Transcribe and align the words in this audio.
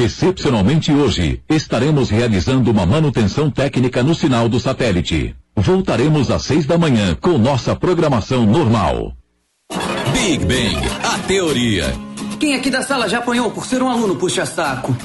Excepcionalmente 0.00 0.90
hoje, 0.94 1.42
estaremos 1.46 2.08
realizando 2.08 2.70
uma 2.70 2.86
manutenção 2.86 3.50
técnica 3.50 4.02
no 4.02 4.14
sinal 4.14 4.48
do 4.48 4.58
satélite. 4.58 5.36
Voltaremos 5.54 6.30
às 6.30 6.42
seis 6.42 6.64
da 6.64 6.78
manhã 6.78 7.14
com 7.20 7.36
nossa 7.36 7.76
programação 7.76 8.46
normal. 8.46 9.12
Big 10.14 10.38
Bang, 10.46 10.78
a 11.04 11.18
teoria. 11.18 11.94
Quem 12.38 12.54
aqui 12.54 12.70
da 12.70 12.82
sala 12.82 13.10
já 13.10 13.18
apanhou 13.18 13.50
por 13.50 13.66
ser 13.66 13.82
um 13.82 13.90
aluno 13.90 14.16
puxa-saco? 14.16 14.96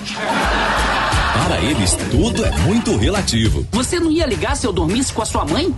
Para 1.46 1.60
eles, 1.60 1.98
tudo 2.10 2.46
é 2.46 2.52
muito 2.60 2.96
relativo. 2.96 3.68
Você 3.74 4.00
não 4.00 4.10
ia 4.10 4.26
ligar 4.26 4.56
se 4.56 4.66
eu 4.66 4.72
dormisse 4.72 5.12
com 5.12 5.22
a 5.22 5.26
sua 5.26 5.44
mãe? 5.44 5.76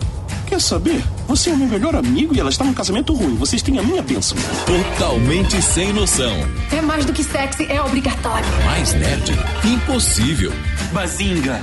Quer 0.48 0.62
saber? 0.62 1.04
Você 1.26 1.50
é 1.50 1.52
o 1.52 1.56
meu 1.58 1.68
melhor 1.68 1.94
amigo 1.94 2.34
e 2.34 2.40
ela 2.40 2.48
está 2.48 2.64
num 2.64 2.72
casamento 2.72 3.12
ruim. 3.12 3.36
Vocês 3.36 3.60
têm 3.60 3.78
a 3.78 3.82
minha 3.82 4.00
bênção. 4.00 4.36
Totalmente 4.64 5.60
sem 5.60 5.92
noção. 5.92 6.34
É 6.72 6.80
mais 6.80 7.04
do 7.04 7.12
que 7.12 7.22
sexy, 7.22 7.66
é 7.70 7.82
obrigatório. 7.82 8.46
Mais 8.64 8.94
nerd? 8.94 9.30
Impossível. 9.62 10.50
Bazinga. 10.90 11.60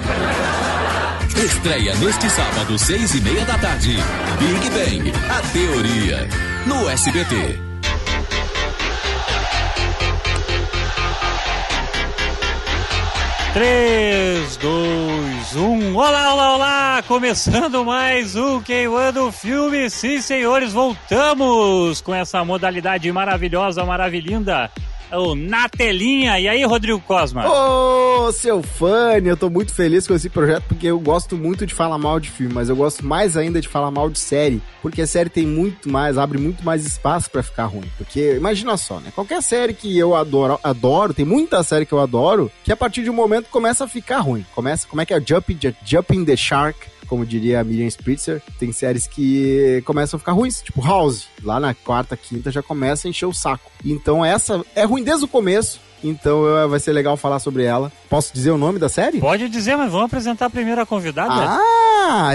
Estreia 1.35 1.95
neste 1.95 2.29
sábado, 2.29 2.77
seis 2.77 3.15
e 3.15 3.21
meia 3.21 3.43
da 3.43 3.57
tarde. 3.57 3.97
Big 4.37 4.69
Bang, 4.69 5.11
a 5.29 5.41
teoria. 5.51 6.27
No 6.67 6.87
SBT. 6.87 7.74
3, 13.55 14.57
2, 14.57 15.55
1. 15.55 15.95
Olá, 15.95 16.33
olá, 16.33 16.55
olá! 16.55 17.03
Começando 17.07 17.85
mais 17.85 18.35
um 18.35 18.61
Queimando 18.61 19.31
Filme. 19.31 19.89
Sim, 19.89 20.19
senhores, 20.19 20.73
voltamos 20.73 22.01
com 22.01 22.13
essa 22.13 22.43
modalidade 22.43 23.09
maravilhosa, 23.13 23.85
maravilhinda 23.85 24.69
o 25.11 25.35
Na 25.35 25.69
Telinha. 25.69 26.39
E 26.39 26.47
aí, 26.47 26.63
Rodrigo 26.63 26.99
Cosma? 27.01 27.47
Ô, 27.47 28.31
seu 28.31 28.61
fã, 28.63 29.17
eu 29.23 29.37
tô 29.37 29.49
muito 29.49 29.73
feliz 29.73 30.07
com 30.07 30.13
esse 30.13 30.29
projeto 30.29 30.63
porque 30.67 30.87
eu 30.87 30.99
gosto 30.99 31.35
muito 31.35 31.65
de 31.65 31.73
falar 31.73 31.97
mal 31.97 32.19
de 32.19 32.29
filme, 32.29 32.53
mas 32.53 32.69
eu 32.69 32.75
gosto 32.75 33.05
mais 33.05 33.37
ainda 33.37 33.61
de 33.61 33.67
falar 33.67 33.91
mal 33.91 34.09
de 34.09 34.19
série, 34.19 34.61
porque 34.81 35.01
a 35.01 35.07
série 35.07 35.29
tem 35.29 35.45
muito 35.45 35.89
mais, 35.89 36.17
abre 36.17 36.37
muito 36.37 36.63
mais 36.63 36.85
espaço 36.85 37.29
para 37.29 37.43
ficar 37.43 37.65
ruim. 37.65 37.89
Porque 37.97 38.35
imagina 38.35 38.77
só, 38.77 38.99
né? 38.99 39.11
Qualquer 39.13 39.41
série 39.41 39.73
que 39.73 39.97
eu 39.97 40.15
adoro, 40.15 40.59
adoro, 40.63 41.13
tem 41.13 41.25
muita 41.25 41.61
série 41.63 41.85
que 41.85 41.93
eu 41.93 41.99
adoro, 41.99 42.51
que 42.63 42.71
a 42.71 42.77
partir 42.77 43.03
de 43.03 43.09
um 43.09 43.13
momento 43.13 43.49
começa 43.49 43.85
a 43.85 43.87
ficar 43.87 44.19
ruim. 44.19 44.45
Começa, 44.53 44.87
como 44.87 45.01
é 45.01 45.05
que 45.05 45.13
é? 45.13 45.21
Jumping 45.85 46.25
the 46.25 46.35
Shark 46.35 46.94
como 47.05 47.25
diria 47.25 47.59
a 47.59 47.63
Miriam 47.63 47.87
Spritzer, 47.87 48.41
tem 48.59 48.71
séries 48.71 49.07
que 49.07 49.81
começam 49.85 50.17
a 50.17 50.19
ficar 50.19 50.31
ruins, 50.33 50.61
tipo 50.61 50.81
House. 50.81 51.27
Lá 51.43 51.59
na 51.59 51.73
quarta, 51.73 52.17
quinta 52.17 52.51
já 52.51 52.61
começa 52.61 53.07
a 53.07 53.09
encher 53.09 53.25
o 53.25 53.33
saco. 53.33 53.71
Então 53.83 54.23
essa 54.23 54.63
é 54.75 54.83
ruim 54.83 55.03
desde 55.03 55.25
o 55.25 55.27
começo, 55.27 55.79
então 56.03 56.69
vai 56.69 56.79
ser 56.79 56.91
legal 56.91 57.17
falar 57.17 57.39
sobre 57.39 57.63
ela. 57.63 57.91
Posso 58.09 58.33
dizer 58.33 58.51
o 58.51 58.57
nome 58.57 58.79
da 58.79 58.89
série? 58.89 59.19
Pode 59.19 59.49
dizer, 59.49 59.75
mas 59.75 59.91
vamos 59.91 60.05
apresentar 60.05 60.45
a 60.45 60.49
primeira 60.49 60.85
convidada. 60.85 61.33
Ah, 61.33 61.59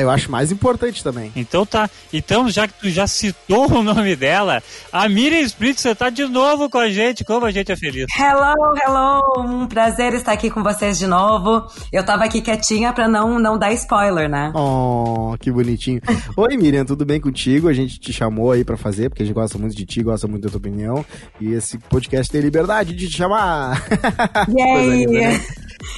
eu 0.00 0.10
acho 0.10 0.30
mais 0.30 0.50
importante 0.52 1.02
também. 1.02 1.32
Então 1.34 1.64
tá. 1.64 1.88
Então, 2.12 2.48
já 2.48 2.66
que 2.66 2.74
tu 2.80 2.90
já 2.90 3.06
citou 3.06 3.70
o 3.70 3.82
nome 3.82 4.16
dela, 4.16 4.62
a 4.92 5.08
Miriam 5.08 5.40
Spritzer 5.42 5.94
tá 5.94 6.10
de 6.10 6.24
novo 6.26 6.68
com 6.68 6.78
a 6.78 6.90
gente. 6.90 7.24
Como 7.24 7.46
a 7.46 7.50
gente 7.50 7.70
é 7.70 7.76
feliz. 7.76 8.06
Hello, 8.18 8.54
hello. 8.76 9.22
Um 9.38 9.66
prazer 9.66 10.14
estar 10.14 10.32
aqui 10.32 10.50
com 10.50 10.62
vocês 10.62 10.98
de 10.98 11.06
novo. 11.06 11.66
Eu 11.92 12.04
tava 12.04 12.24
aqui 12.24 12.40
quietinha 12.40 12.92
pra 12.92 13.08
não, 13.08 13.38
não 13.38 13.58
dar 13.58 13.72
spoiler, 13.72 14.28
né? 14.28 14.52
Oh, 14.54 15.34
que 15.38 15.50
bonitinho. 15.50 16.00
Oi, 16.36 16.56
Miriam, 16.56 16.84
tudo 16.84 17.04
bem 17.04 17.20
contigo? 17.20 17.68
A 17.68 17.72
gente 17.72 17.98
te 17.98 18.12
chamou 18.12 18.52
aí 18.52 18.64
pra 18.64 18.76
fazer, 18.76 19.08
porque 19.08 19.22
a 19.22 19.26
gente 19.26 19.34
gosta 19.34 19.58
muito 19.58 19.76
de 19.76 19.84
ti, 19.84 20.02
gosta 20.02 20.26
muito 20.26 20.42
da 20.42 20.48
tua 20.48 20.58
opinião. 20.58 21.04
E 21.40 21.52
esse 21.52 21.78
podcast 21.78 22.30
tem 22.30 22.40
liberdade 22.40 22.94
de 22.94 23.08
te 23.08 23.16
chamar. 23.16 23.82
Yay! 24.48 25.06
Né? 25.06 25.40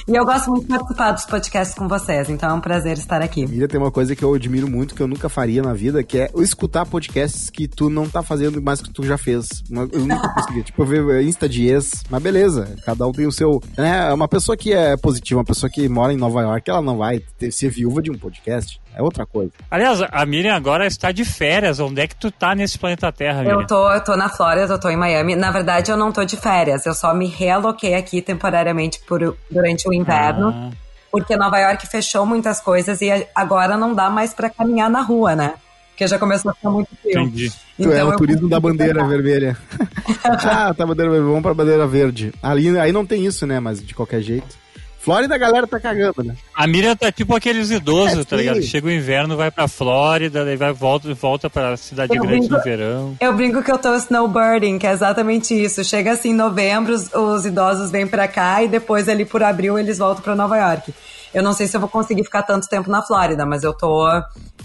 E 0.07 0.15
eu 0.15 0.25
gosto 0.25 0.49
muito 0.49 0.63
de 0.63 0.69
participar 0.69 1.11
dos 1.11 1.25
podcasts 1.25 1.75
com 1.75 1.87
vocês, 1.87 2.29
então 2.29 2.49
é 2.49 2.53
um 2.53 2.61
prazer 2.61 2.97
estar 2.97 3.21
aqui. 3.21 3.45
Tem 3.67 3.79
uma 3.79 3.91
coisa 3.91 4.15
que 4.15 4.23
eu 4.23 4.33
admiro 4.33 4.69
muito, 4.69 4.95
que 4.95 5.01
eu 5.01 5.07
nunca 5.07 5.29
faria 5.29 5.61
na 5.61 5.73
vida, 5.73 6.03
que 6.03 6.19
é 6.19 6.29
escutar 6.37 6.85
podcasts 6.85 7.49
que 7.49 7.67
tu 7.67 7.89
não 7.89 8.07
tá 8.07 8.21
fazendo 8.21 8.61
mais 8.61 8.81
que 8.81 8.89
tu 8.89 9.03
já 9.03 9.17
fez. 9.17 9.63
Eu 9.69 9.87
nunca 10.05 10.29
consegui. 10.33 10.63
tipo, 10.63 10.85
ver 10.85 11.23
Insta 11.23 11.47
de 11.47 11.67
ex, 11.67 12.03
mas 12.09 12.21
beleza, 12.21 12.75
cada 12.85 13.05
um 13.07 13.11
tem 13.11 13.27
o 13.27 13.31
seu. 13.31 13.61
Né? 13.77 14.11
Uma 14.13 14.27
pessoa 14.27 14.57
que 14.57 14.73
é 14.73 14.95
positiva, 14.97 15.39
uma 15.39 15.45
pessoa 15.45 15.69
que 15.69 15.87
mora 15.87 16.13
em 16.13 16.17
Nova 16.17 16.41
York, 16.41 16.69
ela 16.69 16.81
não 16.81 16.97
vai 16.97 17.19
ter, 17.37 17.51
ser 17.51 17.69
viúva 17.69 18.01
de 18.01 18.11
um 18.11 18.17
podcast. 18.17 18.81
É 18.95 19.01
outra 19.01 19.25
coisa. 19.25 19.51
Aliás, 19.71 20.01
a 20.01 20.25
Miriam 20.25 20.55
agora 20.55 20.85
está 20.85 21.11
de 21.11 21.25
férias. 21.25 21.79
Onde 21.79 22.01
é 22.01 22.07
que 22.07 22.15
tu 22.15 22.29
tá 22.29 22.53
nesse 22.53 22.77
planeta 22.77 23.11
Terra, 23.11 23.41
Miriam? 23.41 23.61
Eu 23.61 23.67
tô, 23.67 23.91
eu 23.91 24.03
tô 24.03 24.15
na 24.15 24.29
Flórida, 24.29 24.71
eu 24.71 24.79
tô 24.79 24.87
em 24.89 24.97
Miami. 24.97 25.35
Na 25.35 25.49
verdade, 25.49 25.91
eu 25.91 25.97
não 25.97 26.11
tô 26.11 26.23
de 26.23 26.37
férias. 26.37 26.85
Eu 26.85 26.93
só 26.93 27.13
me 27.13 27.27
realoquei 27.27 27.95
aqui 27.95 28.21
temporariamente 28.21 28.99
por, 29.07 29.35
durante 29.49 29.89
o 29.89 29.93
inverno. 29.93 30.49
Ah. 30.49 30.82
Porque 31.13 31.37
Nova 31.37 31.59
York 31.59 31.85
fechou 31.85 32.25
muitas 32.25 32.59
coisas 32.59 32.99
e 32.99 33.27
agora 33.35 33.77
não 33.77 33.93
dá 33.93 34.09
mais 34.09 34.33
para 34.33 34.49
caminhar 34.49 34.89
na 34.89 34.99
rua, 34.99 35.35
né? 35.35 35.53
Porque 35.91 36.07
já 36.07 36.17
começou 36.17 36.49
a 36.49 36.55
ficar 36.55 36.71
muito 36.71 36.89
frio. 36.99 37.21
Entendi. 37.21 37.53
Então, 37.77 37.93
é 37.93 38.03
o 38.03 38.17
turismo 38.17 38.49
da 38.49 38.59
bandeira 38.59 39.05
vermelha. 39.05 39.55
ah, 40.25 40.73
tá 40.73 40.87
bandeira 40.87 41.11
vermelha, 41.11 41.29
vamos 41.29 41.43
pra 41.43 41.53
bandeira 41.53 41.85
verde. 41.85 42.33
Ali, 42.41 42.79
aí 42.79 42.91
não 42.91 43.05
tem 43.05 43.27
isso, 43.27 43.45
né? 43.45 43.59
Mas 43.59 43.79
de 43.79 43.93
qualquer 43.93 44.21
jeito. 44.21 44.57
Flórida 45.03 45.35
a 45.35 45.37
galera 45.37 45.67
tá 45.67 45.81
cagando, 45.81 46.23
né? 46.23 46.33
A 46.55 46.65
Miriam 46.65 46.95
tá 46.95 47.11
tipo 47.11 47.35
aqueles 47.35 47.69
idosos, 47.71 48.19
é, 48.19 48.23
tá 48.23 48.37
ligado? 48.37 48.61
Chega 48.61 48.87
o 48.87 48.91
inverno, 48.91 49.35
vai 49.35 49.51
pra 49.51 49.67
Flórida, 49.67 50.45
daí 50.45 50.55
vai 50.55 50.71
volta, 50.71 51.13
volta 51.13 51.49
pra 51.49 51.75
cidade 51.75 52.15
eu 52.15 52.21
grande 52.21 52.47
brinco, 52.47 52.55
no 52.55 52.63
verão. 52.63 53.17
Eu 53.19 53.33
brinco 53.33 53.61
que 53.61 53.69
eu 53.69 53.77
tô 53.77 53.93
snowbirding, 53.95 54.79
que 54.79 54.87
é 54.87 54.93
exatamente 54.93 55.53
isso. 55.53 55.83
Chega 55.83 56.13
assim 56.13 56.29
em 56.29 56.33
novembro, 56.33 56.93
os, 56.93 57.13
os 57.13 57.45
idosos 57.45 57.91
vêm 57.91 58.07
pra 58.07 58.29
cá 58.29 58.63
e 58.63 58.69
depois 58.69 59.09
ali 59.09 59.25
por 59.25 59.43
abril 59.43 59.77
eles 59.77 59.97
voltam 59.97 60.23
pra 60.23 60.35
Nova 60.35 60.55
York. 60.55 60.93
Eu 61.33 61.41
não 61.41 61.53
sei 61.53 61.67
se 61.67 61.75
eu 61.75 61.81
vou 61.81 61.89
conseguir 61.89 62.23
ficar 62.23 62.43
tanto 62.43 62.67
tempo 62.69 62.89
na 62.89 63.01
Flórida, 63.01 63.45
mas 63.45 63.63
eu 63.63 63.73
tô, 63.73 64.07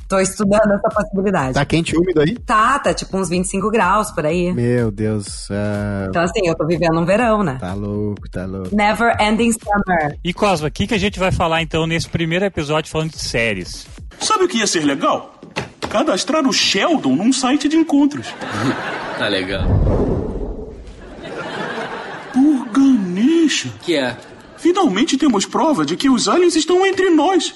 tô 0.06 0.18
estudando 0.18 0.70
essa 0.72 0.88
possibilidade. 0.88 1.54
Tá 1.54 1.64
quente 1.64 1.94
e 1.94 1.98
úmido 1.98 2.20
aí? 2.20 2.36
Tá, 2.38 2.78
tá 2.78 2.92
tipo 2.92 3.16
uns 3.16 3.28
25 3.28 3.70
graus 3.70 4.10
por 4.10 4.26
aí. 4.26 4.52
Meu 4.52 4.90
Deus. 4.90 5.48
Uh... 5.48 6.08
Então, 6.10 6.22
assim, 6.22 6.40
eu 6.44 6.54
tô 6.54 6.66
vivendo 6.66 6.98
um 6.98 7.06
verão, 7.06 7.42
né? 7.42 7.56
Tá 7.58 7.72
louco, 7.72 8.28
tá 8.30 8.44
louco. 8.44 8.74
Never 8.74 9.16
ending 9.18 9.52
summer. 9.52 10.18
E 10.22 10.34
Cosma, 10.34 10.68
o 10.68 10.70
que, 10.70 10.86
que 10.86 10.94
a 10.94 10.98
gente 10.98 11.18
vai 11.18 11.32
falar 11.32 11.62
então 11.62 11.86
nesse 11.86 12.08
primeiro 12.08 12.44
episódio 12.44 12.90
falando 12.90 13.12
de 13.12 13.18
séries? 13.18 13.86
Sabe 14.20 14.44
o 14.44 14.48
que 14.48 14.58
ia 14.58 14.66
ser 14.66 14.84
legal? 14.84 15.40
Cadastrar 15.88 16.46
o 16.46 16.52
Sheldon 16.52 17.16
num 17.16 17.32
site 17.32 17.66
de 17.66 17.76
encontros. 17.76 18.26
tá 19.18 19.26
legal. 19.26 19.62
Por 22.32 22.68
Ganesha. 22.72 23.70
Que 23.80 23.96
é? 23.96 24.16
Finalmente 24.58 25.16
temos 25.16 25.46
prova 25.46 25.86
de 25.86 25.96
que 25.96 26.10
os 26.10 26.28
aliens 26.28 26.56
estão 26.56 26.84
entre 26.84 27.10
nós. 27.10 27.54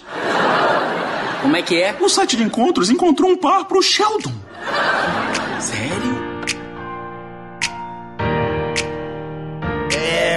Como 1.42 1.56
é 1.56 1.62
que 1.62 1.74
é? 1.82 1.96
O 2.00 2.08
site 2.08 2.36
de 2.36 2.44
encontros 2.44 2.88
encontrou 2.88 3.30
um 3.30 3.36
par 3.36 3.64
pro 3.64 3.82
Sheldon. 3.82 4.32
Sério? 5.60 6.11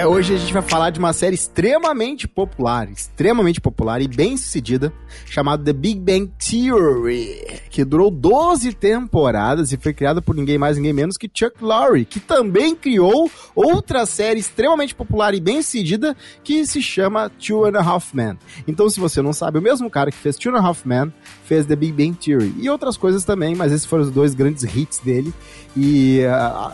Hoje 0.04 0.34
a 0.34 0.36
gente 0.36 0.52
vai 0.52 0.62
falar 0.62 0.90
de 0.90 0.98
uma 0.98 1.12
série 1.12 1.36
extremamente 1.36 2.26
popular, 2.26 2.90
extremamente 2.90 3.60
popular 3.60 4.02
e 4.02 4.08
bem 4.08 4.36
sucedida, 4.36 4.92
chamada 5.24 5.62
The 5.62 5.72
Big 5.72 6.00
Bang 6.00 6.30
Theory, 6.38 7.62
que 7.70 7.84
durou 7.84 8.10
12 8.10 8.74
temporadas 8.74 9.72
e 9.72 9.76
foi 9.76 9.94
criada 9.94 10.20
por 10.20 10.34
ninguém 10.34 10.58
mais, 10.58 10.76
ninguém 10.76 10.92
menos 10.92 11.16
que 11.16 11.30
Chuck 11.32 11.62
Lorre, 11.62 12.04
que 12.04 12.18
também 12.18 12.74
criou 12.74 13.30
outra 13.54 14.04
série 14.04 14.40
extremamente 14.40 14.94
popular 14.94 15.34
e 15.34 15.40
bem 15.40 15.62
sucedida 15.62 16.16
que 16.42 16.66
se 16.66 16.82
chama 16.82 17.30
Two 17.30 17.64
and 17.64 17.78
a 17.78 17.82
Half 17.82 18.12
Men. 18.12 18.36
Então, 18.66 18.90
se 18.90 18.98
você 18.98 19.22
não 19.22 19.32
sabe, 19.32 19.58
o 19.58 19.62
mesmo 19.62 19.88
cara 19.88 20.10
que 20.10 20.18
fez 20.18 20.36
Two 20.36 20.52
and 20.52 20.58
a 20.58 20.66
Half 20.66 20.84
Men 20.84 21.12
fez 21.46 21.64
The 21.64 21.76
Big 21.76 21.92
Bang 21.92 22.16
Theory 22.16 22.52
e 22.58 22.68
outras 22.68 22.96
coisas 22.96 23.24
também, 23.24 23.54
mas 23.54 23.72
esses 23.72 23.86
foram 23.86 24.02
os 24.02 24.10
dois 24.10 24.34
grandes 24.34 24.64
hits 24.64 24.98
dele 24.98 25.32
e 25.76 26.20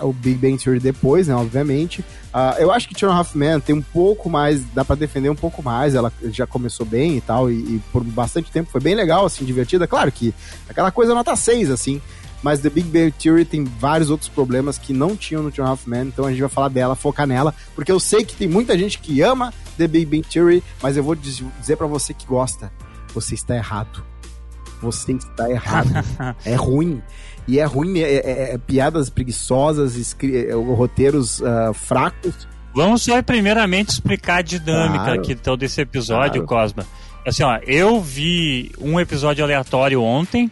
uh, 0.01 0.07
o 0.07 0.13
Big 0.13 0.37
Bang 0.37 0.63
Theory 0.63 0.81
depois, 0.81 1.29
né, 1.29 1.35
obviamente. 1.35 2.01
Uh, 2.01 2.59
eu 2.59 2.73
acho 2.73 2.89
que 2.89 3.05
Half 3.05 3.35
Men 3.35 3.61
tem 3.61 3.75
um 3.75 3.83
pouco 3.83 4.31
mais, 4.31 4.65
dá 4.73 4.85
para 4.85 4.97
defender 4.97 5.29
um 5.29 5.37
pouco 5.37 5.63
mais, 5.63 5.95
ela 5.95 6.11
já 6.25 6.47
começou 6.47 6.87
bem 6.87 7.17
e 7.17 7.21
tal, 7.21 7.51
e, 7.51 7.55
e, 7.55 7.83
por 7.93 8.03
bastante 8.03 8.51
tempo 8.51 8.71
foi 8.71 8.81
bem 8.81 8.95
legal, 8.95 9.27
assim, 9.27 9.45
divertida. 9.45 9.87
Claro 9.87 10.11
que 10.11 10.33
aquela 10.69 10.91
coisa 10.91 11.15
nota 11.15 11.37
6, 11.37 11.71
assim, 11.71 12.01
mas 12.43 12.61
The 12.61 12.71
Big 12.71 12.89
Bang 12.89 13.13
Theory 13.13 13.45
tem 13.45 13.65
vários 13.65 14.09
outros 14.09 14.31
problemas 14.31 14.79
que 14.79 14.95
não 14.95 15.15
tinham 15.15 15.43
no 15.43 15.53
Half 15.63 15.87
Men, 15.87 16.09
então 16.09 16.25
a 16.25 16.31
gente 16.31 16.41
vai 16.41 16.49
falar 16.49 16.69
dela, 16.69 16.97
focar 16.97 17.27
nela, 17.27 17.55
porque 17.75 17.93
eu 17.93 18.01
sei 18.01 18.25
que 18.25 18.35
tem 18.35 18.49
muita 18.49 18.79
gente 18.79 18.99
que 18.99 19.21
ama 19.21 19.53
The 19.77 19.87
Big 19.87 20.07
Bang 20.07 20.27
Theory, 20.27 20.63
mas 20.83 20.97
eu 20.97 21.05
vou 21.05 21.15
dizer 21.15 21.77
para 21.77 21.87
você 21.87 22.15
que 22.15 22.27
gosta, 22.27 22.73
você 23.15 23.35
está 23.35 23.55
errado. 23.55 24.12
Você 24.83 25.13
está 25.13 25.51
errado. 25.51 25.89
é 26.45 26.55
ruim. 26.55 27.01
E 27.47 27.59
é 27.59 27.65
ruim, 27.65 27.99
é, 27.99 28.15
é, 28.15 28.55
é 28.55 28.59
piadas 28.59 29.11
preguiçosas, 29.11 30.17
é, 30.23 30.53
roteiros 30.53 31.41
uh, 31.41 31.73
fracos. 31.73 32.47
Vamos 32.75 33.03
só 33.03 33.21
primeiramente 33.23 33.91
explicar 33.91 34.39
a 34.39 34.43
dinâmica 34.43 35.05
claro. 35.05 35.21
aqui 35.21 35.33
então, 35.33 35.57
desse 35.57 35.81
episódio, 35.81 36.45
claro. 36.45 36.73
Cosma. 36.73 36.87
Assim, 37.27 37.43
ó, 37.43 37.59
eu 37.67 38.01
vi 38.01 38.73
um 38.81 38.99
episódio 38.99 39.45
aleatório 39.45 40.03
ontem. 40.03 40.51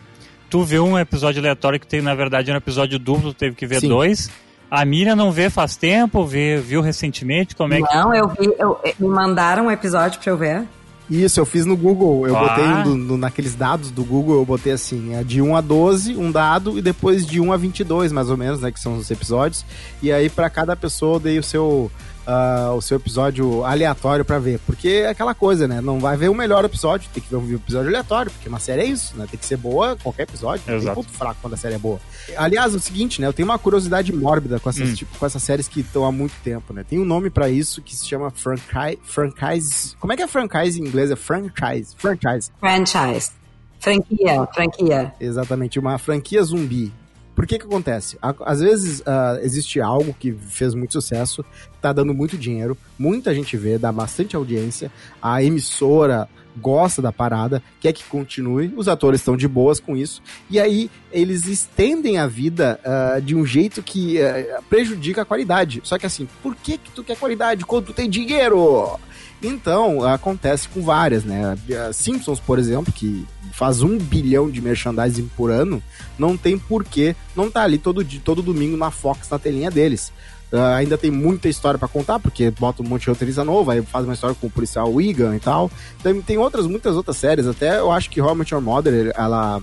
Tu 0.48 0.62
viu 0.64 0.84
um 0.84 0.98
episódio 0.98 1.40
aleatório 1.40 1.78
que 1.78 1.86
tem, 1.86 2.02
na 2.02 2.14
verdade, 2.14 2.50
um 2.50 2.56
episódio 2.56 2.98
duplo, 2.98 3.32
teve 3.32 3.54
que 3.54 3.66
ver 3.66 3.80
Sim. 3.80 3.88
dois. 3.88 4.30
A 4.70 4.84
Miriam 4.84 5.16
não 5.16 5.32
vê 5.32 5.50
faz 5.50 5.76
tempo, 5.76 6.24
vê, 6.24 6.58
viu 6.58 6.80
recentemente 6.80 7.56
como 7.56 7.74
é 7.74 7.82
que. 7.82 7.94
Não, 7.94 8.14
eu 8.14 8.28
vi, 8.28 8.52
eu, 8.56 8.80
me 9.00 9.08
mandaram 9.08 9.66
um 9.66 9.70
episódio 9.70 10.20
pra 10.20 10.30
eu 10.30 10.36
ver. 10.36 10.64
Isso, 11.10 11.40
eu 11.40 11.44
fiz 11.44 11.66
no 11.66 11.76
Google. 11.76 12.26
Eu 12.28 12.36
Ah. 12.36 12.40
botei 12.48 12.66
no- 12.84 12.96
no- 12.96 13.16
naqueles 13.16 13.54
dados 13.56 13.90
do 13.90 14.04
Google, 14.04 14.36
eu 14.36 14.44
botei 14.44 14.72
assim, 14.72 15.14
é 15.14 15.24
de 15.24 15.42
1 15.42 15.56
a 15.56 15.60
12, 15.60 16.16
um 16.16 16.30
dado, 16.30 16.78
e 16.78 16.82
depois 16.82 17.26
de 17.26 17.40
1 17.40 17.52
a 17.52 17.56
22, 17.56 18.12
mais 18.12 18.30
ou 18.30 18.36
menos, 18.36 18.60
né? 18.60 18.70
Que 18.70 18.78
são 18.78 18.96
os 18.96 19.10
episódios. 19.10 19.64
E 20.00 20.12
aí, 20.12 20.30
pra 20.30 20.48
cada 20.48 20.76
pessoa, 20.76 21.16
eu 21.16 21.20
dei 21.20 21.38
o 21.38 21.42
seu. 21.42 21.90
Ah, 22.26 22.72
o 22.76 22.80
seu 22.80 22.96
episódio 22.96 23.64
aleatório 23.64 24.24
pra 24.24 24.38
ver. 24.38 24.58
Porque 24.66 24.88
é 24.88 25.08
aquela 25.08 25.34
coisa, 25.34 25.66
né? 25.66 25.80
Não 25.80 25.98
vai 26.00 26.16
ver 26.16 26.28
o 26.28 26.34
melhor 26.34 26.64
episódio, 26.64 27.08
tem 27.12 27.22
que 27.22 27.28
ver 27.30 27.36
um 27.36 27.54
episódio 27.54 27.88
aleatório, 27.88 28.30
porque 28.30 28.48
uma 28.48 28.58
série 28.60 28.82
é 28.82 28.86
isso, 28.86 29.16
né? 29.16 29.26
Tem 29.30 29.38
que 29.38 29.46
ser 29.46 29.56
boa 29.56 29.96
qualquer 30.02 30.22
episódio. 30.24 30.62
Não 30.66 30.74
tem 30.74 30.82
Exato. 30.82 30.94
ponto 30.96 31.10
fraco 31.10 31.36
quando 31.40 31.54
a 31.54 31.56
série 31.56 31.74
é 31.74 31.78
boa. 31.78 32.00
Aliás, 32.36 32.74
é 32.74 32.76
o 32.76 32.80
seguinte, 32.80 33.20
né? 33.20 33.26
Eu 33.26 33.32
tenho 33.32 33.48
uma 33.48 33.58
curiosidade 33.58 34.12
mórbida 34.12 34.60
com 34.60 34.68
essas, 34.70 34.90
Hum. 34.90 34.94
tipo, 34.94 35.18
com 35.18 35.26
essas 35.26 35.42
séries 35.42 35.66
que 35.68 35.80
estão 35.80 36.04
há 36.04 36.12
muito 36.12 36.34
tempo, 36.44 36.72
né? 36.72 36.84
Tem 36.88 36.98
um 36.98 37.04
nome 37.04 37.30
pra 37.30 37.48
isso 37.48 37.80
que 37.82 37.94
se 37.96 38.06
chama 38.06 38.30
franchise, 38.30 38.98
franchise. 39.02 39.96
Como 39.98 40.12
é 40.12 40.16
que 40.16 40.22
é 40.22 40.26
franchise 40.28 40.80
em 40.80 40.84
inglês? 40.86 41.10
É 41.10 41.16
franchise. 41.16 41.94
Franchise. 41.96 42.50
Franchise. 42.60 43.30
Franquia, 43.78 44.46
franquia. 44.54 45.14
Exatamente, 45.18 45.78
uma 45.78 45.96
franquia 45.98 46.42
zumbi. 46.42 46.92
Por 47.40 47.46
que 47.46 47.58
que 47.58 47.64
acontece? 47.64 48.18
Às 48.20 48.60
vezes 48.60 49.02
ah, 49.06 49.38
existe 49.40 49.80
algo 49.80 50.12
que 50.12 50.30
fez 50.30 50.74
muito 50.74 50.92
sucesso, 50.92 51.42
tá 51.80 51.90
dando 51.90 52.12
muito 52.12 52.36
dinheiro, 52.36 52.76
muita 52.98 53.34
gente 53.34 53.56
vê, 53.56 53.78
dá 53.78 53.90
bastante 53.90 54.36
audiência, 54.36 54.92
a 55.22 55.42
emissora 55.42 56.28
gosta 56.54 57.00
da 57.00 57.10
parada, 57.10 57.62
quer 57.80 57.94
que 57.94 58.04
continue, 58.04 58.70
os 58.76 58.88
atores 58.88 59.22
estão 59.22 59.38
de 59.38 59.48
boas 59.48 59.80
com 59.80 59.96
isso, 59.96 60.20
e 60.50 60.60
aí 60.60 60.90
eles 61.10 61.46
estendem 61.46 62.18
a 62.18 62.26
vida 62.26 62.78
ah, 62.84 63.18
de 63.20 63.34
um 63.34 63.46
jeito 63.46 63.82
que 63.82 64.20
ah, 64.20 64.60
prejudica 64.68 65.22
a 65.22 65.24
qualidade. 65.24 65.80
Só 65.82 65.96
que 65.96 66.04
assim, 66.04 66.28
por 66.42 66.54
que 66.54 66.76
que 66.76 66.90
tu 66.90 67.02
quer 67.02 67.16
qualidade 67.16 67.64
quando 67.64 67.86
tu 67.86 67.94
tem 67.94 68.10
dinheiro? 68.10 69.00
Então, 69.42 70.04
acontece 70.04 70.68
com 70.68 70.82
várias, 70.82 71.24
né? 71.24 71.56
Simpsons, 71.94 72.38
por 72.38 72.58
exemplo, 72.58 72.92
que 72.92 73.26
faz 73.52 73.82
um 73.82 73.98
bilhão 73.98 74.50
de 74.50 74.60
merchandising 74.60 75.30
por 75.36 75.50
ano, 75.50 75.82
não 76.18 76.36
tem 76.36 76.58
porquê 76.58 77.14
não 77.36 77.50
tá 77.50 77.62
ali 77.62 77.78
todo, 77.78 78.04
dia, 78.04 78.20
todo 78.24 78.42
domingo 78.42 78.76
na 78.76 78.90
Fox, 78.90 79.28
na 79.30 79.38
telinha 79.38 79.70
deles. 79.70 80.12
Ah, 80.52 80.76
ainda 80.76 80.98
tem 80.98 81.10
muita 81.10 81.48
história 81.48 81.78
pra 81.78 81.86
contar, 81.86 82.18
porque 82.18 82.50
bota 82.50 82.82
um 82.82 82.86
monte 82.86 83.02
de 83.02 83.10
roteirista 83.10 83.44
novo, 83.44 83.70
aí 83.70 83.82
faz 83.82 84.04
uma 84.04 84.14
história 84.14 84.34
com 84.34 84.48
o 84.48 84.50
policial 84.50 84.92
Wigan 84.92 85.36
e 85.36 85.40
tal. 85.40 85.70
Tem, 86.02 86.20
tem 86.20 86.38
outras, 86.38 86.66
muitas 86.66 86.96
outras 86.96 87.16
séries, 87.16 87.46
até 87.46 87.78
eu 87.78 87.90
acho 87.90 88.10
que 88.10 88.20
How 88.20 88.36
I 88.36 88.44
Your 88.50 88.60
Mother, 88.60 89.12
ela 89.16 89.62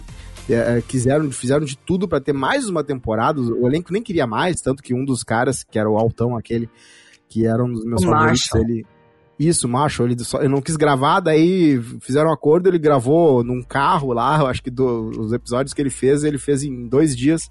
é, 0.50 0.82
quiseram, 0.88 1.30
fizeram 1.32 1.66
de 1.66 1.78
tudo 1.78 2.08
pra 2.08 2.22
ter 2.22 2.34
mais 2.34 2.70
uma 2.70 2.84
temporada, 2.84 3.42
o 3.42 3.68
elenco 3.68 3.92
nem 3.92 4.02
queria 4.02 4.26
mais, 4.26 4.62
tanto 4.62 4.82
que 4.82 4.94
um 4.94 5.04
dos 5.04 5.24
caras, 5.24 5.64
que 5.64 5.78
era 5.78 5.90
o 5.90 5.98
Altão 5.98 6.38
aquele, 6.38 6.70
que 7.28 7.46
era 7.46 7.62
um 7.62 7.72
dos 7.72 7.84
meus 7.84 8.02
O 8.02 8.06
favoritos, 8.06 8.48
Marshall. 8.54 8.62
ele... 8.64 8.86
Isso, 9.40 9.68
macho, 9.68 10.04
ele 10.04 10.18
só, 10.24 10.40
ele 10.40 10.48
não 10.50 10.62
quis 10.62 10.76
gravar, 10.76 11.20
daí 11.20 11.80
fizeram 12.02 12.30
um 12.30 12.34
acordo, 12.34 12.68
ele 12.68 12.80
gravou 12.80 13.44
num 13.44 13.62
carro 13.62 14.12
lá, 14.12 14.40
eu 14.40 14.48
acho 14.48 14.64
que 14.64 14.72
do- 14.72 15.10
os 15.10 15.32
episódios 15.32 15.74
que 15.76 15.82
ele 15.82 15.92
fez, 15.92 16.24
ele 16.24 16.40
fez 16.40 16.64
em 16.64 16.88
dois 16.88 17.16
dias. 17.16 17.50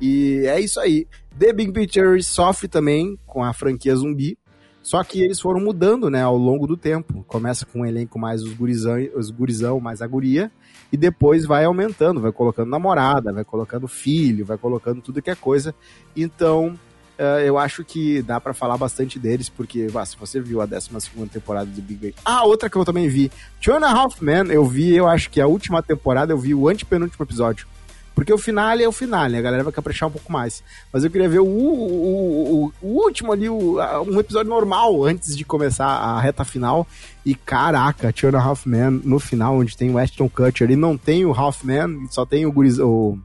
E 0.00 0.42
é 0.46 0.58
isso 0.58 0.80
aí. 0.80 1.06
The 1.38 1.52
Big 1.52 1.72
Picture 1.72 2.22
sofre 2.22 2.66
também 2.66 3.18
com 3.26 3.44
a 3.44 3.52
franquia 3.52 3.94
zumbi, 3.94 4.38
só 4.82 5.04
que 5.04 5.20
eles 5.20 5.38
foram 5.38 5.60
mudando, 5.60 6.08
né, 6.08 6.22
ao 6.22 6.36
longo 6.36 6.66
do 6.66 6.76
tempo. 6.76 7.22
Começa 7.28 7.66
com 7.66 7.80
um 7.80 7.84
elenco 7.84 8.18
mais 8.18 8.42
os 8.42 8.54
gurizão, 8.54 8.96
os 9.14 9.30
gurizão 9.30 9.78
mais 9.80 10.00
a 10.00 10.06
guria, 10.06 10.50
e 10.90 10.96
depois 10.96 11.44
vai 11.44 11.66
aumentando, 11.66 12.22
vai 12.22 12.32
colocando 12.32 12.70
namorada, 12.70 13.34
vai 13.34 13.44
colocando 13.44 13.86
filho, 13.86 14.46
vai 14.46 14.56
colocando 14.56 15.02
tudo 15.02 15.20
que 15.20 15.30
é 15.30 15.34
coisa. 15.34 15.74
Então, 16.16 16.74
eh, 17.18 17.44
eu 17.46 17.58
acho 17.58 17.84
que 17.84 18.22
dá 18.22 18.40
pra 18.40 18.54
falar 18.54 18.76
bastante 18.78 19.18
deles, 19.18 19.48
porque, 19.48 19.88
vá, 19.88 20.04
se 20.06 20.16
você 20.16 20.40
viu 20.40 20.60
a 20.60 20.66
12 20.66 20.88
temporada 21.30 21.66
de 21.70 21.80
Big 21.82 22.00
Bang. 22.00 22.14
Ah, 22.24 22.44
outra 22.44 22.70
que 22.70 22.76
eu 22.76 22.84
também 22.84 23.08
vi. 23.08 23.30
Two 23.60 23.74
and 23.74 24.46
eu 24.50 24.64
vi, 24.64 24.94
eu 24.94 25.06
acho 25.08 25.28
que 25.30 25.40
a 25.40 25.46
última 25.46 25.82
temporada, 25.82 26.32
eu 26.32 26.38
vi 26.38 26.54
o 26.54 26.68
antepenúltimo 26.68 27.24
episódio. 27.24 27.66
Porque 28.14 28.32
o 28.32 28.38
final 28.38 28.76
é 28.76 28.88
o 28.88 28.90
final? 28.90 29.26
A 29.26 29.40
galera 29.40 29.62
vai 29.62 29.72
caprichar 29.72 30.08
um 30.08 30.12
pouco 30.12 30.32
mais. 30.32 30.60
Mas 30.92 31.04
eu 31.04 31.10
queria 31.10 31.28
ver 31.28 31.38
o, 31.38 31.46
o, 31.46 32.64
o- 32.64 32.72
o 32.82 32.86
último 33.04 33.30
ali, 33.32 33.48
um 33.48 34.18
episódio 34.18 34.50
normal, 34.50 35.04
antes 35.04 35.36
de 35.36 35.44
começar 35.44 35.86
a 35.86 36.18
reta 36.20 36.44
final. 36.44 36.84
E 37.24 37.32
caraca, 37.34 38.12
Two 38.12 38.30
and 38.30 38.90
no 39.04 39.20
final, 39.20 39.56
onde 39.58 39.76
tem 39.76 39.90
o 39.90 39.98
Ashton 39.98 40.28
Kutcher, 40.28 40.68
e 40.68 40.74
não 40.74 40.96
tem 40.98 41.24
o 41.26 41.32
Half 41.32 41.62
só 42.10 42.26
tem 42.26 42.44
o, 42.44 42.50
guriz, 42.50 42.80
o, 42.80 43.16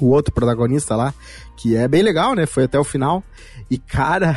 o 0.00 0.08
outro 0.10 0.32
protagonista 0.32 0.96
lá, 0.96 1.12
que 1.56 1.76
é 1.76 1.86
bem 1.86 2.02
legal, 2.02 2.34
né? 2.34 2.46
Foi 2.46 2.64
até 2.64 2.78
o 2.78 2.84
final. 2.84 3.22
E, 3.70 3.78
cara, 3.78 4.34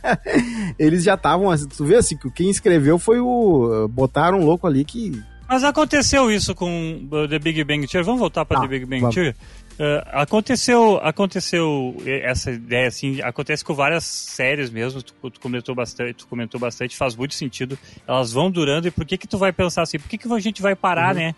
eles 0.78 1.04
já 1.04 1.14
estavam, 1.14 1.50
assim, 1.50 1.68
tu 1.68 1.84
vê 1.84 1.96
assim, 1.96 2.16
que 2.16 2.30
quem 2.30 2.50
escreveu 2.50 2.98
foi 2.98 3.20
o... 3.20 3.88
Botaram 3.88 4.40
um 4.40 4.44
louco 4.44 4.66
ali 4.66 4.84
que... 4.84 5.22
Mas 5.48 5.62
aconteceu 5.62 6.30
isso 6.30 6.54
com 6.54 7.06
uh, 7.12 7.28
The 7.28 7.38
Big 7.38 7.62
Bang 7.64 7.86
Theory. 7.86 8.04
Vamos 8.06 8.20
voltar 8.20 8.44
para 8.46 8.56
Tá, 8.56 8.62
The 8.62 8.68
Big 8.68 8.86
Bang 8.86 9.00
vamos. 9.02 9.14
Theory? 9.14 9.30
Uh, 9.74 10.00
aconteceu, 10.12 10.98
aconteceu 11.02 11.96
essa 12.06 12.50
ideia 12.52 12.86
assim, 12.88 13.20
acontece 13.20 13.64
com 13.64 13.74
várias 13.74 14.04
séries 14.04 14.70
mesmo. 14.70 15.02
Tu, 15.02 15.12
tu 15.30 15.40
comentou 15.40 15.74
bastante, 15.74 16.14
tu 16.14 16.26
comentou 16.28 16.58
bastante, 16.58 16.96
faz 16.96 17.14
muito 17.14 17.34
sentido. 17.34 17.78
Elas 18.06 18.32
vão 18.32 18.50
durando 18.50 18.88
e 18.88 18.90
por 18.90 19.04
que 19.04 19.18
que 19.18 19.26
tu 19.28 19.36
vai 19.36 19.52
pensar 19.52 19.82
assim? 19.82 19.98
Por 19.98 20.08
que 20.08 20.16
que 20.16 20.32
a 20.32 20.38
gente 20.40 20.62
vai 20.62 20.74
parar, 20.74 21.14
Uhum. 21.14 21.20
né? 21.22 21.34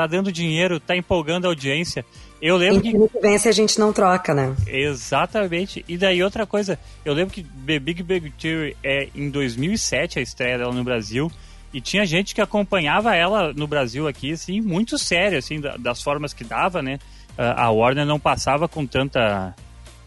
Tá 0.00 0.06
dando 0.06 0.32
dinheiro, 0.32 0.80
tá 0.80 0.96
empolgando 0.96 1.44
a 1.44 1.48
audiência. 1.48 2.06
Eu 2.40 2.56
lembro 2.56 2.80
que 2.80 2.88
Infinito 2.88 3.20
vence 3.20 3.46
a 3.50 3.52
gente 3.52 3.78
não 3.78 3.92
troca, 3.92 4.32
né? 4.32 4.56
Exatamente. 4.66 5.84
E 5.86 5.98
daí 5.98 6.22
outra 6.22 6.46
coisa, 6.46 6.78
eu 7.04 7.12
lembro 7.12 7.34
que 7.34 7.42
The 7.42 7.78
Big 7.78 8.02
Bang 8.02 8.30
Theory 8.40 8.74
é 8.82 9.08
em 9.14 9.28
2007 9.28 10.18
a 10.18 10.22
estreia 10.22 10.56
dela 10.56 10.72
no 10.72 10.82
Brasil. 10.82 11.30
E 11.70 11.82
tinha 11.82 12.06
gente 12.06 12.34
que 12.34 12.40
acompanhava 12.40 13.14
ela 13.14 13.52
no 13.52 13.66
Brasil 13.66 14.08
aqui, 14.08 14.32
assim, 14.32 14.62
muito 14.62 14.96
sério, 14.96 15.36
assim, 15.38 15.60
da- 15.60 15.76
das 15.76 16.02
formas 16.02 16.32
que 16.32 16.44
dava, 16.44 16.80
né? 16.80 16.98
A 17.36 17.70
Warner 17.70 18.06
não 18.06 18.18
passava 18.18 18.66
com 18.66 18.86
tanta 18.86 19.54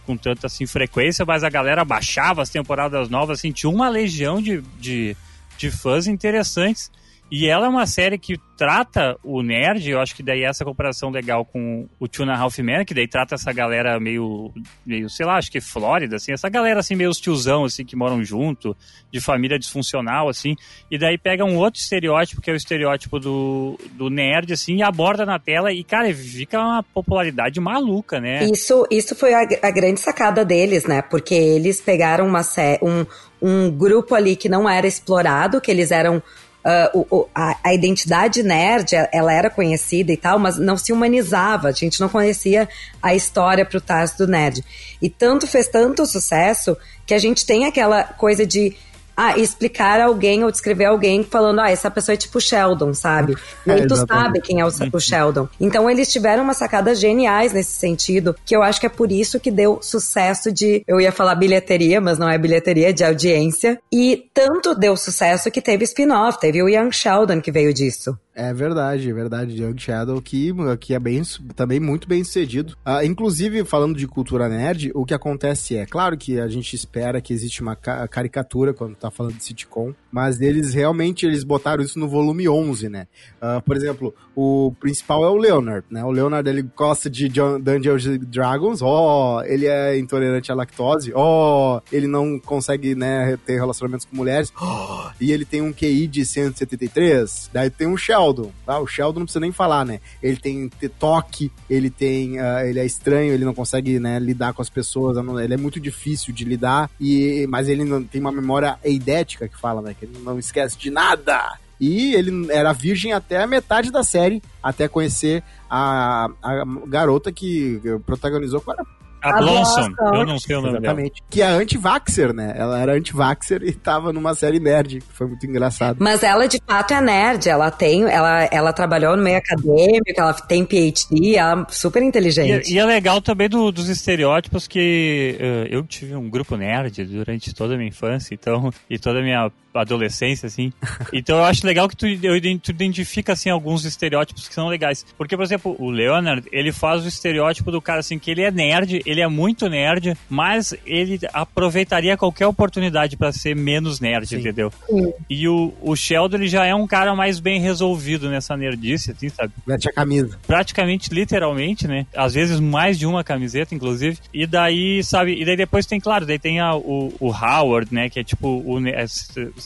com 0.08 0.18
tanta 0.18 0.48
assim, 0.48 0.66
frequência, 0.66 1.24
mas 1.24 1.44
a 1.44 1.50
galera 1.50 1.86
baixava 1.86 2.42
as 2.42 2.50
temporadas 2.50 3.10
novas, 3.10 3.38
assim, 3.40 3.52
tinha 3.52 3.70
uma 3.70 3.88
legião 3.90 4.42
de, 4.42 4.60
de, 4.80 5.16
de 5.56 5.70
fãs 5.70 6.08
interessantes. 6.08 6.92
E 7.36 7.48
ela 7.48 7.66
é 7.66 7.70
uma 7.70 7.88
série 7.88 8.20
que 8.20 8.40
trata 8.56 9.18
o 9.24 9.42
nerd, 9.42 9.90
eu 9.90 10.00
acho 10.00 10.16
que 10.16 10.22
daí 10.22 10.44
essa 10.44 10.64
comparação 10.64 11.10
legal 11.10 11.44
com 11.44 11.88
o 12.00 12.08
Two 12.08 12.28
and 12.28 12.32
a 12.32 12.38
Half 12.38 12.60
Men, 12.60 12.86
que 12.86 12.94
daí 12.94 13.08
trata 13.08 13.34
essa 13.34 13.52
galera 13.52 14.00
meio, 14.00 14.54
meio, 14.86 15.10
sei 15.10 15.26
lá, 15.26 15.38
acho 15.38 15.52
que 15.52 15.60
Flórida, 15.60 16.18
assim, 16.18 16.32
essa 16.32 16.48
galera 16.48 16.80
assim, 16.80 16.96
meio 16.96 17.10
os 17.10 17.20
tiozão, 17.20 17.66
assim, 17.66 17.84
que 17.84 17.96
moram 17.96 18.24
junto, 18.24 18.78
de 19.12 19.20
família 19.20 19.58
disfuncional, 19.58 20.30
assim, 20.30 20.56
e 20.92 20.98
daí 21.00 21.18
pega 21.18 21.44
um 21.44 21.58
outro 21.58 21.82
estereótipo, 21.82 22.40
que 22.40 22.52
é 22.52 22.54
o 22.54 22.56
estereótipo 22.56 23.20
do, 23.20 23.80
do 23.94 24.12
nerd, 24.12 24.54
assim, 24.54 24.76
e 24.76 24.84
aborda 24.84 25.26
na 25.26 25.40
tela, 25.40 25.74
e, 25.74 25.84
cara, 25.84 26.14
fica 26.14 26.60
uma 26.60 26.84
popularidade 26.84 27.60
maluca, 27.60 28.22
né? 28.22 28.44
Isso, 28.44 28.86
isso 28.92 29.16
foi 29.16 29.34
a, 29.34 29.42
a 29.64 29.72
grande 29.72 30.00
sacada 30.00 30.46
deles, 30.46 30.86
né? 30.86 31.02
Porque 31.02 31.34
eles 31.34 31.82
pegaram 31.82 32.28
uma 32.28 32.42
um, 32.80 33.06
um 33.42 33.72
grupo 33.72 34.16
ali 34.16 34.36
que 34.36 34.48
não 34.48 34.70
era 34.70 34.86
explorado, 34.88 35.60
que 35.60 35.72
eles 35.72 35.90
eram. 35.92 36.22
Ah, 36.64 36.90
o- 36.94 37.28
a, 37.36 37.58
a 37.64 37.74
identidade 37.74 38.42
nerd, 38.44 38.92
ela 39.12 39.34
era 39.34 39.50
conhecida 39.50 40.12
e 40.12 40.18
tal, 40.18 40.40
mas 40.40 40.58
não 40.58 40.78
se 40.78 40.94
humanizava. 40.94 41.68
A 41.68 41.72
gente 41.72 42.00
não 42.00 42.08
conhecia 42.10 42.68
a 43.02 43.14
história 43.14 43.66
pro 43.66 43.82
trás 43.82 44.12
do 44.12 44.28
nerd. 44.28 44.64
E 45.02 45.10
tanto 45.10 45.46
fez 45.48 45.68
tanto 45.68 46.06
sucesso 46.06 46.78
que 47.06 47.14
a 47.14 47.20
gente 47.20 47.46
tem 47.46 47.66
aquela 47.66 48.04
coisa 48.04 48.46
de. 48.46 48.76
Ah, 49.16 49.38
explicar 49.38 50.02
alguém 50.02 50.44
ou 50.44 50.52
descrever 50.52 50.86
alguém 50.86 51.24
falando, 51.24 51.60
ah, 51.60 51.70
essa 51.70 51.90
pessoa 51.90 52.14
é 52.14 52.18
tipo 52.18 52.42
Sheldon, 52.42 52.94
sabe? 52.94 53.36
E 53.66 53.72
aí 53.72 53.82
É, 53.82 53.88
tu 53.88 53.96
sabe 53.96 54.42
quem 54.42 54.60
é 54.60 54.66
o, 54.66 54.70
o 54.92 55.00
Sheldon. 55.00 55.48
Então 55.60 55.90
eles 55.90 56.12
tiveram 56.12 56.44
umas 56.44 56.58
sacadas 56.58 57.00
geniais 57.00 57.54
nesse 57.54 57.74
sentido, 57.74 58.36
que 58.46 58.56
eu 58.56 58.64
acho 58.64 58.80
que 58.80 58.86
é 58.86 58.90
por 58.90 59.12
isso 59.12 59.40
que 59.40 59.52
deu 59.52 59.80
sucesso 59.82 60.52
de, 60.52 60.84
eu 60.88 61.00
ia 61.00 61.12
falar 61.12 61.36
bilheteria, 61.36 62.02
mas 62.02 62.18
não 62.18 62.30
é 62.30 62.38
bilheteria, 62.38 62.94
de 62.94 63.04
audiência. 63.04 63.80
E 63.92 64.30
tanto 64.34 64.76
deu 64.76 64.98
sucesso 64.98 65.52
que 65.52 65.62
teve 65.62 65.84
spin-off, 65.84 66.40
teve 66.40 66.62
o 66.62 66.70
Young 66.70 66.92
Sheldon 66.92 67.42
que 67.42 67.52
veio 67.52 67.74
disso. 67.74 68.18
É 68.36 68.52
verdade, 68.52 69.08
é 69.10 69.14
verdade. 69.14 69.62
Young 69.62 69.78
Shadow 69.78 70.20
que, 70.22 70.52
que 70.80 70.94
é 70.96 71.00
bem, 71.00 71.22
também 71.56 71.80
muito 71.80 72.08
bem 72.08 72.24
sucedido. 72.24 72.76
Ah, 72.84 73.06
inclusive, 73.06 73.64
falando 73.64 73.96
de 73.96 74.08
cultura 74.08 74.50
nerd, 74.50 74.92
o 74.96 75.06
que 75.06 75.14
acontece 75.14 75.78
é, 75.78 75.86
claro 75.86 76.18
que 76.18 76.40
a 76.40 76.48
gente 76.48 76.76
espera 76.76 77.22
que 77.22 77.32
existe 77.32 77.62
uma 77.62 77.76
ca- 77.76 78.08
caricatura 78.08 78.74
quando 78.74 78.96
tá 78.96 79.12
falando 79.12 79.36
de 79.36 79.44
sitcom, 79.44 79.94
mas 80.14 80.40
eles 80.40 80.74
realmente 80.74 81.26
eles 81.26 81.44
botaram 81.44 81.84
isso 81.84 81.98
no 81.98 82.08
volume 82.08 82.48
11, 82.48 82.90
né? 82.90 83.08
Ah, 83.42 83.62
por 83.66 83.76
exemplo, 83.76 84.14
o 84.36 84.74
principal 84.80 85.26
é 85.26 85.30
o 85.30 85.36
Leonard, 85.36 85.86
né? 85.90 86.04
O 86.06 86.12
Leonard, 86.12 86.48
ele 86.48 86.62
gosta 86.62 87.10
de 87.10 87.28
Dungeons 87.28 88.06
Dragons, 88.20 88.82
ó, 88.82 89.44
ele 89.44 89.66
é 89.66 89.98
intolerante 89.98 90.52
à 90.52 90.56
lactose, 90.56 91.12
ó, 91.16 91.82
ele 91.92 92.08
não 92.08 92.40
consegue, 92.40 92.96
né, 92.96 93.38
ter 93.46 93.56
relacionamentos 93.56 94.06
com 94.06 94.16
mulheres, 94.16 94.54
ó, 94.56 95.12
e 95.20 95.32
ele 95.32 95.46
tem 95.46 95.62
um 95.62 95.74
QI 95.74 96.08
de 96.08 96.26
173, 96.26 97.50
daí 97.52 97.70
tem 97.70 97.88
Sheldon, 97.98 98.44
Sheldon. 98.44 98.52
Tá? 98.66 98.80
O 98.80 98.88
Sheldon 98.88 99.20
não 99.20 99.26
precisa 99.26 99.40
nem 99.40 99.52
falar, 99.52 99.86
né? 99.86 100.00
Ele 100.22 100.38
tem 100.38 100.70
toque, 101.00 101.52
ele 101.70 101.90
tem. 101.90 102.40
Uh, 102.40 102.60
ele 102.66 102.80
é 102.80 102.86
estranho, 102.86 103.34
ele 103.34 103.46
não 103.46 103.54
consegue 103.54 104.00
né, 104.00 104.20
lidar 104.20 104.54
com 104.54 104.62
as 104.62 104.70
pessoas, 104.70 105.18
ele 105.44 105.54
é 105.54 105.58
muito 105.58 105.80
difícil 105.80 106.34
de 106.34 106.44
lidar, 106.44 106.90
e, 107.00 107.46
mas 107.50 107.68
ele 107.68 107.84
não 107.84 108.04
tem 108.04 108.22
uma 108.22 108.32
memória 108.32 108.78
eidética 108.84 109.48
que 109.48 109.58
fala, 109.58 109.82
né? 109.82 109.96
Ele 110.04 110.18
não 110.24 110.38
esquece 110.38 110.78
de 110.78 110.90
nada. 110.90 111.58
E 111.80 112.14
ele 112.16 112.52
era 112.52 112.72
virgem 112.72 113.14
até 113.14 113.42
a 113.42 113.48
metade 113.48 113.92
da 113.92 114.04
série, 114.04 114.42
até 114.62 114.88
conhecer 114.88 115.44
a, 115.70 116.30
a 116.42 116.64
garota 116.88 117.32
que 117.32 117.82
protagonizou. 118.06 118.62
Qual 118.62 118.76
era 118.76 118.86
a 119.24 119.38
Blossom, 119.38 119.88
eu 120.14 120.26
não 120.26 120.38
sei 120.38 120.58
o 120.58 120.62
nome 120.62 120.78
Exatamente. 120.80 121.14
Dela. 121.14 121.28
Que 121.30 121.42
é 121.42 121.46
anti-vaxxer, 121.46 122.34
né? 122.34 122.54
Ela 122.58 122.80
era 122.80 122.94
anti-vaxxer 122.94 123.64
e 123.64 123.72
tava 123.72 124.12
numa 124.12 124.36
série 124.36 124.60
nerd, 124.60 125.00
que 125.00 125.14
foi 125.14 125.28
muito 125.28 125.46
engraçado. 125.48 125.98
Mas 126.02 126.24
ela, 126.24 126.46
de 126.46 126.62
fato, 126.68 126.94
é 126.94 127.00
nerd. 127.00 127.48
Ela 127.48 127.72
tem, 127.72 128.04
ela, 128.04 128.44
ela 128.52 128.74
trabalhou 128.74 129.16
no 129.16 129.24
meio 129.24 129.38
acadêmico, 129.38 130.04
ela 130.18 130.34
tem 130.34 130.66
PhD, 130.66 131.38
ela 131.38 131.62
é 131.62 131.66
super 131.72 132.04
inteligente. 132.04 132.70
E, 132.70 132.76
e 132.76 132.80
é 132.80 132.86
legal 132.86 133.22
também 133.22 133.48
do, 133.48 133.72
dos 133.72 133.88
estereótipos 133.88 134.68
que 134.68 135.38
uh, 135.40 135.74
eu 135.74 135.84
tive 135.84 136.16
um 136.16 136.30
grupo 136.30 136.58
nerd 136.58 137.06
durante 137.06 137.54
toda 137.54 137.76
a 137.76 137.78
minha 137.78 137.88
infância, 137.88 138.34
então, 138.34 138.74
e 138.90 139.00
toda 139.00 139.20
a 139.20 139.24
minha 139.24 139.50
adolescência, 139.74 140.48
assim. 140.48 140.72
Então 141.14 141.38
eu 141.38 141.44
acho 141.44 141.66
legal 141.66 141.88
que 141.88 141.96
tu, 141.96 142.08
eu, 142.08 142.40
tu 142.60 142.72
identifica, 142.72 143.34
assim, 143.34 143.50
alguns 143.50 143.86
estereótipos 143.86 144.48
que 144.48 144.54
são 144.54 144.68
legais. 144.68 145.06
Porque, 145.18 145.36
por 145.36 145.44
exemplo, 145.44 145.76
o 145.78 145.90
Leonard, 145.90 146.48
ele 146.52 146.72
faz 146.72 147.06
o 147.06 147.08
estereótipo 147.08 147.72
do 147.72 147.82
cara, 147.82 148.00
assim, 148.00 148.18
que 148.18 148.32
ele 148.32 148.42
é 148.42 148.50
nerd, 148.50 149.02
ele 149.06 149.22
é 149.22 149.28
muito 149.28 149.70
nerd, 149.70 150.18
mas 150.30 150.74
ele 150.86 151.20
aproveitaria 151.32 152.18
qualquer 152.18 152.48
oportunidade 152.48 153.16
para 153.16 153.32
ser 153.32 153.56
menos 153.56 154.00
nerd, 154.00 154.28
Sim. 154.28 154.38
entendeu? 154.38 154.72
Sim. 154.88 155.14
E 155.30 155.48
o, 155.48 155.74
o 155.82 155.96
Sheldon, 155.96 156.38
ele 156.38 156.48
já 156.48 156.66
é 156.66 156.74
um 156.74 156.88
cara 156.88 157.16
mais 157.16 157.40
bem 157.40 157.60
resolvido 157.60 158.30
nessa 158.30 158.58
nerdice, 158.58 159.12
assim, 159.12 159.30
sabe? 159.30 159.54
Mete 159.68 159.90
a 159.90 159.94
camisa. 159.94 160.40
Praticamente, 160.48 161.14
literalmente, 161.14 161.88
né? 161.88 162.08
Às 162.16 162.34
vezes 162.34 162.60
mais 162.60 162.98
de 162.98 163.06
uma 163.06 163.24
camiseta, 163.24 163.76
inclusive. 163.76 164.18
E 164.34 164.48
daí, 164.48 165.04
sabe, 165.04 165.40
e 165.40 165.46
daí 165.46 165.56
depois 165.56 165.86
tem, 165.86 166.00
claro, 166.00 166.26
daí 166.26 166.40
tem 166.40 166.60
a, 166.60 166.76
o, 166.76 167.14
o 167.20 167.28
Howard, 167.30 167.94
né? 167.94 168.10
Que 168.10 168.20
é 168.20 168.24
tipo 168.24 168.48
o, 168.48 168.80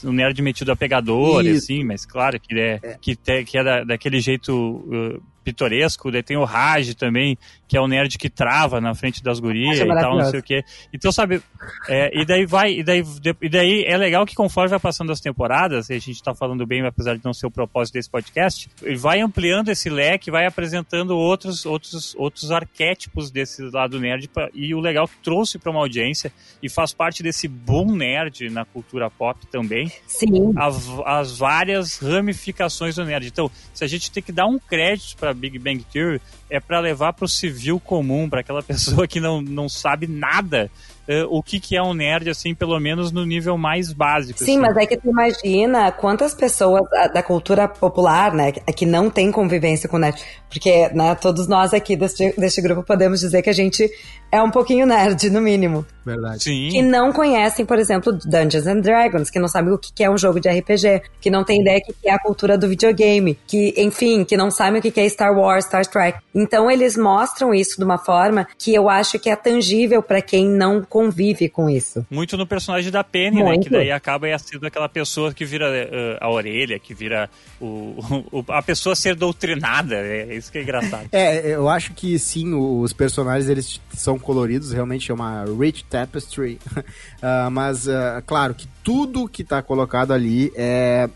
o 0.03 0.11
nerd 0.11 0.41
metido 0.41 0.71
a 0.71 0.75
pegador, 0.75 1.45
Isso. 1.45 1.65
assim, 1.65 1.83
mas 1.83 2.05
claro 2.05 2.39
que 2.39 2.57
é, 2.59 2.79
é. 2.81 2.97
Que, 2.99 3.15
te, 3.15 3.43
que 3.43 3.57
é 3.57 3.63
da, 3.63 3.83
daquele 3.83 4.19
jeito 4.19 4.53
uh, 4.55 5.21
pitoresco, 5.47 6.11
daí 6.11 6.21
tem 6.21 6.35
o 6.35 6.43
Raj 6.43 6.93
também, 6.93 7.37
que 7.69 7.77
é 7.77 7.81
o 7.81 7.87
nerd 7.87 8.17
que 8.17 8.29
trava 8.29 8.81
na 8.81 8.93
frente 8.93 9.23
das 9.23 9.39
gurias 9.39 9.79
é 9.79 9.83
e 9.83 9.87
tal, 9.87 10.17
não 10.17 10.29
sei 10.29 10.41
o 10.41 10.43
quê. 10.43 10.61
Então, 10.93 11.09
sabe, 11.09 11.41
é, 11.87 12.11
e 12.13 12.25
daí 12.25 12.45
vai, 12.45 12.73
e 12.73 12.83
daí, 12.83 13.01
e 13.41 13.49
daí 13.49 13.85
é 13.85 13.95
legal 13.95 14.25
que 14.25 14.35
conforme 14.35 14.69
vai 14.69 14.79
passando 14.79 15.09
as 15.09 15.21
temporadas, 15.21 15.89
e 15.89 15.93
a 15.93 15.99
gente 15.99 16.21
tá 16.21 16.35
falando 16.35 16.65
bem, 16.65 16.85
apesar 16.85 17.15
de 17.15 17.23
não 17.23 17.33
ser 17.33 17.47
o 17.47 17.51
propósito 17.51 17.93
desse 17.93 18.09
podcast, 18.09 18.69
ele 18.83 18.97
vai 18.97 19.21
ampliando 19.21 19.69
esse 19.69 19.89
leque, 19.89 20.29
vai 20.29 20.45
apresentando 20.45 21.11
outros, 21.11 21.65
outros, 21.65 22.13
outros 22.17 22.51
arquétipos 22.51 23.31
desse 23.31 23.61
lado 23.69 24.01
nerd, 24.01 24.27
pra, 24.27 24.49
e 24.53 24.75
o 24.75 24.81
legal 24.81 25.07
que 25.07 25.15
trouxe 25.23 25.57
para 25.57 25.71
uma 25.71 25.79
audiência, 25.79 26.29
e 26.61 26.67
faz 26.67 26.91
parte 26.93 27.23
desse 27.23 27.47
boom 27.47 27.95
nerd 27.95 28.49
na 28.49 28.65
cultura 28.65 29.09
pop 29.09 29.47
também, 29.47 29.89
Sim. 30.05 30.53
A, 30.57 31.19
as 31.19 31.37
várias 31.37 31.99
ramificações 31.99 32.95
do 32.95 33.05
nerd. 33.05 33.27
Então, 33.27 33.49
se 33.73 33.85
a 33.85 33.87
gente 33.87 34.11
tem 34.11 34.21
que 34.21 34.33
dar 34.33 34.45
um 34.45 34.59
crédito 34.59 35.15
para 35.15 35.33
Big 35.37 35.57
Bang 35.59 35.85
Theory 35.91 36.21
é 36.49 36.59
para 36.59 36.79
levar 36.79 37.13
para 37.13 37.25
o 37.25 37.29
civil 37.29 37.79
comum, 37.79 38.29
para 38.29 38.41
aquela 38.41 38.61
pessoa 38.63 39.07
que 39.07 39.19
não, 39.19 39.41
não 39.41 39.69
sabe 39.69 40.07
nada 40.07 40.69
uh, 41.07 41.27
o 41.29 41.41
que, 41.41 41.59
que 41.59 41.75
é 41.75 41.81
um 41.81 41.93
nerd, 41.93 42.29
assim, 42.29 42.53
pelo 42.53 42.79
menos 42.79 43.11
no 43.11 43.25
nível 43.25 43.57
mais 43.57 43.91
básico. 43.91 44.39
Sim, 44.39 44.45
assim. 44.45 44.57
mas 44.59 44.77
é 44.77 44.85
que 44.85 44.97
tu 44.97 45.09
imagina 45.09 45.91
quantas 45.91 46.33
pessoas 46.33 46.83
da 47.13 47.23
cultura 47.23 47.67
popular, 47.67 48.33
né, 48.33 48.51
que 48.51 48.85
não 48.85 49.09
tem 49.09 49.31
convivência 49.31 49.89
com 49.89 49.97
nerd, 49.97 50.21
porque, 50.49 50.89
né, 50.89 51.15
todos 51.15 51.47
nós 51.47 51.73
aqui 51.73 51.95
deste, 51.95 52.33
deste 52.39 52.61
grupo 52.61 52.83
podemos 52.83 53.19
dizer 53.19 53.41
que 53.41 53.49
a 53.49 53.53
gente 53.53 53.89
é 54.31 54.41
um 54.41 54.51
pouquinho 54.51 54.85
nerd, 54.85 55.29
no 55.29 55.41
mínimo. 55.41 55.85
Verdade. 56.05 56.43
Sim. 56.43 56.69
Que 56.69 56.81
não 56.81 57.11
conhecem, 57.11 57.65
por 57.65 57.77
exemplo, 57.77 58.13
Dungeons 58.13 58.65
and 58.65 58.79
Dragons, 58.79 59.29
que 59.29 59.39
não 59.39 59.47
sabem 59.47 59.73
o 59.73 59.77
que 59.77 60.03
é 60.03 60.09
um 60.09 60.17
jogo 60.17 60.39
de 60.39 60.49
RPG, 60.49 61.01
que 61.19 61.29
não 61.29 61.43
tem 61.43 61.61
ideia 61.61 61.81
do 61.85 61.93
que 61.93 62.07
é 62.07 62.13
a 62.13 62.19
cultura 62.19 62.57
do 62.57 62.67
videogame, 62.67 63.37
que, 63.45 63.73
enfim, 63.77 64.23
que 64.23 64.37
não 64.37 64.49
sabem 64.49 64.79
o 64.79 64.81
que 64.81 64.99
é 64.99 65.09
Star 65.09 65.37
Wars, 65.37 65.65
Star 65.65 65.85
Trek. 65.85 66.19
Então 66.33 66.71
eles 66.71 66.95
mostram 66.97 67.53
isso 67.53 67.77
de 67.77 67.83
uma 67.83 67.97
forma 67.97 68.47
que 68.57 68.73
eu 68.73 68.89
acho 68.89 69.19
que 69.19 69.29
é 69.29 69.35
tangível 69.35 70.01
para 70.01 70.21
quem 70.21 70.47
não 70.47 70.81
convive 70.97 71.47
com 71.47 71.69
isso. 71.69 72.03
Muito 72.09 72.35
no 72.35 72.47
personagem 72.47 72.91
da 72.91 73.03
Penny, 73.03 73.43
Muito. 73.43 73.59
né? 73.59 73.63
Que 73.63 73.69
daí 73.69 73.91
acaba 73.91 74.25
sendo 74.39 74.65
aquela 74.65 74.89
pessoa 74.89 75.31
que 75.31 75.45
vira 75.45 75.69
uh, 75.69 76.17
a 76.19 76.27
orelha, 76.27 76.79
que 76.79 76.91
vira 76.91 77.29
o, 77.61 77.95
o, 78.31 78.43
a 78.47 78.63
pessoa 78.63 78.95
ser 78.95 79.13
doutrinada. 79.13 79.95
É 79.95 80.35
isso 80.35 80.51
que 80.51 80.57
é 80.57 80.63
engraçado. 80.63 81.07
é, 81.13 81.53
eu 81.53 81.69
acho 81.69 81.93
que 81.93 82.17
sim, 82.17 82.51
os 82.55 82.93
personagens 82.93 83.47
eles 83.47 83.79
são 83.93 84.17
coloridos, 84.17 84.71
realmente 84.71 85.11
é 85.11 85.13
uma 85.13 85.45
rich 85.45 85.85
tapestry. 85.85 86.59
uh, 86.75 87.51
mas, 87.51 87.85
uh, 87.85 88.23
claro 88.25 88.55
que 88.55 88.67
tudo 88.83 89.27
que 89.27 89.43
está 89.43 89.61
colocado 89.61 90.13
ali 90.13 90.51
é 90.55 91.07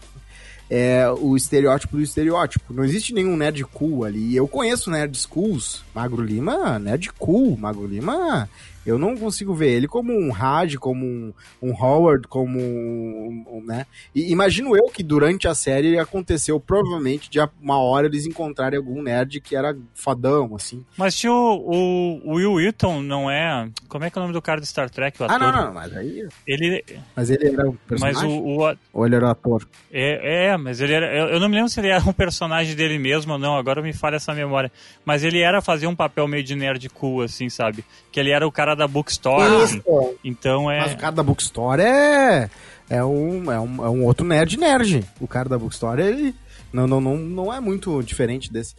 é 0.73 1.05
o 1.19 1.35
estereótipo 1.35 1.97
do 1.97 2.01
estereótipo. 2.01 2.73
Não 2.73 2.85
existe 2.85 3.13
nenhum 3.13 3.35
nerd 3.35 3.61
cool 3.65 4.05
ali. 4.05 4.33
Eu 4.33 4.47
conheço 4.47 4.89
nerd 4.89 5.17
schools. 5.17 5.83
Magro 5.93 6.23
Lima, 6.23 6.79
nerd 6.79 7.11
cool. 7.19 7.57
Magro 7.57 7.85
Lima 7.85 8.47
eu 8.85 8.97
não 8.97 9.15
consigo 9.15 9.53
ver 9.53 9.69
ele 9.69 9.87
como 9.87 10.13
um 10.13 10.31
Raj, 10.31 10.75
como 10.75 11.05
um, 11.05 11.33
um 11.61 11.71
Howard, 11.71 12.27
como 12.27 12.59
um, 12.59 13.45
um, 13.47 13.63
né? 13.63 13.85
E 14.13 14.31
imagino 14.31 14.75
eu 14.75 14.85
que 14.85 15.03
durante 15.03 15.47
a 15.47 15.53
série 15.53 15.99
aconteceu 15.99 16.59
provavelmente 16.59 17.29
de 17.29 17.39
uma 17.61 17.79
hora 17.79 18.07
eles 18.07 18.25
encontrarem 18.25 18.77
algum 18.77 19.01
nerd 19.01 19.39
que 19.39 19.55
era 19.55 19.77
fodão, 19.93 20.55
assim. 20.55 20.83
Mas 20.97 21.15
tinha 21.15 21.31
o, 21.31 22.21
o 22.23 22.33
Will 22.35 22.53
Wheaton, 22.53 23.01
não 23.01 23.29
é? 23.29 23.69
Como 23.87 24.03
é 24.03 24.09
que 24.09 24.17
é 24.17 24.19
o 24.19 24.23
nome 24.23 24.33
do 24.33 24.41
cara 24.41 24.59
do 24.59 24.65
Star 24.65 24.89
Trek, 24.89 25.21
o 25.21 25.25
ator? 25.25 25.35
Ah, 25.35 25.39
não, 25.39 25.65
não, 25.65 25.73
mas 25.73 25.95
aí... 25.95 26.27
Ele... 26.47 26.83
Mas 27.15 27.29
ele 27.29 27.47
era 27.49 27.69
um 27.69 27.75
personagem? 27.75 28.23
Mas 28.23 28.31
o, 28.31 28.61
o... 28.61 28.77
Ou 28.93 29.05
ele 29.05 29.15
era 29.15 29.27
o 29.27 29.29
ator? 29.29 29.67
É, 29.91 30.47
é, 30.47 30.57
mas 30.61 30.79
ele 30.79 30.93
era... 30.93 31.13
Eu, 31.13 31.27
eu, 31.29 31.39
não 31.39 31.49
me 31.49 31.55
lembro 31.55 31.69
se 31.69 31.79
ele 31.79 31.89
era 31.89 32.03
um 32.07 32.13
personagem 32.13 32.75
dele 32.75 32.97
mesmo 32.97 33.33
ou 33.33 33.39
não, 33.39 33.55
agora 33.57 33.81
me 33.81 33.93
falha 33.93 34.15
essa 34.15 34.33
memória. 34.33 34.71
Mas 35.03 35.23
ele 35.23 35.39
era 35.39 35.61
fazer 35.61 35.87
um 35.87 35.95
papel 35.95 36.27
meio 36.27 36.43
de 36.43 36.55
nerd 36.55 36.87
cool, 36.89 37.21
assim, 37.21 37.49
sabe? 37.49 37.83
Que 38.11 38.19
ele 38.19 38.31
era 38.31 38.47
o 38.47 38.51
cara 38.51 38.75
da 38.75 38.87
Bookstore. 38.87 39.63
Isso. 39.63 39.81
Então 40.23 40.69
é. 40.69 40.79
Mas 40.79 40.93
o 40.93 40.97
cara 40.97 41.15
da 41.15 41.23
Bookstore 41.23 41.81
é. 41.81 42.49
É 42.89 43.03
um, 43.03 43.49
é, 43.51 43.59
um, 43.59 43.85
é 43.85 43.89
um 43.89 44.03
outro 44.03 44.25
nerd 44.25 44.57
nerd. 44.57 45.03
O 45.19 45.27
cara 45.27 45.47
da 45.47 45.57
Bookstore, 45.57 46.01
ele. 46.01 46.35
Não, 46.73 46.87
não, 46.87 47.01
não, 47.01 47.17
não 47.17 47.53
é 47.53 47.59
muito 47.59 48.01
diferente 48.03 48.51
desse. 48.51 48.75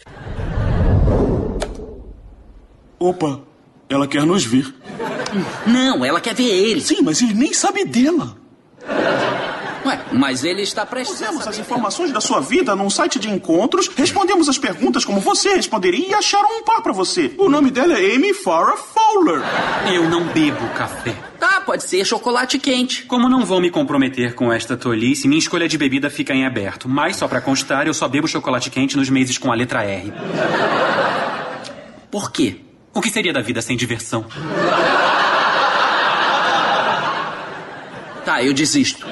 Opa, 2.98 3.40
ela 3.88 4.06
quer 4.06 4.24
nos 4.24 4.44
ver. 4.44 4.72
Não, 5.66 6.04
ela 6.04 6.20
quer 6.20 6.34
ver 6.34 6.44
ele. 6.44 6.80
Sim, 6.80 7.02
mas 7.02 7.20
ele 7.20 7.34
nem 7.34 7.52
sabe 7.52 7.84
dela. 7.84 8.36
Ué, 9.84 10.00
mas 10.12 10.44
ele 10.44 10.62
está 10.62 10.86
prestes 10.86 11.18
Pusemos 11.18 11.46
as 11.46 11.58
informações 11.58 12.12
da 12.12 12.20
sua 12.20 12.40
vida 12.40 12.76
num 12.76 12.88
site 12.88 13.18
de 13.18 13.28
encontros, 13.28 13.88
respondemos 13.96 14.48
as 14.48 14.58
perguntas 14.58 15.04
como 15.04 15.20
você 15.20 15.54
responderia 15.54 16.08
e 16.08 16.14
acharam 16.14 16.58
um 16.58 16.62
par 16.62 16.82
para 16.82 16.92
você. 16.92 17.34
O 17.38 17.48
nome 17.48 17.70
dela 17.70 17.98
é 17.98 18.14
Amy 18.14 18.32
Farrah 18.32 18.76
Fowler. 18.76 19.42
Eu 19.92 20.08
não 20.08 20.24
bebo 20.28 20.66
café. 20.76 21.14
Tá, 21.38 21.60
pode 21.60 21.82
ser 21.82 22.04
chocolate 22.04 22.58
quente. 22.58 23.04
Como 23.04 23.28
não 23.28 23.44
vou 23.44 23.60
me 23.60 23.70
comprometer 23.70 24.34
com 24.34 24.52
esta 24.52 24.76
tolice, 24.76 25.26
minha 25.26 25.38
escolha 25.38 25.68
de 25.68 25.76
bebida 25.76 26.08
fica 26.08 26.32
em 26.32 26.46
aberto. 26.46 26.88
Mas, 26.88 27.16
só 27.16 27.26
para 27.26 27.40
constar, 27.40 27.86
eu 27.86 27.94
só 27.94 28.06
bebo 28.06 28.28
chocolate 28.28 28.70
quente 28.70 28.96
nos 28.96 29.10
meses 29.10 29.38
com 29.38 29.50
a 29.50 29.54
letra 29.54 29.82
R. 29.82 30.12
Por 32.10 32.30
quê? 32.30 32.60
O 32.94 33.00
que 33.00 33.10
seria 33.10 33.32
da 33.32 33.40
vida 33.40 33.60
sem 33.60 33.76
diversão? 33.76 34.26
Tá, 38.24 38.42
eu 38.42 38.52
desisto. 38.52 39.04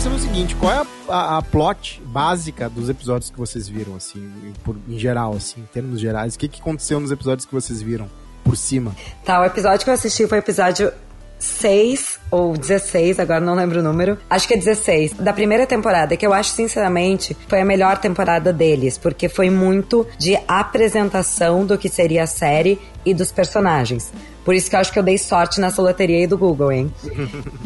Queria 0.00 0.02
saber 0.02 0.16
o 0.16 0.18
seguinte, 0.18 0.56
qual 0.56 0.72
é 0.72 0.86
a, 1.08 1.14
a, 1.14 1.38
a, 1.38 1.42
plot 1.42 2.02
básica 2.06 2.68
dos 2.70 2.88
episódios 2.88 3.30
que 3.30 3.38
vocês 3.38 3.68
viram, 3.68 3.94
assim, 3.94 4.32
por, 4.64 4.76
em 4.88 4.98
geral, 4.98 5.34
assim, 5.34 5.60
em 5.60 5.66
termos 5.66 6.00
gerais? 6.00 6.34
O 6.34 6.38
que, 6.38 6.48
que 6.48 6.60
aconteceu 6.60 6.98
nos 6.98 7.10
episódios 7.10 7.44
que 7.44 7.52
vocês 7.52 7.82
viram, 7.82 8.08
por 8.42 8.56
cima? 8.56 8.94
Tá, 9.24 9.40
o 9.40 9.44
episódio 9.44 9.84
que 9.84 9.90
eu 9.90 9.94
assisti 9.94 10.26
foi 10.26 10.38
o 10.38 10.40
episódio 10.40 10.90
6 11.38 12.18
ou 12.30 12.56
16, 12.56 13.20
agora 13.20 13.40
não 13.40 13.54
lembro 13.54 13.80
o 13.80 13.82
número. 13.82 14.16
Acho 14.30 14.48
que 14.48 14.54
é 14.54 14.56
16, 14.56 15.14
da 15.14 15.34
primeira 15.34 15.66
temporada, 15.66 16.16
que 16.16 16.26
eu 16.26 16.32
acho, 16.32 16.50
sinceramente, 16.50 17.36
foi 17.46 17.60
a 17.60 17.64
melhor 17.64 17.98
temporada 17.98 18.52
deles, 18.52 18.96
porque 18.96 19.28
foi 19.28 19.50
muito 19.50 20.06
de 20.18 20.38
apresentação 20.48 21.66
do 21.66 21.76
que 21.76 21.90
seria 21.90 22.22
a 22.22 22.26
série 22.26 22.80
e 23.04 23.12
dos 23.12 23.30
personagens. 23.30 24.10
Por 24.44 24.54
isso 24.54 24.70
que 24.70 24.76
eu 24.76 24.80
acho 24.80 24.92
que 24.92 24.98
eu 24.98 25.02
dei 25.02 25.18
sorte 25.18 25.60
nessa 25.60 25.82
loteria 25.82 26.16
aí 26.16 26.26
do 26.26 26.38
Google, 26.38 26.72
hein? 26.72 26.94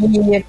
e 0.01 0.45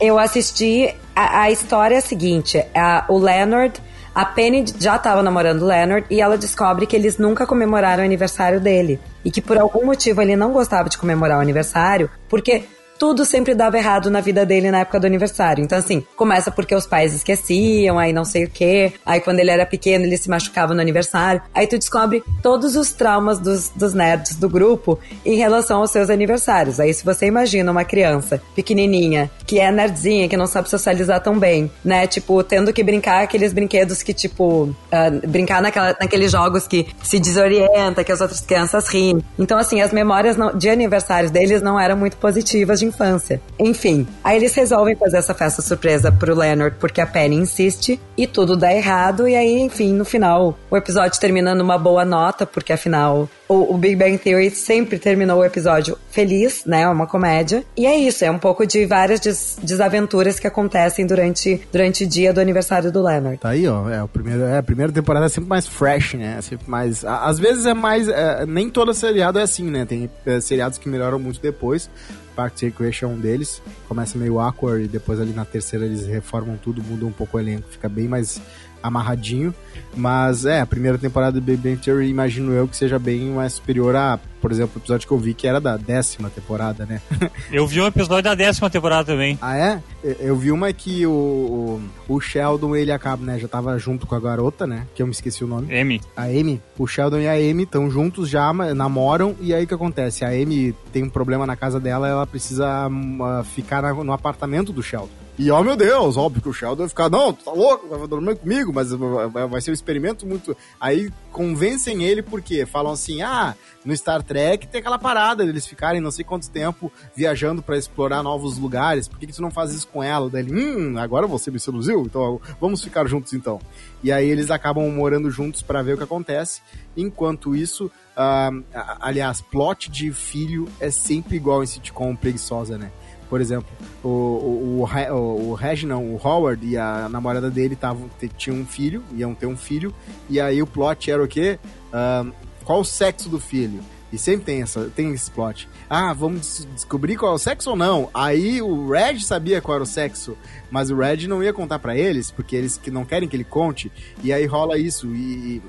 eu 0.00 0.18
assisti. 0.18 0.92
A, 1.14 1.50
história 1.50 1.96
é 1.96 1.98
a 1.98 2.02
seguinte: 2.02 2.64
a, 2.74 3.04
o 3.08 3.18
Leonard 3.18 3.80
A 4.14 4.24
Penny 4.24 4.64
já 4.78 4.96
estava 4.96 5.22
namorando 5.22 5.62
o 5.62 5.66
Leonard 5.66 6.06
e 6.10 6.20
ela 6.20 6.36
descobre 6.36 6.86
que 6.86 6.94
eles 6.94 7.18
nunca 7.18 7.46
comemoraram 7.46 8.02
o 8.02 8.06
aniversário 8.06 8.60
dele. 8.60 9.00
E 9.24 9.30
que 9.30 9.40
por 9.40 9.58
algum 9.58 9.86
motivo 9.86 10.20
ele 10.20 10.36
não 10.36 10.52
gostava 10.52 10.88
de 10.88 10.98
comemorar 10.98 11.38
o 11.38 11.40
aniversário, 11.40 12.10
porque 12.28 12.64
tudo 12.98 13.24
sempre 13.24 13.54
dava 13.54 13.78
errado 13.78 14.10
na 14.10 14.20
vida 14.20 14.46
dele 14.46 14.70
na 14.70 14.80
época 14.80 15.00
do 15.00 15.06
aniversário. 15.06 15.64
Então, 15.64 15.78
assim, 15.78 16.04
começa 16.16 16.50
porque 16.50 16.74
os 16.74 16.86
pais 16.86 17.12
esqueciam, 17.12 17.98
aí 17.98 18.12
não 18.12 18.24
sei 18.24 18.44
o 18.44 18.50
quê. 18.50 18.92
Aí, 19.04 19.20
quando 19.20 19.40
ele 19.40 19.50
era 19.50 19.66
pequeno, 19.66 20.04
ele 20.04 20.16
se 20.16 20.30
machucava 20.30 20.74
no 20.74 20.80
aniversário. 20.80 21.42
Aí, 21.54 21.66
tu 21.66 21.78
descobre 21.78 22.22
todos 22.42 22.76
os 22.76 22.92
traumas 22.92 23.38
dos, 23.38 23.70
dos 23.70 23.92
nerds 23.92 24.36
do 24.36 24.48
grupo 24.48 24.98
em 25.24 25.36
relação 25.36 25.80
aos 25.80 25.90
seus 25.90 26.10
aniversários. 26.10 26.78
Aí, 26.78 26.92
se 26.94 27.04
você 27.04 27.26
imagina 27.26 27.70
uma 27.70 27.84
criança 27.84 28.40
pequenininha, 28.54 29.30
que 29.46 29.58
é 29.58 29.70
nerdzinha, 29.70 30.28
que 30.28 30.36
não 30.36 30.46
sabe 30.46 30.70
socializar 30.70 31.20
tão 31.20 31.38
bem, 31.38 31.70
né? 31.84 32.06
Tipo, 32.06 32.42
tendo 32.44 32.72
que 32.72 32.82
brincar 32.82 33.22
aqueles 33.24 33.52
brinquedos 33.52 34.02
que, 34.02 34.14
tipo, 34.14 34.64
uh, 34.64 35.28
brincar 35.28 35.60
naquela, 35.60 35.96
naqueles 36.00 36.30
jogos 36.30 36.66
que 36.66 36.86
se 37.02 37.18
desorienta, 37.18 38.04
que 38.04 38.12
as 38.12 38.20
outras 38.20 38.40
crianças 38.40 38.88
riem. 38.88 39.22
Então, 39.38 39.58
assim, 39.58 39.80
as 39.80 39.92
memórias 39.92 40.36
não, 40.36 40.56
de 40.56 40.68
aniversários 40.68 41.30
deles 41.30 41.62
não 41.62 41.78
eram 41.78 41.96
muito 41.96 42.16
positivas 42.16 42.78
de 42.78 42.91
infância. 42.92 43.40
Enfim, 43.58 44.06
aí 44.22 44.36
eles 44.36 44.54
resolvem 44.54 44.94
fazer 44.94 45.16
essa 45.16 45.34
festa 45.34 45.62
surpresa 45.62 46.12
pro 46.12 46.34
Leonard 46.34 46.76
porque 46.78 47.00
a 47.00 47.06
Penny 47.06 47.36
insiste 47.36 47.98
e 48.16 48.26
tudo 48.26 48.56
dá 48.56 48.72
errado. 48.72 49.26
E 49.26 49.34
aí, 49.34 49.60
enfim, 49.60 49.92
no 49.92 50.04
final, 50.04 50.56
o 50.70 50.76
episódio 50.76 51.18
termina 51.18 51.54
numa 51.54 51.78
boa 51.78 52.04
nota, 52.04 52.46
porque 52.46 52.72
afinal 52.72 53.28
o, 53.52 53.76
Big 53.76 53.96
Bang 53.96 54.16
Theory 54.18 54.50
sempre 54.50 54.98
terminou 54.98 55.40
o 55.40 55.44
episódio 55.44 55.98
feliz, 56.10 56.64
né? 56.64 56.82
É 56.82 56.88
uma 56.88 57.06
comédia. 57.06 57.64
E 57.76 57.86
é 57.86 57.96
isso, 57.96 58.24
é 58.24 58.30
um 58.30 58.38
pouco 58.38 58.66
de 58.66 58.86
várias 58.86 59.20
des 59.20 59.58
desaventuras 59.62 60.38
que 60.38 60.46
acontecem 60.46 61.06
durante, 61.06 61.60
durante 61.70 62.04
o 62.04 62.06
dia 62.06 62.32
do 62.32 62.40
aniversário 62.40 62.90
do 62.90 63.02
Leonard. 63.02 63.38
Tá 63.38 63.50
aí, 63.50 63.66
ó. 63.66 63.88
É, 63.88 64.02
o 64.02 64.08
primeiro, 64.08 64.42
é, 64.42 64.58
a 64.58 64.62
primeira 64.62 64.92
temporada 64.92 65.26
é 65.26 65.28
sempre 65.28 65.48
mais 65.48 65.66
fresh, 65.66 66.14
né? 66.14 66.36
É 66.38 66.42
sempre 66.42 66.68
mais. 66.70 67.04
Às 67.04 67.38
vezes 67.38 67.66
é 67.66 67.74
mais. 67.74 68.08
É, 68.08 68.46
nem 68.46 68.70
todo 68.70 68.92
seriado 68.94 69.38
é 69.38 69.42
assim, 69.42 69.70
né? 69.70 69.84
Tem 69.84 70.10
é, 70.24 70.40
seriados 70.40 70.78
que 70.78 70.88
melhoram 70.88 71.18
muito 71.18 71.40
depois. 71.40 71.90
Parks 72.34 72.62
Recreation 72.62 73.06
é 73.06 73.08
um 73.08 73.18
deles. 73.18 73.62
Começa 73.88 74.18
meio 74.18 74.38
awkward 74.38 74.84
e 74.84 74.88
depois 74.88 75.20
ali 75.20 75.32
na 75.32 75.44
terceira 75.44 75.84
eles 75.84 76.06
reformam 76.06 76.56
tudo, 76.56 76.82
mudam 76.82 77.08
um 77.08 77.12
pouco 77.12 77.36
o 77.36 77.40
elenco, 77.40 77.68
fica 77.68 77.88
bem 77.88 78.08
mais 78.08 78.40
amarradinho. 78.82 79.54
Mas 79.94 80.44
é, 80.44 80.60
a 80.60 80.66
primeira 80.66 80.98
temporada 80.98 81.40
do 81.40 81.40
Big 81.40 81.58
Bang 81.58 81.76
Theory, 81.76 82.08
imagino 82.08 82.52
eu 82.52 82.66
que 82.66 82.76
seja 82.76 82.98
bem 82.98 83.20
mais 83.30 83.54
superior 83.54 83.94
a, 83.94 84.18
por 84.40 84.50
exemplo, 84.50 84.72
o 84.76 84.78
episódio 84.78 85.06
que 85.06 85.12
eu 85.12 85.18
vi 85.18 85.34
que 85.34 85.46
era 85.46 85.60
da 85.60 85.76
décima 85.76 86.30
temporada, 86.30 86.86
né? 86.86 87.00
eu 87.52 87.66
vi 87.66 87.80
um 87.80 87.86
episódio 87.86 88.24
da 88.24 88.34
décima 88.34 88.70
temporada 88.70 89.04
também. 89.04 89.38
Ah, 89.40 89.56
é? 89.56 89.82
Eu 90.18 90.36
vi 90.36 90.50
uma 90.50 90.72
que 90.72 91.06
o, 91.06 91.80
o, 92.08 92.14
o 92.16 92.20
Sheldon, 92.20 92.74
ele 92.74 92.90
acaba, 92.90 93.24
né? 93.24 93.38
Já 93.38 93.46
tava 93.46 93.78
junto 93.78 94.06
com 94.06 94.14
a 94.14 94.20
garota, 94.20 94.66
né? 94.66 94.86
Que 94.94 95.02
eu 95.02 95.06
me 95.06 95.12
esqueci 95.12 95.44
o 95.44 95.46
nome. 95.46 95.78
Amy. 95.78 96.00
A 96.16 96.24
Amy. 96.24 96.60
O 96.78 96.86
Sheldon 96.86 97.18
e 97.18 97.28
a 97.28 97.34
Amy 97.34 97.62
estão 97.62 97.90
juntos 97.90 98.28
já, 98.28 98.52
namoram. 98.52 99.36
E 99.40 99.54
aí 99.54 99.64
o 99.64 99.66
que 99.66 99.74
acontece? 99.74 100.24
A 100.24 100.28
Amy 100.28 100.74
tem 100.92 101.04
um 101.04 101.10
problema 101.10 101.46
na 101.46 101.54
casa 101.54 101.78
dela, 101.78 102.08
ela 102.08 102.26
precisa 102.26 102.88
uh, 102.88 103.44
ficar 103.44 103.82
no 103.94 104.12
apartamento 104.12 104.72
do 104.72 104.82
Sheldon. 104.82 105.22
E, 105.38 105.50
ó, 105.50 105.60
oh, 105.60 105.64
meu 105.64 105.76
Deus, 105.76 106.16
óbvio 106.16 106.42
que 106.42 106.48
o 106.48 106.52
Sheldon 106.52 106.76
vai 106.76 106.88
ficar, 106.88 107.08
não, 107.08 107.32
tu 107.32 107.44
tá 107.44 107.52
louco, 107.52 107.88
vai 107.88 108.06
dormir 108.06 108.36
comigo, 108.36 108.72
mas 108.72 108.90
vai 108.92 109.60
ser 109.62 109.70
um 109.70 109.74
experimento 109.82 110.26
muito. 110.26 110.56
Aí 110.80 111.10
convencem 111.30 112.04
ele 112.04 112.22
porque 112.22 112.64
falam 112.64 112.92
assim: 112.92 113.22
ah, 113.22 113.54
no 113.84 113.96
Star 113.96 114.22
Trek 114.22 114.66
tem 114.68 114.80
aquela 114.80 114.98
parada 114.98 115.44
deles 115.44 115.66
ficarem 115.66 116.00
não 116.00 116.10
sei 116.10 116.24
quanto 116.24 116.48
tempo 116.50 116.92
viajando 117.14 117.62
para 117.62 117.76
explorar 117.76 118.22
novos 118.22 118.56
lugares, 118.58 119.08
por 119.08 119.18
que, 119.18 119.26
que 119.26 119.32
tu 119.32 119.42
não 119.42 119.50
faz 119.50 119.74
isso 119.74 119.88
com 119.88 120.02
ela? 120.02 120.30
Daí 120.30 120.42
ele, 120.42 120.54
hum, 120.54 120.98
agora 120.98 121.26
você 121.26 121.50
me 121.50 121.58
seduziu, 121.58 122.02
então 122.02 122.40
vamos 122.60 122.82
ficar 122.82 123.06
juntos 123.06 123.32
então. 123.32 123.60
E 124.02 124.12
aí 124.12 124.28
eles 124.28 124.50
acabam 124.50 124.88
morando 124.90 125.30
juntos 125.30 125.62
para 125.62 125.82
ver 125.82 125.94
o 125.94 125.96
que 125.96 126.04
acontece. 126.04 126.60
Enquanto 126.96 127.56
isso, 127.56 127.86
uh, 127.86 128.64
aliás, 129.00 129.40
plot 129.40 129.90
de 129.90 130.12
filho 130.12 130.68
é 130.80 130.90
sempre 130.90 131.36
igual 131.36 131.62
em 131.62 131.66
sitcom 131.66 132.14
preguiçosa, 132.14 132.78
né? 132.78 132.90
Por 133.32 133.40
exemplo, 133.40 133.66
o, 134.04 134.08
o, 134.08 134.84
o, 134.84 135.48
o 135.48 135.54
Reginald, 135.54 136.04
o 136.04 136.20
Howard 136.22 136.66
e 136.66 136.76
a 136.76 137.08
namorada 137.08 137.50
dele 137.50 137.74
tavam, 137.74 138.10
tinham 138.36 138.58
um 138.58 138.66
filho, 138.66 139.02
iam 139.14 139.34
ter 139.34 139.46
um 139.46 139.56
filho, 139.56 139.94
e 140.28 140.38
aí 140.38 140.60
o 140.60 140.66
plot 140.66 141.10
era 141.10 141.24
o 141.24 141.26
quê? 141.26 141.58
Uh, 141.88 142.30
qual 142.62 142.80
o 142.80 142.84
sexo 142.84 143.30
do 143.30 143.40
filho? 143.40 143.80
E 144.12 144.18
sempre 144.18 144.44
tem, 144.44 144.60
essa, 144.60 144.84
tem 144.94 145.14
esse 145.14 145.30
plot. 145.30 145.66
Ah, 145.88 146.12
vamos 146.12 146.68
descobrir 146.74 147.16
qual 147.16 147.32
é 147.32 147.34
o 147.34 147.38
sexo 147.38 147.70
ou 147.70 147.76
não. 147.76 148.10
Aí 148.12 148.60
o 148.60 148.90
Red 148.90 149.20
sabia 149.20 149.62
qual 149.62 149.76
era 149.76 149.84
o 149.84 149.86
sexo, 149.86 150.36
mas 150.70 150.90
o 150.90 150.96
Red 150.98 151.26
não 151.26 151.42
ia 151.42 151.54
contar 151.54 151.78
para 151.78 151.96
eles, 151.96 152.30
porque 152.30 152.54
eles 152.54 152.76
que 152.76 152.90
não 152.90 153.06
querem 153.06 153.26
que 153.26 153.34
ele 153.34 153.44
conte. 153.44 153.90
E 154.22 154.30
aí 154.30 154.44
rola 154.44 154.76
isso. 154.76 155.06
E, 155.06 155.62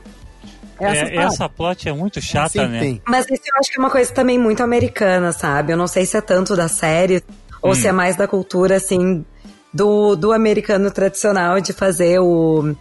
essa, 0.81 1.05
é, 1.05 1.15
essa 1.15 1.47
plot 1.47 1.87
é 1.87 1.93
muito 1.93 2.19
chata, 2.19 2.61
assim, 2.61 2.71
né? 2.71 2.79
Tem. 2.81 3.01
Mas 3.07 3.25
isso 3.31 3.43
eu 3.45 3.57
acho 3.57 3.71
que 3.71 3.77
é 3.77 3.79
uma 3.79 3.89
coisa 3.89 4.11
também 4.11 4.37
muito 4.37 4.61
americana, 4.61 5.31
sabe? 5.31 5.71
Eu 5.71 5.77
não 5.77 5.87
sei 5.87 6.05
se 6.05 6.17
é 6.17 6.21
tanto 6.21 6.57
da 6.57 6.67
série 6.67 7.23
ou 7.63 7.71
hum. 7.71 7.75
se 7.75 7.87
é 7.87 7.91
mais 7.91 8.17
da 8.17 8.27
cultura, 8.27 8.75
assim, 8.75 9.25
do, 9.73 10.15
do 10.15 10.33
americano 10.33 10.91
tradicional 10.91 11.61
de 11.61 11.71
fazer 11.71 12.19
o. 12.19 12.75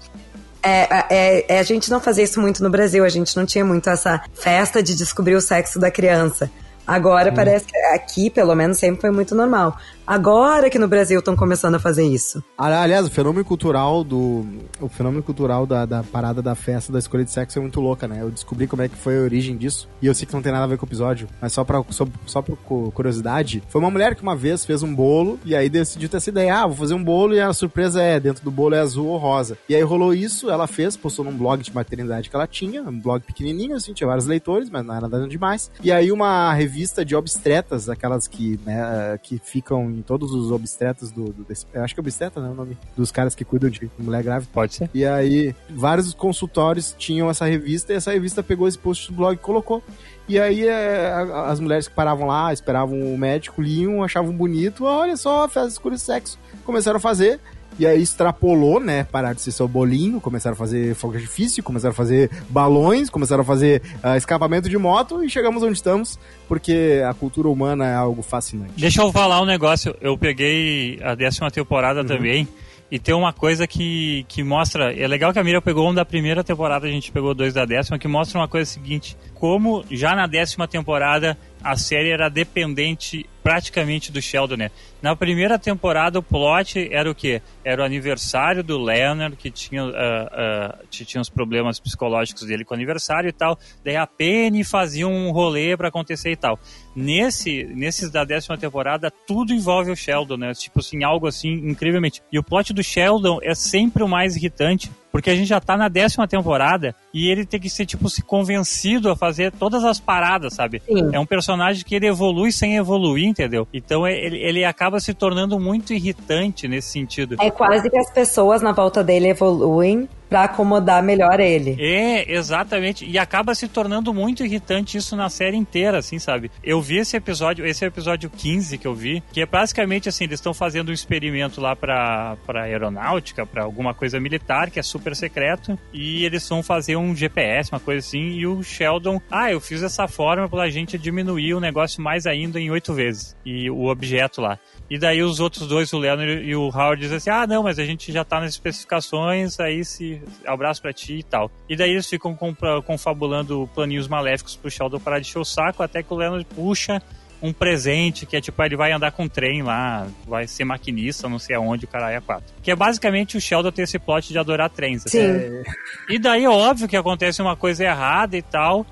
É, 0.63 1.07
é, 1.11 1.57
é, 1.57 1.59
a 1.59 1.63
gente 1.63 1.91
não 1.91 2.01
fazia 2.01 2.25
isso 2.25 2.41
muito 2.41 2.63
no 2.63 2.71
Brasil, 2.71 3.05
a 3.05 3.09
gente 3.09 3.37
não 3.37 3.47
tinha 3.47 3.65
muito 3.65 3.89
essa 3.89 4.23
festa 4.35 4.83
de 4.83 4.95
descobrir 4.95 5.35
o 5.35 5.41
sexo 5.41 5.79
da 5.79 5.91
criança. 5.91 6.51
Agora 6.85 7.31
hum. 7.31 7.35
parece 7.35 7.65
que 7.65 7.77
aqui, 7.95 8.29
pelo 8.29 8.55
menos, 8.55 8.79
sempre 8.79 9.01
foi 9.01 9.11
muito 9.11 9.35
normal. 9.35 9.77
Agora 10.07 10.69
que 10.69 10.79
no 10.79 10.89
Brasil 10.89 11.21
estão 11.21 11.37
começando 11.37 11.77
a 11.77 11.79
fazer 11.79 12.05
isso. 12.05 12.43
Aliás, 12.59 13.07
o 13.07 13.11
fenômeno 13.11 13.45
cultural 13.45 14.03
do. 14.03 14.45
O 14.81 14.89
fenômeno 14.89 15.23
cultural 15.23 15.65
da, 15.65 15.87
da, 15.87 16.03
parada 16.03 16.43
da 16.43 16.55
festa 16.55 16.93
da 16.93 16.99
escolha 16.99 17.25
de 17.25 17.31
sexo 17.31 17.59
é 17.59 17.63
muito 17.63 17.81
louca, 17.81 18.09
né? 18.09 18.19
Eu 18.21 18.31
descobri 18.31 18.67
como 18.67 18.83
é 18.83 18.89
que 18.89 18.97
foi 18.97 19.19
a 19.19 19.23
origem 19.23 19.57
disso. 19.57 19.89
E 20.01 20.07
eu 20.07 20.15
sei 20.15 20.27
que 20.27 20.35
não 20.35 20.43
tem 20.43 20.53
nada 20.53 20.65
a 20.65 20.67
ver 20.67 20.77
com 20.77 20.85
o 20.85 20.89
episódio, 20.89 21.29
mas 21.41 21.53
só 21.53 21.65
pra, 21.65 21.83
só, 21.91 22.07
só 22.27 22.43
por 22.43 22.57
curiosidade. 22.93 23.63
Foi 23.69 23.81
uma 23.81 23.91
mulher 23.91 24.15
que 24.15 24.23
uma 24.23 24.35
vez 24.35 24.65
fez 24.65 24.83
um 24.83 24.93
bolo 24.93 25.39
e 25.45 25.55
aí 25.55 25.69
decidiu 25.69 26.09
ter 26.09 26.17
essa 26.17 26.31
ideia. 26.31 26.63
Ah, 26.63 26.67
vou 26.67 26.77
fazer 26.77 26.95
um 26.95 27.03
bolo 27.03 27.35
e 27.35 27.41
a 27.41 27.53
surpresa 27.53 28.03
é, 28.03 28.19
dentro 28.19 28.45
do 28.45 28.51
bolo 28.51 28.75
é 28.75 28.81
azul 28.81 29.07
ou 29.07 29.19
rosa. 29.19 29.57
E 29.69 29.75
aí 29.75 29.83
rolou 29.83 30.13
isso, 30.13 30.51
ela 30.51 30.67
fez, 30.67 30.97
postou 30.97 31.25
num 31.25 31.37
blog 31.37 31.63
de 31.63 31.73
maternidade 31.73 32.29
que 32.29 32.35
ela 32.35 32.47
tinha, 32.47 32.83
um 32.83 32.99
blog 32.99 33.23
pequenininho, 33.23 33.77
assim, 33.77 33.93
tinha 33.93 34.07
vários 34.07 34.27
leitores, 34.27 34.69
mas 34.69 34.85
não 34.85 34.95
era 34.95 35.09
nada 35.09 35.29
demais. 35.29 35.71
E 35.83 35.93
aí 35.93 36.11
uma 36.11 36.53
revista 36.53 37.05
de 37.05 37.15
obstetras, 37.15 37.89
aquelas 37.89 38.27
que, 38.27 38.59
né, 38.65 39.19
que 39.23 39.39
ficam 39.39 40.02
em 40.03 40.05
todos 40.05 40.35
os 40.35 40.51
obstetras 40.51 41.13
do. 41.13 41.33
do 41.33 41.45
desse, 41.45 41.65
acho 41.75 41.95
que 41.95 42.01
é 42.01 42.03
obstetra, 42.03 42.43
né? 42.43 42.51
O 42.51 42.55
nome 42.55 42.77
dos 42.97 43.13
caras 43.13 43.35
que 43.35 43.45
cuidam 43.45 43.71
de 43.71 43.89
mulher 43.99 44.23
grávida. 44.23 44.51
Pode 44.53 44.75
ser. 44.75 44.91
E 44.93 45.07
aí, 45.07 45.55
vários 45.71 46.13
consultórios 46.13 46.95
tinham 46.99 47.31
essa 47.31 47.47
revista 47.47 47.93
e 47.93 47.97
essa 47.97 48.11
revista 48.11 48.43
pegou 48.43 48.67
esse 48.67 48.79
post 48.79 49.11
do 49.11 49.17
blog 49.17 49.35
e 49.35 49.39
colocou. 49.39 49.83
E 50.29 50.39
aí 50.39 50.67
é, 50.67 51.13
as 51.47 51.61
mulheres 51.61 51.89
que 51.89 51.95
paravam 51.95 52.27
lá, 52.27 52.53
esperavam 52.53 52.99
o 53.01 53.19
médico, 53.19 53.61
liam, 53.61 54.03
achavam 54.03 54.33
bonito, 54.33 54.85
olha 54.85 55.17
só, 55.17 55.49
festa 55.49 55.69
escura 55.69 55.95
de 55.95 56.01
sexo. 56.01 56.39
Começaram 56.65 56.97
a 56.97 57.01
fazer. 57.01 57.41
E 57.79 57.87
aí 57.87 58.03
extrapolou, 58.03 58.79
né? 58.79 59.05
Parar 59.05 59.35
de 59.35 59.41
ser 59.41 59.53
só 59.53 59.67
bolinho, 59.67 60.21
começaram 60.21 60.55
a 60.55 60.57
fazer 60.57 60.95
fogo 60.95 61.15
de 61.15 61.25
artifício, 61.25 61.63
começaram 61.63 61.93
a 61.93 61.97
fazer 61.97 62.31
balões, 62.49 63.09
começaram 63.09 63.43
a 63.43 63.45
fazer 63.45 63.83
uh, 64.05 64.17
escapamento 64.17 64.69
de 64.69 64.79
moto 64.79 65.23
e 65.25 65.31
chegamos 65.31 65.63
onde 65.63 65.75
estamos, 65.75 66.19
porque 66.49 67.03
a 67.09 67.15
cultura 67.15 67.49
humana 67.49 67.87
é 67.87 67.95
algo 67.95 68.23
fascinante. 68.23 68.75
Deixa 68.77 69.03
eu 69.03 69.13
falar 69.13 69.41
um 69.41 69.47
negócio, 69.47 69.97
eu 70.01 70.17
peguei 70.17 70.99
a 71.03 71.15
décima 71.15 71.51
temporada 71.51 72.01
uhum. 72.01 72.07
também. 72.07 72.49
E 72.91 72.99
tem 72.99 73.15
uma 73.15 73.33
coisa 73.33 73.67
que, 73.67 74.27
que 74.29 74.45
mostra. 74.45 74.93
É 74.93 75.09
legal 75.09 75.33
que 75.33 75.39
a 75.39 75.43
Miriam 75.43 75.63
pegou 75.63 75.89
um 75.89 75.95
da 75.95 76.05
primeira 76.05 76.45
temporada, 76.45 76.87
a 76.87 76.91
gente 76.91 77.11
pegou 77.11 77.35
dois 77.35 77.55
da 77.55 77.65
décima, 77.65 77.99
que 77.99 78.07
mostra 78.07 78.39
uma 78.39 78.47
coisa 78.47 78.71
seguinte: 78.71 79.17
como 79.33 79.83
já 79.91 80.15
na 80.15 80.27
décima 80.27 80.69
temporada 80.69 81.39
a 81.63 81.77
série 81.77 82.11
era 82.11 82.29
dependente 82.29 83.27
praticamente 83.43 84.13
do 84.13 84.23
Sheldon, 84.23 84.57
né? 84.57 84.71
Na 85.01 85.17
primeira 85.17 85.59
temporada 85.59 86.19
o 86.19 86.23
plot 86.23 86.89
era 86.93 87.11
o 87.11 87.15
quê? 87.15 87.43
Era 87.65 87.83
o 87.83 87.85
aniversário 87.85 88.63
do 88.63 88.79
Leonard, 88.79 89.37
que 89.37 89.51
tinha, 89.51 89.85
uh, 89.85 89.89
uh, 89.91 90.87
tinha 90.89 91.21
os 91.21 91.29
problemas 91.29 91.81
psicológicos 91.81 92.45
dele 92.45 92.65
com 92.65 92.73
o 92.73 92.77
aniversário 92.77 93.29
e 93.29 93.33
tal. 93.33 93.59
Daí 93.85 93.97
a 93.97 94.07
Penny 94.07 94.63
fazia 94.63 95.09
um 95.09 95.33
rolê 95.33 95.77
para 95.77 95.89
acontecer 95.89 96.31
e 96.31 96.37
tal. 96.37 96.59
Nesse, 96.95 97.65
nesses 97.65 98.11
da 98.11 98.25
décima 98.25 98.57
temporada, 98.57 99.11
tudo 99.27 99.53
envolve 99.53 99.91
o 99.91 99.97
Sheldon, 99.97 100.37
né? 100.37 100.55
Tipo 100.55 100.81
assim, 100.81 101.03
algo 101.03 101.27
assim, 101.27 101.51
incrivelmente. 101.51 102.23
E 102.31 102.39
o 102.39 102.45
plot 102.45 102.73
do 102.73 102.83
Sheldon 102.83 103.41
é 103.43 103.55
sempre 103.55 104.05
o 104.05 104.09
mais 104.09 104.37
irritante, 104.37 104.91
porque 105.13 105.29
a 105.29 105.37
gente 105.37 105.47
já 105.47 105.61
tá 105.61 105.77
na 105.77 105.89
décima 105.89 106.27
temporada 106.27 106.95
e 107.13 107.31
ele 107.31 107.45
tem 107.45 107.61
que 107.61 107.69
ser, 107.69 107.85
tipo, 107.85 108.09
se 108.09 108.23
convencido 108.23 109.11
a 109.11 109.17
fazer 109.17 109.53
todas 109.53 109.85
as 109.85 110.01
paradas, 110.01 110.55
sabe? 110.55 110.81
Sim. 110.87 111.11
É 111.13 111.21
um 111.21 111.27
personagem 111.27 111.85
que 111.85 111.95
ele 111.95 112.07
evolui 112.07 112.51
sem 112.51 112.77
evoluir, 112.77 113.29
entendeu? 113.29 113.69
Então 113.73 114.07
é, 114.07 114.13
ele, 114.13 114.39
ele 114.39 114.65
acaba 114.65 114.99
se 114.99 115.13
tornando 115.13 115.61
muito 115.61 115.93
irritante 115.93 116.67
nesse 116.67 116.89
sentido. 116.89 117.37
É 117.41 117.51
quase 117.51 117.91
que 117.91 117.99
as 117.99 118.11
pessoas 118.11 118.63
na 118.63 118.73
volta 118.73 119.05
dele 119.05 119.29
evoluem 119.29 120.09
para 120.33 120.45
acomodar 120.45 121.03
melhor 121.03 121.39
ele. 121.41 121.77
É, 121.79 122.33
exatamente. 122.33 123.05
E 123.05 123.19
acaba 123.19 123.55
se 123.55 123.69
tornando 123.69 124.15
muito 124.15 124.43
irritante 124.43 124.97
isso 124.97 125.15
na 125.15 125.29
série 125.29 125.59
inteira, 125.59 125.99
assim, 125.99 126.19
sabe? 126.19 126.51
Eu 126.65 126.81
vi 126.81 126.97
esse 126.97 127.15
episódio, 127.15 127.67
esse 127.67 127.85
é 127.85 127.87
o 127.87 127.91
episódio 127.91 128.31
15 128.31 128.79
que 128.79 128.87
eu 128.87 128.95
vi, 128.95 129.23
que 129.31 129.43
é 129.43 129.47
basicamente 129.47 130.09
assim, 130.09 130.25
eles 130.25 130.39
estão 130.39 130.55
fazendo 130.55 130.89
um 130.89 130.93
experimento 130.93 131.61
lá 131.61 131.77
pra, 131.77 132.39
pra 132.47 132.63
aeronáutica, 132.63 133.45
pra 133.45 133.65
alguma 133.65 133.93
coisa 133.93 134.19
militar, 134.19 134.71
que 134.71 134.81
é 134.81 134.83
super 134.83 135.15
secreto, 135.15 135.79
e 135.93 136.25
eles 136.25 136.49
vão 136.49 136.63
fazer 136.63 136.97
um 136.97 137.15
GPS, 137.15 137.71
uma 137.71 137.81
coisa 137.81 137.99
assim, 138.07 138.31
e 138.31 138.47
o 138.47 138.63
Sheldon, 138.63 139.21
ah, 139.31 139.53
eu 139.53 139.61
fiz 139.61 139.83
essa 139.83 140.09
forma 140.09 140.49
pra 140.49 140.71
gente 140.71 140.97
diminuir 140.97 141.53
o 141.53 141.61
negócio 141.61 142.03
mais 142.03 142.27
ainda 142.27 142.59
em 142.59 142.71
oito 142.71 142.95
vezes, 142.95 143.37
e 143.45 143.69
o 143.69 143.85
objeto 143.85 144.41
lá. 144.41 144.59
E 144.89 144.99
daí 144.99 145.23
os 145.23 145.41
outros 145.41 145.67
dois, 145.67 145.93
o 145.93 145.99
Leonard 145.99 146.43
e 146.43 146.55
o 146.55 146.69
Howard, 146.69 147.01
dizem 147.01 147.17
assim: 147.17 147.31
ah, 147.31 147.47
não, 147.47 147.63
mas 147.63 147.79
a 147.79 147.85
gente 147.85 148.13
já 148.13 148.25
tá 148.25 148.41
nas 148.41 148.51
especificações, 148.51 149.59
aí 149.59 149.85
se 149.85 150.22
abraço 150.47 150.81
pra 150.81 150.93
ti 150.93 151.19
e 151.19 151.23
tal. 151.23 151.51
E 151.69 151.77
daí 151.77 151.91
eles 151.91 152.09
ficam 152.09 152.37
confabulando 152.85 153.69
planinhos 153.75 154.09
maléficos 154.09 154.57
pro 154.57 154.71
Sheldon 154.71 155.01
parar 155.01 155.19
de 155.19 155.29
encher 155.29 155.39
o 155.39 155.45
saco, 155.45 155.83
até 155.83 156.03
que 156.03 156.13
o 156.13 156.17
Leonard 156.17 156.47
puxa 156.55 157.01
um 157.43 157.53
presente 157.53 158.25
que 158.25 158.37
é 158.37 158.41
tipo, 158.41 158.63
ele 158.63 158.77
vai 158.77 158.93
andar 158.93 159.11
com 159.11 159.25
um 159.25 159.29
trem 159.29 159.63
lá, 159.63 160.07
vai 160.25 160.47
ser 160.47 160.65
maquinista, 160.65 161.29
não 161.29 161.41
sei 161.41 161.57
aonde, 161.57 161.87
o 161.87 161.89
caralho 161.89 162.17
é 162.17 162.21
quatro. 162.21 162.55
Que 162.63 162.71
é 162.71 162.77
basicamente 162.77 163.37
o 163.37 163.41
Sheldon 163.41 163.73
ter 163.73 163.83
esse 163.83 163.99
plot 163.99 164.29
de 164.29 164.39
adorar 164.39 164.71
trens. 164.71 165.03
Sim. 165.09 165.19
Assim. 165.19 165.63
E 166.09 166.19
daí 166.21 166.47
óbvio 166.47 166.87
que 166.87 166.97
acontece 166.97 167.43
uma 167.43 167.57
coisa 167.57 167.83
errada 167.83 168.37
e 168.37 168.43
tal. 168.43 168.87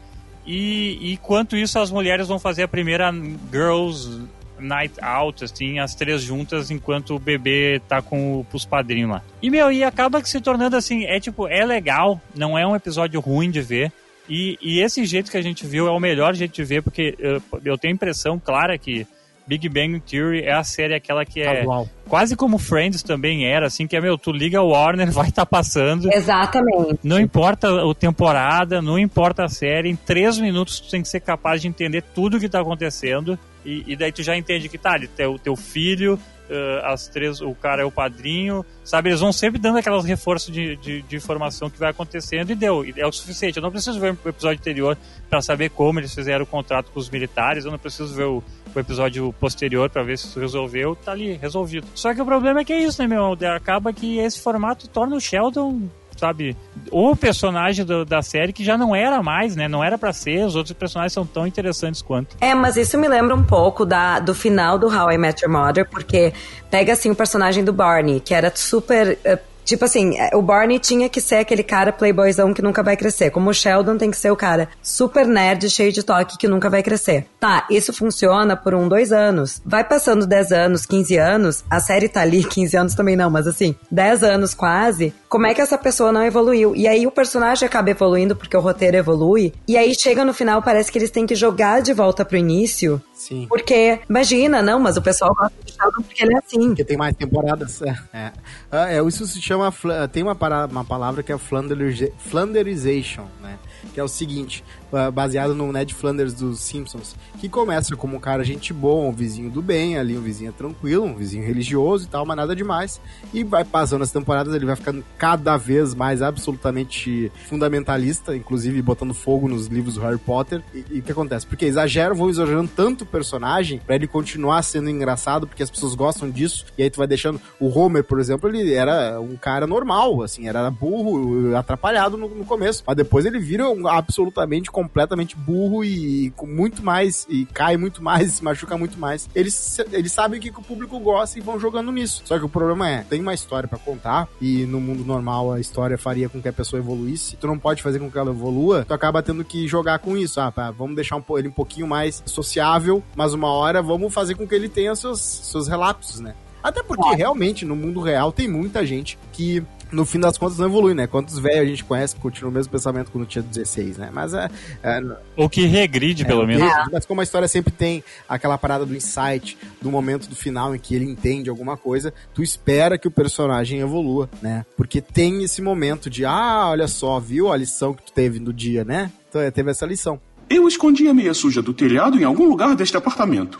E 0.44 1.12
enquanto 1.12 1.56
isso, 1.56 1.78
as 1.78 1.92
mulheres 1.92 2.26
vão 2.26 2.40
fazer 2.40 2.64
a 2.64 2.68
primeira 2.68 3.12
Girls 3.52 4.20
night 4.60 4.94
out, 5.02 5.44
assim, 5.44 5.78
as 5.78 5.94
três 5.94 6.22
juntas, 6.22 6.70
enquanto 6.70 7.14
o 7.14 7.18
bebê 7.18 7.80
tá 7.88 8.00
com 8.00 8.44
os 8.52 8.64
padrinhos 8.64 9.10
lá. 9.10 9.22
E, 9.42 9.50
meu, 9.50 9.70
e 9.72 9.82
acaba 9.82 10.24
se 10.24 10.40
tornando 10.40 10.76
assim, 10.76 11.04
é 11.04 11.18
tipo, 11.18 11.48
é 11.48 11.64
legal, 11.64 12.20
não 12.34 12.58
é 12.58 12.66
um 12.66 12.76
episódio 12.76 13.20
ruim 13.20 13.50
de 13.50 13.60
ver. 13.60 13.92
E, 14.28 14.56
e 14.62 14.80
esse 14.80 15.04
jeito 15.04 15.30
que 15.30 15.36
a 15.36 15.42
gente 15.42 15.66
viu 15.66 15.88
é 15.88 15.90
o 15.90 15.98
melhor 15.98 16.34
jeito 16.34 16.54
de 16.54 16.64
ver, 16.64 16.82
porque 16.82 17.16
eu, 17.18 17.42
eu 17.64 17.76
tenho 17.76 17.92
a 17.92 17.96
impressão 17.96 18.38
clara 18.38 18.78
que 18.78 19.06
Big 19.50 19.68
Bang 19.68 19.98
Theory 19.98 20.42
é 20.42 20.52
a 20.52 20.62
série 20.62 20.94
aquela 20.94 21.24
que 21.24 21.40
é 21.40 21.62
Atual. 21.62 21.88
quase 22.08 22.36
como 22.36 22.56
Friends 22.56 23.02
também 23.02 23.46
era, 23.46 23.66
assim, 23.66 23.84
que 23.84 23.96
é, 23.96 24.00
meu, 24.00 24.16
tu 24.16 24.30
liga 24.30 24.62
o 24.62 24.68
Warner, 24.68 25.10
vai 25.12 25.28
estar 25.28 25.44
tá 25.44 25.46
passando. 25.46 26.08
Exatamente. 26.12 27.00
Não 27.02 27.18
importa 27.18 27.68
a 27.68 27.92
temporada, 27.92 28.80
não 28.80 28.96
importa 28.96 29.44
a 29.44 29.48
série, 29.48 29.88
em 29.88 29.96
três 29.96 30.38
minutos 30.38 30.78
tu 30.78 30.88
tem 30.88 31.02
que 31.02 31.08
ser 31.08 31.18
capaz 31.18 31.60
de 31.60 31.66
entender 31.66 32.02
tudo 32.14 32.36
o 32.36 32.40
que 32.40 32.48
tá 32.48 32.60
acontecendo. 32.60 33.36
E, 33.64 33.84
e, 33.86 33.96
daí 33.96 34.10
tu 34.10 34.22
já 34.22 34.36
entende 34.36 34.68
que 34.68 34.78
tá, 34.78 34.98
teu, 35.14 35.38
teu 35.38 35.54
filho, 35.54 36.14
uh, 36.14 36.86
as 36.86 37.08
três, 37.08 37.40
o 37.40 37.54
cara 37.54 37.82
é 37.82 37.84
o 37.84 37.90
padrinho, 37.90 38.64
sabe? 38.84 39.10
Eles 39.10 39.20
vão 39.20 39.32
sempre 39.32 39.60
dando 39.60 39.78
aquelas 39.78 40.04
reforços 40.04 40.52
de, 40.52 40.76
de, 40.76 41.02
de, 41.02 41.16
informação 41.16 41.70
que 41.70 41.78
vai 41.78 41.90
acontecendo 41.90 42.50
e 42.50 42.54
deu. 42.54 42.84
É 42.96 43.06
o 43.06 43.12
suficiente. 43.12 43.56
Eu 43.56 43.62
não 43.62 43.70
preciso 43.70 44.00
ver 44.00 44.16
o 44.24 44.28
episódio 44.28 44.58
anterior 44.58 44.96
para 45.28 45.40
saber 45.40 45.70
como 45.70 46.00
eles 46.00 46.14
fizeram 46.14 46.44
o 46.44 46.46
contrato 46.46 46.90
com 46.90 46.98
os 46.98 47.10
militares, 47.10 47.64
eu 47.64 47.70
não 47.70 47.78
preciso 47.78 48.14
ver 48.14 48.24
o, 48.24 48.42
o 48.74 48.78
episódio 48.78 49.32
posterior 49.34 49.88
para 49.90 50.02
ver 50.02 50.18
se 50.18 50.26
isso 50.26 50.40
resolveu, 50.40 50.96
tá 50.96 51.12
ali, 51.12 51.34
resolvido. 51.34 51.86
Só 51.94 52.14
que 52.14 52.20
o 52.20 52.26
problema 52.26 52.60
é 52.60 52.64
que 52.64 52.72
é 52.72 52.82
isso, 52.82 53.00
né, 53.02 53.08
meu? 53.08 53.36
Acaba 53.54 53.92
que 53.92 54.18
esse 54.18 54.40
formato 54.40 54.88
torna 54.88 55.16
o 55.16 55.20
Sheldon 55.20 55.88
sabe, 56.20 56.56
o 56.90 57.16
personagem 57.16 57.84
do, 57.84 58.04
da 58.04 58.22
série 58.22 58.52
que 58.52 58.62
já 58.62 58.76
não 58.76 58.94
era 58.94 59.22
mais, 59.22 59.56
né? 59.56 59.66
Não 59.66 59.82
era 59.82 59.98
para 59.98 60.12
ser, 60.12 60.44
os 60.44 60.54
outros 60.54 60.76
personagens 60.76 61.12
são 61.12 61.26
tão 61.26 61.46
interessantes 61.46 62.02
quanto. 62.02 62.36
É, 62.40 62.54
mas 62.54 62.76
isso 62.76 62.96
me 62.98 63.08
lembra 63.08 63.34
um 63.34 63.42
pouco 63.42 63.84
da, 63.84 64.20
do 64.20 64.34
final 64.34 64.78
do 64.78 64.86
How 64.86 65.10
I 65.10 65.18
Met 65.18 65.44
Your 65.44 65.52
Mother, 65.52 65.88
porque 65.88 66.32
pega 66.70 66.92
assim 66.92 67.10
o 67.10 67.14
personagem 67.14 67.64
do 67.64 67.72
Barney, 67.72 68.20
que 68.20 68.34
era 68.34 68.52
super 68.54 69.18
uh, 69.24 69.50
Tipo 69.70 69.84
assim, 69.84 70.18
é, 70.18 70.34
o 70.34 70.42
Barney 70.42 70.80
tinha 70.80 71.08
que 71.08 71.20
ser 71.20 71.36
aquele 71.36 71.62
cara 71.62 71.92
playboyzão 71.92 72.52
que 72.52 72.60
nunca 72.60 72.82
vai 72.82 72.96
crescer. 72.96 73.30
Como 73.30 73.50
o 73.50 73.54
Sheldon 73.54 73.96
tem 73.96 74.10
que 74.10 74.16
ser 74.16 74.32
o 74.32 74.36
cara 74.36 74.68
super 74.82 75.24
nerd, 75.26 75.70
cheio 75.70 75.92
de 75.92 76.02
toque, 76.02 76.36
que 76.36 76.48
nunca 76.48 76.68
vai 76.68 76.82
crescer. 76.82 77.26
Tá, 77.38 77.66
isso 77.70 77.92
funciona 77.92 78.56
por 78.56 78.74
um, 78.74 78.88
dois 78.88 79.12
anos. 79.12 79.62
Vai 79.64 79.84
passando 79.84 80.26
10 80.26 80.50
anos, 80.50 80.86
15 80.86 81.16
anos, 81.16 81.64
a 81.70 81.78
série 81.78 82.08
tá 82.08 82.22
ali, 82.22 82.42
15 82.44 82.76
anos 82.76 82.94
também 82.94 83.14
não, 83.14 83.30
mas 83.30 83.46
assim, 83.46 83.76
10 83.90 84.24
anos 84.24 84.54
quase, 84.54 85.14
como 85.30 85.46
é 85.46 85.54
que 85.54 85.60
essa 85.60 85.78
pessoa 85.78 86.10
não 86.10 86.24
evoluiu? 86.24 86.74
E 86.74 86.88
aí 86.88 87.06
o 87.06 87.10
personagem 87.12 87.64
acaba 87.64 87.88
evoluindo 87.88 88.34
porque 88.34 88.56
o 88.56 88.60
roteiro 88.60 88.96
evolui, 88.96 89.54
e 89.66 89.76
aí 89.76 89.94
chega 89.94 90.24
no 90.24 90.34
final, 90.34 90.60
parece 90.60 90.90
que 90.90 90.98
eles 90.98 91.10
têm 91.10 91.24
que 91.24 91.36
jogar 91.36 91.80
de 91.80 91.94
volta 91.94 92.24
pro 92.24 92.36
início 92.36 93.00
Sim. 93.20 93.46
Porque, 93.50 94.00
imagina, 94.08 94.62
não, 94.62 94.80
mas 94.80 94.96
o 94.96 95.02
pessoal 95.02 95.34
gosta 95.34 95.52
de 95.62 95.72
Sheldon 95.72 96.02
porque 96.02 96.24
ele 96.24 96.34
é 96.34 96.38
assim. 96.38 96.68
Porque 96.68 96.84
tem 96.84 96.96
mais 96.96 97.14
temporadas. 97.14 97.82
É. 98.12 98.18
é. 98.18 98.32
Ah, 98.70 98.92
é 98.92 99.02
isso 99.02 99.26
se 99.26 99.42
chama. 99.42 99.72
Tem 100.10 100.22
uma, 100.22 100.36
uma 100.70 100.84
palavra 100.84 101.22
que 101.22 101.32
é 101.32 101.38
Flanderization, 101.38 103.26
né? 103.42 103.58
Que 103.92 104.00
é 104.00 104.02
o 104.02 104.08
seguinte: 104.08 104.64
baseado 105.12 105.54
no 105.54 105.72
Ned 105.72 105.94
Flanders 105.94 106.34
dos 106.34 106.60
Simpsons, 106.60 107.14
que 107.38 107.48
começa 107.48 107.96
como 107.96 108.16
um 108.16 108.20
cara 108.20 108.44
gente 108.44 108.72
boa, 108.72 109.08
um 109.08 109.12
vizinho 109.12 109.50
do 109.50 109.62
bem, 109.62 109.98
ali 109.98 110.16
um 110.16 110.20
vizinho 110.20 110.52
tranquilo, 110.52 111.04
um 111.04 111.14
vizinho 111.14 111.44
religioso 111.44 112.04
e 112.04 112.08
tal, 112.08 112.26
mas 112.26 112.36
nada 112.36 112.54
demais. 112.54 113.00
E 113.32 113.44
vai 113.44 113.64
passando 113.64 114.02
as 114.02 114.10
temporadas, 114.10 114.54
ele 114.54 114.66
vai 114.66 114.76
ficando 114.76 115.04
cada 115.18 115.56
vez 115.56 115.94
mais 115.94 116.22
absolutamente 116.22 117.30
fundamentalista, 117.48 118.36
inclusive 118.36 118.80
botando 118.82 119.14
fogo 119.14 119.48
nos 119.48 119.66
livros 119.66 119.94
do 119.94 120.00
Harry 120.00 120.18
Potter. 120.18 120.62
E, 120.74 120.84
e 120.90 120.98
o 120.98 121.02
que 121.02 121.12
acontece? 121.12 121.46
Porque 121.46 121.64
exageram, 121.64 122.14
vão 122.14 122.30
exagerando 122.30 122.70
tanto 122.74 123.02
o 123.02 123.06
personagem 123.06 123.78
para 123.78 123.94
ele 123.94 124.06
continuar 124.06 124.62
sendo 124.62 124.90
engraçado, 124.90 125.46
porque 125.46 125.62
as 125.62 125.70
pessoas 125.70 125.94
gostam 125.94 126.30
disso, 126.30 126.66
e 126.76 126.82
aí 126.82 126.90
tu 126.90 126.98
vai 126.98 127.06
deixando. 127.06 127.40
O 127.58 127.68
Homer, 127.68 128.04
por 128.04 128.20
exemplo, 128.20 128.48
ele 128.48 128.72
era 128.72 129.20
um 129.20 129.36
cara 129.36 129.66
normal, 129.66 130.22
assim, 130.22 130.48
era 130.48 130.70
burro, 130.70 131.56
atrapalhado 131.56 132.16
no, 132.16 132.28
no 132.28 132.44
começo, 132.44 132.82
mas 132.86 132.96
depois 132.96 133.24
ele 133.24 133.38
vira 133.38 133.68
um 133.68 133.86
absolutamente 133.86 134.70
completamente 134.82 135.36
burro 135.36 135.84
e 135.84 136.30
com 136.36 136.46
muito 136.46 136.82
mais, 136.84 137.26
e 137.28 137.44
cai 137.46 137.76
muito 137.76 138.02
mais, 138.02 138.32
se 138.34 138.44
machuca 138.44 138.76
muito 138.76 138.98
mais. 138.98 139.28
Eles, 139.34 139.78
eles 139.92 140.12
sabem 140.12 140.38
o 140.38 140.42
que, 140.42 140.50
que 140.50 140.60
o 140.60 140.62
público 140.62 140.98
gosta 140.98 141.38
e 141.38 141.42
vão 141.42 141.58
jogando 141.58 141.92
nisso. 141.92 142.22
Só 142.24 142.38
que 142.38 142.44
o 142.44 142.48
problema 142.48 142.88
é, 142.88 143.02
tem 143.02 143.20
uma 143.20 143.34
história 143.34 143.68
para 143.68 143.78
contar, 143.78 144.28
e 144.40 144.64
no 144.66 144.80
mundo 144.80 145.04
normal 145.04 145.52
a 145.52 145.60
história 145.60 145.98
faria 145.98 146.28
com 146.28 146.40
que 146.40 146.48
a 146.48 146.52
pessoa 146.52 146.80
evoluísse. 146.80 147.36
Tu 147.36 147.46
não 147.46 147.58
pode 147.58 147.82
fazer 147.82 147.98
com 147.98 148.10
que 148.10 148.18
ela 148.18 148.30
evolua, 148.30 148.84
tu 148.86 148.94
acaba 148.94 149.22
tendo 149.22 149.44
que 149.44 149.66
jogar 149.68 149.98
com 149.98 150.16
isso. 150.16 150.40
Ah, 150.40 150.50
tá, 150.50 150.70
vamos 150.70 150.96
deixar 150.96 151.16
um, 151.16 151.24
ele 151.36 151.48
um 151.48 151.52
pouquinho 151.52 151.86
mais 151.86 152.22
sociável, 152.26 153.02
mas 153.14 153.34
uma 153.34 153.48
hora 153.48 153.82
vamos 153.82 154.12
fazer 154.12 154.34
com 154.34 154.46
que 154.46 154.54
ele 154.54 154.68
tenha 154.68 154.94
seus, 154.94 155.20
seus 155.20 155.68
relapsos, 155.68 156.20
né? 156.20 156.34
Até 156.62 156.82
porque 156.82 157.16
realmente 157.16 157.64
no 157.64 157.74
mundo 157.74 158.00
real 158.00 158.32
tem 158.32 158.46
muita 158.46 158.84
gente 158.84 159.18
que 159.32 159.64
no 159.92 160.04
fim 160.04 160.20
das 160.20 160.38
contas 160.38 160.58
não 160.58 160.66
evolui, 160.66 160.94
né? 160.94 161.06
Quantos 161.06 161.38
velhos 161.38 161.62
a 161.62 161.64
gente 161.66 161.84
conhece 161.84 162.14
que 162.14 162.20
continua 162.20 162.50
o 162.50 162.54
mesmo 162.54 162.72
pensamento 162.72 163.10
quando 163.10 163.26
tinha 163.26 163.42
16, 163.42 163.98
né? 163.98 164.10
Mas 164.12 164.34
é. 164.34 164.48
é 164.82 165.00
Ou 165.36 165.48
que 165.48 165.66
regride, 165.66 166.22
é, 166.22 166.26
pelo 166.26 166.46
menos. 166.46 166.70
Mas 166.92 167.04
como 167.04 167.20
a 167.20 167.24
história 167.24 167.48
sempre 167.48 167.72
tem 167.72 168.02
aquela 168.28 168.56
parada 168.56 168.86
do 168.86 168.94
insight, 168.94 169.56
do 169.80 169.90
momento 169.90 170.28
do 170.28 170.36
final 170.36 170.74
em 170.74 170.78
que 170.78 170.94
ele 170.94 171.04
entende 171.04 171.50
alguma 171.50 171.76
coisa, 171.76 172.12
tu 172.34 172.42
espera 172.42 172.98
que 172.98 173.08
o 173.08 173.10
personagem 173.10 173.80
evolua, 173.80 174.28
né? 174.40 174.64
Porque 174.76 175.00
tem 175.00 175.42
esse 175.42 175.60
momento 175.60 176.08
de, 176.08 176.24
ah, 176.24 176.68
olha 176.68 176.88
só, 176.88 177.18
viu 177.18 177.52
a 177.52 177.56
lição 177.56 177.94
que 177.94 178.04
tu 178.04 178.12
teve 178.12 178.38
no 178.38 178.52
dia, 178.52 178.84
né? 178.84 179.10
Então 179.28 179.40
é, 179.40 179.50
teve 179.50 179.70
essa 179.70 179.86
lição. 179.86 180.20
Eu 180.48 180.66
escondi 180.66 181.06
a 181.06 181.14
meia 181.14 181.32
suja 181.32 181.62
do 181.62 181.72
telhado 181.72 182.18
em 182.18 182.24
algum 182.24 182.48
lugar 182.48 182.74
deste 182.74 182.96
apartamento. 182.96 183.58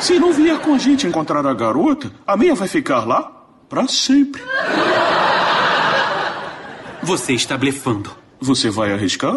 Se 0.00 0.18
não 0.18 0.32
vier 0.32 0.58
com 0.60 0.72
a 0.72 0.78
gente 0.78 1.06
encontrar 1.06 1.44
a 1.44 1.52
garota, 1.52 2.10
a 2.26 2.36
meia 2.36 2.54
vai 2.54 2.68
ficar 2.68 3.04
lá 3.04 3.39
para 3.70 3.86
sempre. 3.86 4.42
Você 7.04 7.32
está 7.34 7.56
blefando. 7.56 8.10
Você 8.40 8.68
vai 8.68 8.92
arriscar? 8.92 9.36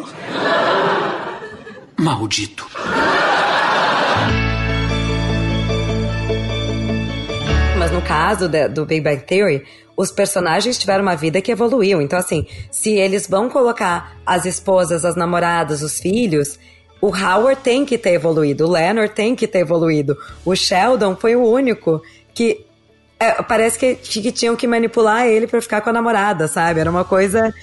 Maldito. 1.96 2.67
Mas 7.78 7.91
no 7.91 8.02
caso 8.02 8.50
do 8.50 8.86
Big 8.88 9.02
Bang 9.02 9.24
Theory, 9.24 9.67
os 9.96 10.12
personagens 10.12 10.80
tiveram 10.80 11.04
uma 11.04 11.15
vida 11.15 11.39
que 11.39 11.52
evoluiu. 11.52 12.02
Então, 12.02 12.17
assim, 12.17 12.48
se 12.72 12.89
eles 12.89 13.28
vão 13.28 13.48
colocar 13.48 14.17
as 14.26 14.46
esposas, 14.46 15.06
as 15.06 15.15
namoradas, 15.15 15.84
os 15.84 16.00
filhos, 16.00 16.58
o 17.00 17.08
Howard 17.15 17.62
tem 17.62 17.86
que 17.86 18.00
ter 18.00 18.13
evoluído, 18.13 18.65
o 18.65 18.72
Leonard 18.72 19.13
tem 19.13 19.36
que 19.36 19.48
ter 19.48 19.60
evoluído. 19.60 20.17
O 20.43 20.56
Sheldon 20.56 21.15
foi 21.15 21.36
o 21.36 21.43
único 21.43 22.02
que 22.34 22.65
é, 23.19 23.41
parece 23.43 23.78
que, 23.80 23.95
que 23.95 24.32
tinham 24.32 24.56
que 24.56 24.67
manipular 24.67 25.26
ele 25.28 25.47
para 25.47 25.62
ficar 25.62 25.82
com 25.82 25.89
a 25.89 25.93
namorada, 25.93 26.47
sabe? 26.47 26.80
Era 26.80 26.89
uma 26.89 27.04
coisa 27.04 27.54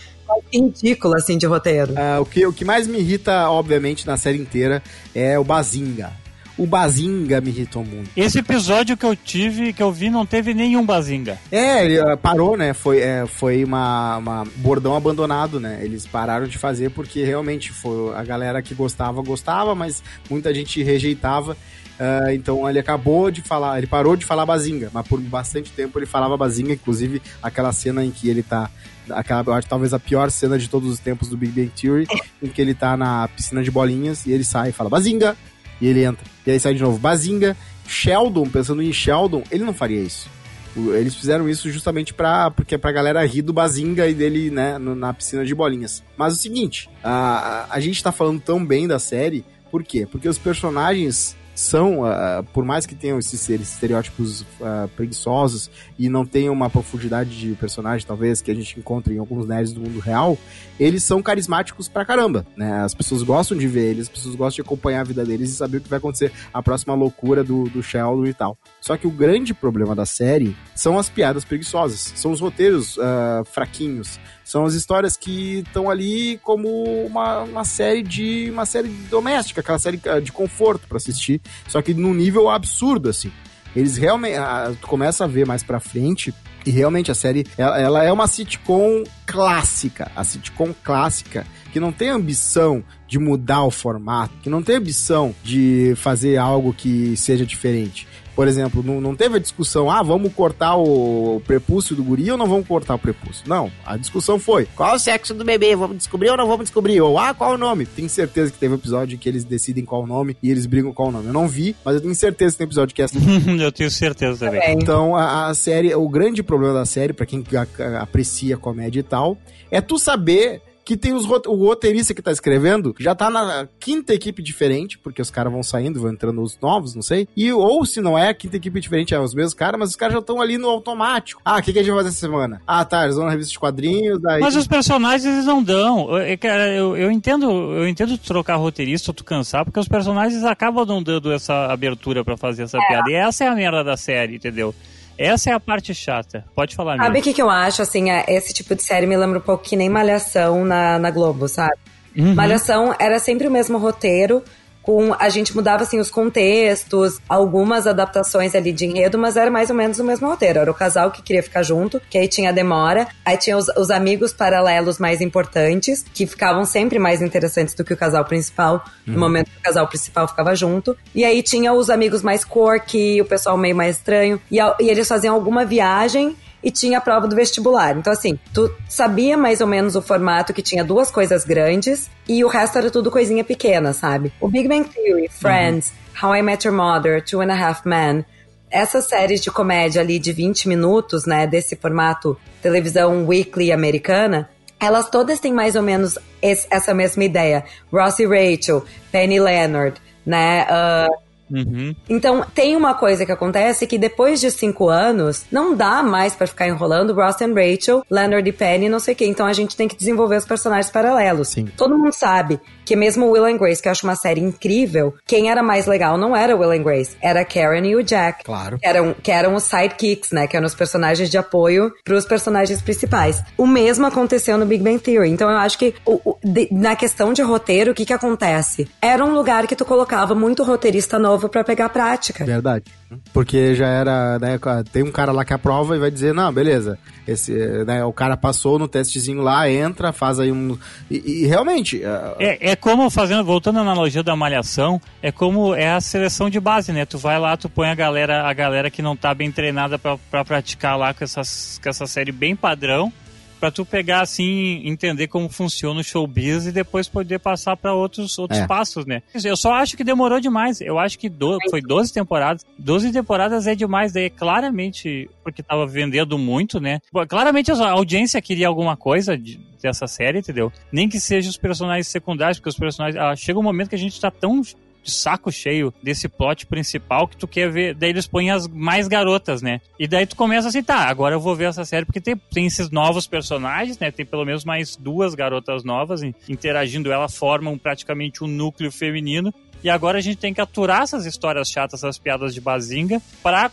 ridícula, 0.53 1.17
assim, 1.17 1.37
de 1.37 1.47
roteiro. 1.47 1.99
É, 1.99 2.19
o, 2.19 2.25
que, 2.25 2.47
o 2.47 2.53
que 2.53 2.65
mais 2.65 2.87
me 2.87 2.99
irrita, 2.99 3.51
obviamente, 3.51 4.07
na 4.07 4.17
série 4.17 4.39
inteira 4.39 4.83
é 5.15 5.39
o 5.39 5.45
Bazinga. 5.45 6.13
O 6.61 6.67
Bazinga 6.67 7.41
me 7.41 7.49
irritou 7.49 7.83
muito. 7.83 8.11
Esse 8.15 8.41
episódio 8.41 8.95
que 8.95 9.07
eu 9.07 9.17
tive, 9.17 9.73
que 9.73 9.83
eu 9.83 9.91
vi, 9.91 10.11
não 10.11 10.27
teve 10.27 10.53
nenhum 10.53 10.85
Bazinga. 10.85 11.39
É, 11.51 11.85
ele 11.85 11.99
uh, 11.99 12.19
parou, 12.19 12.55
né? 12.55 12.75
Foi, 12.75 13.01
é, 13.01 13.25
foi 13.27 13.65
uma, 13.65 14.19
uma 14.19 14.45
bordão 14.57 14.95
abandonado, 14.95 15.59
né? 15.59 15.81
Eles 15.83 16.07
pararam 16.07 16.47
de 16.47 16.59
fazer 16.59 16.91
porque 16.91 17.25
realmente 17.25 17.73
foi 17.73 18.15
a 18.15 18.23
galera 18.23 18.61
que 18.61 18.75
gostava, 18.75 19.23
gostava, 19.23 19.75
mas 19.75 20.03
muita 20.29 20.53
gente 20.53 20.83
rejeitava. 20.83 21.57
Uh, 22.01 22.31
então 22.33 22.67
ele 22.67 22.79
acabou 22.79 23.31
de 23.31 23.43
falar, 23.43 23.77
ele 23.77 23.87
parou 23.87 24.17
de 24.17 24.25
falar 24.25 24.47
Bazinga, 24.47 24.91
mas 24.91 25.07
por 25.07 25.21
bastante 25.21 25.71
tempo 25.71 25.99
ele 25.99 26.07
falava 26.07 26.35
Bazinga, 26.35 26.73
inclusive 26.73 27.21
aquela 27.43 27.71
cena 27.73 28.03
em 28.03 28.11
que 28.11 28.31
ele 28.31 28.43
tá. 28.43 28.71
Aquela, 29.11 29.43
eu 29.47 29.53
acho 29.53 29.69
talvez 29.69 29.93
a 29.93 29.99
pior 29.99 30.31
cena 30.31 30.59
de 30.59 30.67
todos 30.67 30.89
os 30.89 30.99
tempos 30.99 31.29
do 31.29 31.37
Big 31.37 31.53
Bang 31.53 31.71
Theory, 31.79 32.07
em 32.43 32.49
que 32.49 32.63
ele 32.63 32.73
tá 32.73 32.97
na 32.97 33.29
piscina 33.29 33.63
de 33.63 33.71
bolinhas 33.71 34.25
e 34.25 34.33
ele 34.33 34.45
sai 34.45 34.71
e 34.71 34.73
fala 34.73 34.89
Bazinga! 34.89 35.37
E 35.79 35.87
ele 35.87 36.03
entra. 36.03 36.25
E 36.47 36.51
aí 36.51 36.59
sai 36.59 36.75
de 36.75 36.83
novo 36.83 36.99
Bazinga. 36.99 37.55
Sheldon, 37.87 38.49
pensando 38.49 38.83
em 38.83 38.93
Sheldon, 38.93 39.43
ele 39.51 39.65
não 39.65 39.75
faria 39.75 40.01
isso. 40.01 40.31
Eles 40.77 41.15
fizeram 41.15 41.49
isso 41.49 41.71
justamente 41.71 42.15
pra, 42.15 42.51
porque 42.51 42.77
é 42.77 42.79
pra 42.79 42.93
galera 42.93 43.27
rir 43.27 43.43
do 43.43 43.53
Bazinga 43.53 44.09
e 44.09 44.15
dele, 44.15 44.51
né, 44.51 44.79
na 44.79 45.13
piscina 45.13 45.45
de 45.45 45.55
bolinhas. 45.55 46.03
Mas 46.17 46.33
o 46.33 46.37
seguinte, 46.37 46.89
a, 47.03 47.67
a 47.69 47.81
gente 47.81 48.03
tá 48.03 48.13
falando 48.13 48.41
tão 48.41 48.65
bem 48.65 48.87
da 48.87 48.99
série, 48.99 49.45
por 49.71 49.83
quê? 49.83 50.07
Porque 50.07 50.29
os 50.29 50.39
personagens 50.39 51.37
são, 51.55 52.03
uh, 52.03 52.43
por 52.53 52.65
mais 52.65 52.87
que 52.87 52.95
tenham 52.95 53.19
esses, 53.19 53.49
esses 53.49 53.73
estereótipos 53.73 54.43
uh, 54.43 54.89
preguiçosos 54.97 55.71
e 55.99 56.09
não 56.09 56.25
tenham 56.25 56.53
uma 56.53 56.71
profundidade 56.71 57.39
de 57.39 57.55
personagem, 57.55 58.07
talvez, 58.07 58.41
que 58.41 58.51
a 58.51 58.55
gente 58.55 58.79
encontra 58.79 59.13
em 59.13 59.19
alguns 59.19 59.47
nerds 59.47 59.73
do 59.73 59.81
mundo 59.81 59.99
real, 59.99 60.39
eles 60.79 61.03
são 61.03 61.23
carismáticos 61.23 61.89
pra 61.89 62.05
caramba, 62.05 62.47
né? 62.57 62.81
As 62.83 62.95
pessoas 62.95 63.23
gostam 63.23 63.57
de 63.57 63.67
ver 63.67 63.91
eles, 63.91 64.03
as 64.03 64.09
pessoas 64.09 64.35
gostam 64.35 64.63
de 64.63 64.67
acompanhar 64.67 65.01
a 65.01 65.05
vida 65.05 65.25
deles 65.25 65.51
e 65.51 65.55
saber 65.55 65.79
o 65.79 65.81
que 65.81 65.89
vai 65.89 65.99
acontecer, 65.99 66.33
a 66.53 66.63
próxima 66.63 66.95
loucura 66.95 67.45
do, 67.45 67.65
do 67.65 67.83
Sheldon 67.83 68.27
e 68.27 68.35
tal. 68.35 68.57
Só 68.81 68.97
que 68.97 69.07
o 69.07 69.11
grande 69.11 69.53
problema 69.53 69.95
da 69.95 70.07
série 70.07 70.57
são 70.75 70.99
as 70.99 71.11
piadas 71.11 71.45
preguiçosas, 71.45 72.13
são 72.17 72.33
os 72.33 72.41
roteiros 72.41 72.97
uh, 72.97 73.45
fraquinhos, 73.45 74.19
são 74.51 74.65
as 74.65 74.75
histórias 74.75 75.17
que 75.17 75.61
estão 75.61 75.89
ali 75.89 76.37
como 76.43 77.07
uma, 77.07 77.43
uma 77.43 77.65
série 77.65 78.03
de 78.03 78.51
uma 78.51 78.67
série 78.67 78.89
doméstica, 79.09 79.61
aquela 79.61 79.79
série 79.79 80.01
ah, 80.07 80.19
de 80.19 80.33
conforto 80.33 80.89
para 80.89 80.97
assistir, 80.97 81.41
só 81.69 81.81
que 81.81 81.95
num 81.95 82.13
nível 82.13 82.51
absurdo 82.51 83.09
assim. 83.09 83.31
Eles 83.77 83.97
realmente 83.97 84.35
ah, 84.35 84.75
tu 84.81 84.89
começa 84.89 85.23
a 85.23 85.29
ver 85.29 85.47
mais 85.47 85.63
para 85.63 85.79
frente 85.79 86.35
e 86.67 86.71
realmente 86.73 87.13
a 87.13 87.15
série 87.15 87.47
ela, 87.57 87.79
ela 87.79 88.03
é 88.03 88.13
uma 88.13 88.27
sitcom 88.27 89.05
clássica, 89.25 90.11
a 90.17 90.25
sitcom 90.25 90.75
clássica 90.83 91.47
que 91.73 91.79
não 91.79 91.93
tem 91.93 92.09
ambição 92.09 92.83
de 93.07 93.21
mudar 93.21 93.63
o 93.63 93.71
formato, 93.71 94.35
que 94.43 94.51
não 94.51 94.65
tem 94.65 94.75
ambição 94.75 95.33
de 95.45 95.95
fazer 95.95 96.37
algo 96.39 96.75
que 96.75 97.17
seja 97.17 97.47
diferente. 97.47 98.09
Por 98.41 98.49
exemplo, 98.49 98.83
não, 98.83 99.03
não 99.03 99.15
teve 99.15 99.37
a 99.37 99.39
discussão, 99.39 99.91
ah, 99.91 100.03
vamos 100.03 100.33
cortar 100.33 100.75
o 100.75 101.43
prepúcio 101.47 101.95
do 101.95 102.03
guri 102.03 102.33
ou 102.33 102.39
não 102.39 102.47
vamos 102.47 102.67
cortar 102.67 102.95
o 102.95 102.99
prepúcio? 102.99 103.47
Não, 103.47 103.71
a 103.85 103.99
discussão 103.99 104.39
foi, 104.39 104.67
qual 104.75 104.95
o 104.95 104.99
sexo 104.99 105.35
do 105.35 105.45
bebê? 105.45 105.77
Vamos 105.77 105.99
descobrir 105.99 106.31
ou 106.31 106.39
não 106.39 106.47
vamos 106.47 106.65
descobrir? 106.65 107.03
Ou, 107.03 107.19
ah, 107.19 107.35
qual 107.35 107.53
é 107.53 107.55
o 107.57 107.59
nome? 107.59 107.85
Tenho 107.85 108.09
certeza 108.09 108.51
que 108.51 108.57
teve 108.57 108.73
um 108.73 108.79
episódio 108.79 109.19
que 109.19 109.29
eles 109.29 109.45
decidem 109.45 109.85
qual 109.85 110.05
o 110.05 110.07
nome 110.07 110.39
e 110.43 110.51
eles 110.51 110.65
brigam 110.65 110.91
qual 110.91 111.09
o 111.09 111.13
nome. 111.13 111.27
Eu 111.27 111.35
não 111.35 111.47
vi, 111.47 111.77
mas 111.85 111.97
eu 111.97 112.01
tenho 112.01 112.15
certeza 112.15 112.53
que 112.53 112.59
tem 112.61 112.65
episódio 112.65 112.95
que 112.95 113.03
é 113.03 113.05
assim. 113.05 113.19
eu 113.61 113.71
tenho 113.71 113.91
certeza 113.91 114.47
também. 114.47 114.63
Então, 114.73 115.15
a, 115.15 115.49
a 115.49 115.55
série, 115.55 115.95
o 115.95 116.09
grande 116.09 116.43
problema 116.43 116.73
da 116.73 116.87
série, 116.87 117.13
para 117.13 117.27
quem 117.27 117.45
a, 117.53 117.83
a, 117.83 118.03
aprecia 118.05 118.57
comédia 118.57 119.01
e 119.01 119.03
tal, 119.03 119.37
é 119.71 119.83
tu 119.83 119.99
saber 119.99 120.63
que 120.91 120.97
tem 120.97 121.13
os, 121.13 121.25
o 121.25 121.55
roteirista 121.55 122.13
que 122.13 122.21
tá 122.21 122.33
escrevendo, 122.33 122.97
já 122.99 123.15
tá 123.15 123.31
na 123.31 123.69
quinta 123.79 124.13
equipe 124.13 124.43
diferente, 124.43 124.99
porque 124.99 125.23
os 125.23 125.31
caras 125.31 125.53
vão 125.53 125.63
saindo, 125.63 126.01
vão 126.01 126.11
entrando 126.11 126.43
os 126.43 126.59
novos, 126.61 126.97
não 126.97 127.03
sei. 127.03 127.29
E 127.37 127.53
ou 127.53 127.87
se 127.87 128.01
não 128.01 128.19
é 128.19 128.31
a 128.31 128.35
quinta 128.35 128.57
equipe 128.57 128.81
diferente, 128.81 129.15
é 129.15 129.21
os 129.21 129.33
mesmos 129.33 129.55
caras, 129.55 129.79
mas 129.79 129.91
os 129.91 129.95
caras 129.95 130.15
já 130.15 130.19
estão 130.19 130.41
ali 130.41 130.59
no 130.59 130.69
automático. 130.69 131.41
Ah, 131.45 131.59
o 131.59 131.63
que, 131.63 131.73
que 131.73 131.79
a 131.79 131.83
gente 131.85 131.93
vai 131.93 132.01
fazer 132.01 132.09
essa 132.09 132.19
semana? 132.19 132.61
Ah, 132.67 132.85
tá, 132.85 133.05
eles 133.05 133.15
vão 133.15 133.25
na 133.25 133.31
revista 133.31 133.53
de 133.53 133.59
quadrinhos, 133.61 134.21
daí... 134.21 134.41
Mas 134.41 134.57
os 134.57 134.67
personagens 134.67 135.25
eles 135.33 135.45
não 135.45 135.63
dão. 135.63 136.19
Eu, 136.19 136.37
cara, 136.37 136.69
eu, 136.75 136.97
eu 136.97 137.13
entendo, 137.13 137.49
eu 137.49 137.87
entendo 137.87 138.19
trocar 138.19 138.57
roteirista 138.57 139.13
ou 139.13 139.15
tu 139.15 139.23
cansar, 139.23 139.65
porque 139.65 139.79
os 139.79 139.87
personagens 139.87 140.43
acabam 140.43 140.85
não 140.85 141.01
dando 141.01 141.31
essa 141.31 141.67
abertura 141.67 142.25
para 142.25 142.37
fazer 142.37 142.65
essa 142.65 142.79
é. 142.79 142.89
piada. 142.89 143.09
E 143.09 143.15
essa 143.15 143.45
é 143.45 143.47
a 143.47 143.55
merda 143.55 143.85
da 143.85 143.97
série, 143.97 144.35
entendeu? 144.35 144.75
Essa 145.21 145.51
é 145.51 145.53
a 145.53 145.61
parte 145.61 145.95
chata. 145.95 146.47
Pode 146.55 146.75
falar, 146.75 146.97
Sabe 146.97 147.19
o 147.19 147.23
que, 147.23 147.35
que 147.35 147.43
eu 147.43 147.51
acho? 147.51 147.83
Assim, 147.83 148.11
é, 148.11 148.25
esse 148.27 148.55
tipo 148.55 148.75
de 148.75 148.83
série 148.83 149.07
me 149.07 149.15
lembra 149.15 149.39
um 149.39 149.43
pouco 149.43 149.63
que 149.63 149.77
nem 149.77 149.87
Malhação 149.87 150.65
na, 150.65 150.99
na 150.99 151.11
Globo, 151.11 151.47
sabe? 151.47 151.77
Uhum. 152.17 152.35
Malhação 152.35 152.95
era 152.99 153.19
sempre 153.19 153.47
o 153.47 153.51
mesmo 153.51 153.77
roteiro, 153.77 154.43
com 154.83 155.15
a 155.19 155.29
gente 155.29 155.55
mudava 155.55 155.83
assim 155.83 155.99
os 155.99 156.11
contextos, 156.11 157.19
algumas 157.29 157.87
adaptações 157.87 158.55
ali 158.55 158.73
de 158.73 158.87
enredo, 158.87 159.19
mas 159.19 159.37
era 159.37 159.51
mais 159.51 159.71
ou 159.71 159.77
menos 159.77 159.99
o 159.99 160.05
mesmo 160.05 160.29
roteiro. 160.29 160.59
Era 160.59 160.71
o 160.71 160.75
casal 160.75 161.11
que 161.11 161.23
queria 161.23 161.43
ficar 161.43 161.63
junto, 161.63 162.01
que 162.09 162.19
aí 162.19 162.29
tinha 162.29 162.51
a 162.51 162.53
demora, 162.53 163.09
aí 163.25 163.37
tinha 163.37 163.57
os, 163.57 163.69
os 163.77 163.91
amigos 163.91 164.33
paralelos 164.33 164.99
mais 164.99 165.21
importantes, 165.21 166.05
que 166.15 166.27
ficavam 166.27 166.65
sempre 166.65 166.99
mais 166.99 167.23
interessantes 167.23 167.75
do 167.75 167.85
que 167.85 167.93
o 167.93 167.97
casal 167.97 168.25
principal, 168.25 168.85
no 169.07 169.15
uhum. 169.15 169.21
momento 169.21 169.51
que 169.51 169.59
o 169.59 169.63
casal 169.63 169.87
principal 169.87 170.27
ficava 170.27 170.55
junto. 170.55 170.97
E 171.15 171.25
aí 171.25 171.43
tinha 171.43 171.73
os 171.73 171.91
amigos 171.91 172.23
mais 172.23 172.45
quirky, 172.45 173.21
o 173.21 173.25
pessoal 173.25 173.57
meio 173.57 173.77
mais 173.77 173.97
estranho, 173.97 174.41
e, 174.51 174.59
e 174.59 174.89
eles 174.89 175.07
faziam 175.07 175.35
alguma 175.35 175.65
viagem 175.65 176.37
e 176.63 176.71
tinha 176.71 176.99
a 176.99 177.01
prova 177.01 177.27
do 177.27 177.37
vestibular. 177.37 177.97
Então, 177.97 178.13
assim, 178.13 178.39
tu 178.53 178.71
sabia 178.89 179.37
mais 179.37 179.61
ou 179.61 179.67
menos 179.67 179.97
o 179.97 180.03
formato 180.03 180.53
que 180.53 180.63
tinha 180.63 180.85
duas 180.85 181.11
coisas 181.11 181.45
grandes 181.45 182.11
e 182.29 182.45
o 182.45 182.49
resto 182.49 182.79
era 182.79 182.91
tudo 182.91 183.11
coisinha 183.11 183.45
pequena, 183.45 183.93
sabe? 183.93 184.33
O 184.41 184.49
Big 184.49 184.69
Bang 184.69 184.89
Theory, 184.89 185.29
Friends, 185.29 185.93
uhum. 186.23 186.29
How 186.29 186.37
I 186.37 186.43
Met 186.43 186.67
Your 186.67 186.77
Mother, 186.77 187.25
Two 187.25 187.41
and 187.41 187.53
a 187.53 187.57
Half 187.57 187.87
Men, 187.87 188.25
essas 188.71 189.07
séries 189.07 189.41
de 189.41 189.51
comédia 189.51 190.01
ali 190.01 190.19
de 190.19 190.33
20 190.33 190.69
minutos, 190.69 191.27
né, 191.27 191.47
desse 191.47 191.75
formato 191.75 192.39
televisão 192.63 193.27
weekly 193.27 193.73
americana, 193.73 194.49
elas 194.79 195.11
todas 195.11 195.41
têm 195.41 195.53
mais 195.53 195.75
ou 195.75 195.83
menos 195.83 196.19
esse, 196.41 196.67
essa 196.71 196.95
mesma 196.95 197.25
ideia. 197.25 197.65
Ross 197.93 198.19
e 198.19 198.27
Rachel, 198.27 198.85
Penny 199.11 199.41
Leonard, 199.41 200.01
né, 200.25 200.67
uh, 200.71 201.30
Uhum. 201.51 201.95
Então, 202.09 202.45
tem 202.55 202.77
uma 202.77 202.95
coisa 202.95 203.27
que 203.27 203.33
acontece 203.33 203.87
que 203.87 203.99
depois 203.99 204.41
de 204.41 204.51
cinco 204.51 204.89
anos, 204.89 205.45
não 205.51 205.75
dá 205.75 206.03
mais 206.03 206.35
para 206.35 206.47
ficar 206.47 206.69
enrolando 206.69 207.15
Ross 207.15 207.43
and 207.43 207.55
Rachel, 207.55 208.05
Leonard 208.11 208.49
e 208.49 208.53
Penny, 208.53 208.89
não 208.89 209.01
sei 209.01 209.15
o 209.15 209.17
quê. 209.17 209.27
Então, 209.27 209.47
a 209.47 209.53
gente 209.53 209.77
tem 209.77 209.89
que 209.89 209.97
desenvolver 209.97 210.37
os 210.37 210.45
personagens 210.45 210.91
paralelos. 210.91 211.49
Sim. 211.49 211.67
Todo 211.77 211.99
mundo 211.99 212.13
sabe 212.13 212.61
que 212.91 212.97
mesmo 212.97 213.31
Will 213.31 213.45
and 213.45 213.57
Grace, 213.57 213.81
que 213.81 213.87
eu 213.87 213.93
acho 213.93 214.05
uma 214.05 214.17
série 214.17 214.41
incrível, 214.41 215.15
quem 215.25 215.49
era 215.49 215.63
mais 215.63 215.87
legal 215.87 216.19
não 216.19 216.35
era 216.35 216.57
Will 216.57 216.73
and 216.73 216.83
Grace, 216.83 217.17
era 217.23 217.45
Karen 217.45 217.87
e 217.87 217.95
o 217.95 218.03
Jack. 218.03 218.43
Claro. 218.43 218.81
Que 218.81 218.85
eram, 218.85 219.15
que 219.15 219.31
eram 219.31 219.55
os 219.55 219.63
sidekicks, 219.63 220.33
né? 220.33 220.49
Que 220.49 220.57
eram 220.57 220.67
os 220.67 220.75
personagens 220.75 221.31
de 221.31 221.39
apoio 221.39 221.93
pros 222.05 222.25
personagens 222.25 222.83
principais. 222.83 223.45
O 223.57 223.65
mesmo 223.65 224.07
aconteceu 224.07 224.59
no 224.59 224.67
Big 224.67 224.83
Bang 224.83 224.99
Theory. 224.99 225.31
Então 225.31 225.49
eu 225.49 225.59
acho 225.59 225.79
que 225.79 225.95
o, 226.05 226.21
o, 226.25 226.37
de, 226.43 226.67
na 226.73 226.97
questão 226.97 227.33
de 227.33 227.43
roteiro, 227.43 227.93
o 227.93 227.95
que 227.95 228.05
que 228.05 228.13
acontece? 228.13 228.89
Era 229.01 229.25
um 229.25 229.35
lugar 229.35 229.69
que 229.69 229.77
tu 229.77 229.85
colocava 229.85 230.35
muito 230.35 230.65
roteirista 230.65 231.17
novo 231.17 231.49
para 231.49 231.63
pegar 231.63 231.91
prática. 231.91 232.45
Verdade. 232.45 232.87
Porque 233.33 233.75
já 233.75 233.89
era, 233.89 234.39
né, 234.39 234.59
tem 234.93 235.03
um 235.03 235.11
cara 235.11 235.33
lá 235.33 235.45
que 235.45 235.53
aprova 235.53 235.97
e 235.97 235.99
vai 235.99 236.11
dizer, 236.11 236.33
não, 236.33 236.53
beleza, 236.53 236.97
esse, 237.27 237.53
né, 237.85 238.05
o 238.05 238.13
cara 238.13 238.37
passou 238.37 238.79
no 238.79 238.87
testezinho 238.87 239.43
lá, 239.43 239.69
entra, 239.69 240.13
faz 240.13 240.39
aí 240.39 240.53
um... 240.53 240.79
E, 241.11 241.43
e 241.43 241.47
realmente... 241.47 241.99
Uh... 241.99 242.37
É, 242.39 242.71
é 242.71 242.77
como, 242.81 243.11
fazendo, 243.11 243.45
voltando 243.45 243.79
à 243.79 243.83
analogia 243.83 244.23
da 244.23 244.35
malhação, 244.35 245.01
é 245.23 245.31
como 245.31 245.75
é 245.75 245.91
a 245.91 246.01
seleção 246.01 246.49
de 246.49 246.59
base, 246.59 246.93
né? 246.93 247.05
Tu 247.05 247.19
vai 247.19 247.39
lá, 247.39 247.57
tu 247.57 247.69
põe 247.69 247.89
a 247.89 247.95
galera, 247.95 248.49
a 248.49 248.53
galera 248.53 248.91
que 248.91 249.03
não 249.03 249.15
tá 249.15 249.35
bem 249.35 249.53
treinada 249.53 249.99
para 249.99 250.45
praticar 250.45 250.99
lá 250.99 251.13
com, 251.13 251.23
essas, 251.23 251.79
com 251.83 251.89
essa 251.89 252.07
série 252.07 252.33
bem 252.33 252.57
padrão, 252.57 253.13
para 253.61 253.71
tu 253.71 253.85
pegar 253.85 254.23
assim, 254.23 254.81
entender 254.85 255.29
como 255.29 255.49
funciona 255.49 256.01
o 256.01 256.05
showbiz 256.05 256.67
e 256.67 256.73
depois 256.73 257.09
poder 257.09 257.39
passar 257.39 257.77
para 257.77 257.93
outros 257.93 258.39
outros 258.39 258.61
é. 258.61 258.67
passos, 258.67 259.05
né? 259.05 259.23
Eu 259.45 259.57
só 259.57 259.75
acho 259.75 259.97
que 259.97 260.03
demorou 260.03 260.41
demais. 260.41 260.81
Eu 260.81 260.99
acho 260.99 261.19
que 261.19 261.29
do, 261.29 261.59
foi 261.69 261.83
12 261.83 262.13
temporadas. 262.13 262.65
12 262.79 263.13
temporadas 263.13 263.67
é 263.67 263.75
demais, 263.75 264.13
daí 264.13 264.31
claramente 264.31 265.29
porque 265.45 265.63
tava 265.63 265.87
vendendo 265.87 266.39
muito, 266.39 266.81
né? 266.81 267.01
Claramente 267.29 267.71
a 267.71 267.91
audiência 267.91 268.41
queria 268.41 268.67
alguma 268.67 268.97
coisa 268.97 269.37
de, 269.37 269.61
dessa 269.83 270.07
série, 270.07 270.39
entendeu? 270.39 270.73
Nem 270.91 271.09
que 271.09 271.21
seja 271.21 271.51
os 271.51 271.57
personagens 271.57 272.09
secundários, 272.09 272.59
porque 272.59 272.71
os 272.71 272.79
personagens, 272.79 273.23
ah, 273.23 273.37
chega 273.37 273.59
um 273.59 273.63
momento 273.63 273.91
que 273.91 273.95
a 273.95 273.99
gente 273.99 274.19
tá 274.21 274.31
tão 274.31 274.63
de 275.03 275.11
saco 275.11 275.51
cheio 275.51 275.93
desse 276.03 276.29
plot 276.29 276.67
principal 276.67 277.27
que 277.27 277.37
tu 277.37 277.47
quer 277.47 277.71
ver. 277.71 277.95
Daí 277.95 278.11
eles 278.11 278.27
põem 278.27 278.51
as 278.51 278.67
mais 278.67 279.09
garotas, 279.09 279.63
né? 279.63 279.81
E 279.99 280.07
daí 280.07 280.27
tu 280.27 280.37
começa 280.37 280.69
assim, 280.69 280.83
tá, 280.83 281.09
agora 281.09 281.35
eu 281.35 281.41
vou 281.41 281.55
ver 281.55 281.69
essa 281.69 281.85
série 281.85 282.05
porque 282.05 282.21
tem, 282.21 282.37
tem 282.37 282.67
esses 282.67 282.91
novos 282.91 283.27
personagens, 283.27 283.99
né? 283.99 284.11
Tem 284.11 284.27
pelo 284.27 284.45
menos 284.45 284.65
mais 284.65 284.97
duas 284.97 285.35
garotas 285.35 285.85
novas 285.85 286.23
interagindo, 286.49 287.13
elas 287.13 287.37
formam 287.37 287.77
praticamente 287.79 288.45
um 288.45 288.47
núcleo 288.47 288.91
feminino. 288.91 289.53
E 289.83 289.89
agora 289.89 290.19
a 290.19 290.21
gente 290.21 290.37
tem 290.37 290.53
que 290.53 290.61
aturar 290.61 291.03
essas 291.03 291.25
histórias 291.25 291.71
chatas, 291.71 292.01
essas 292.01 292.19
piadas 292.19 292.53
de 292.53 292.61
bazinga, 292.61 293.21
para 293.43 293.71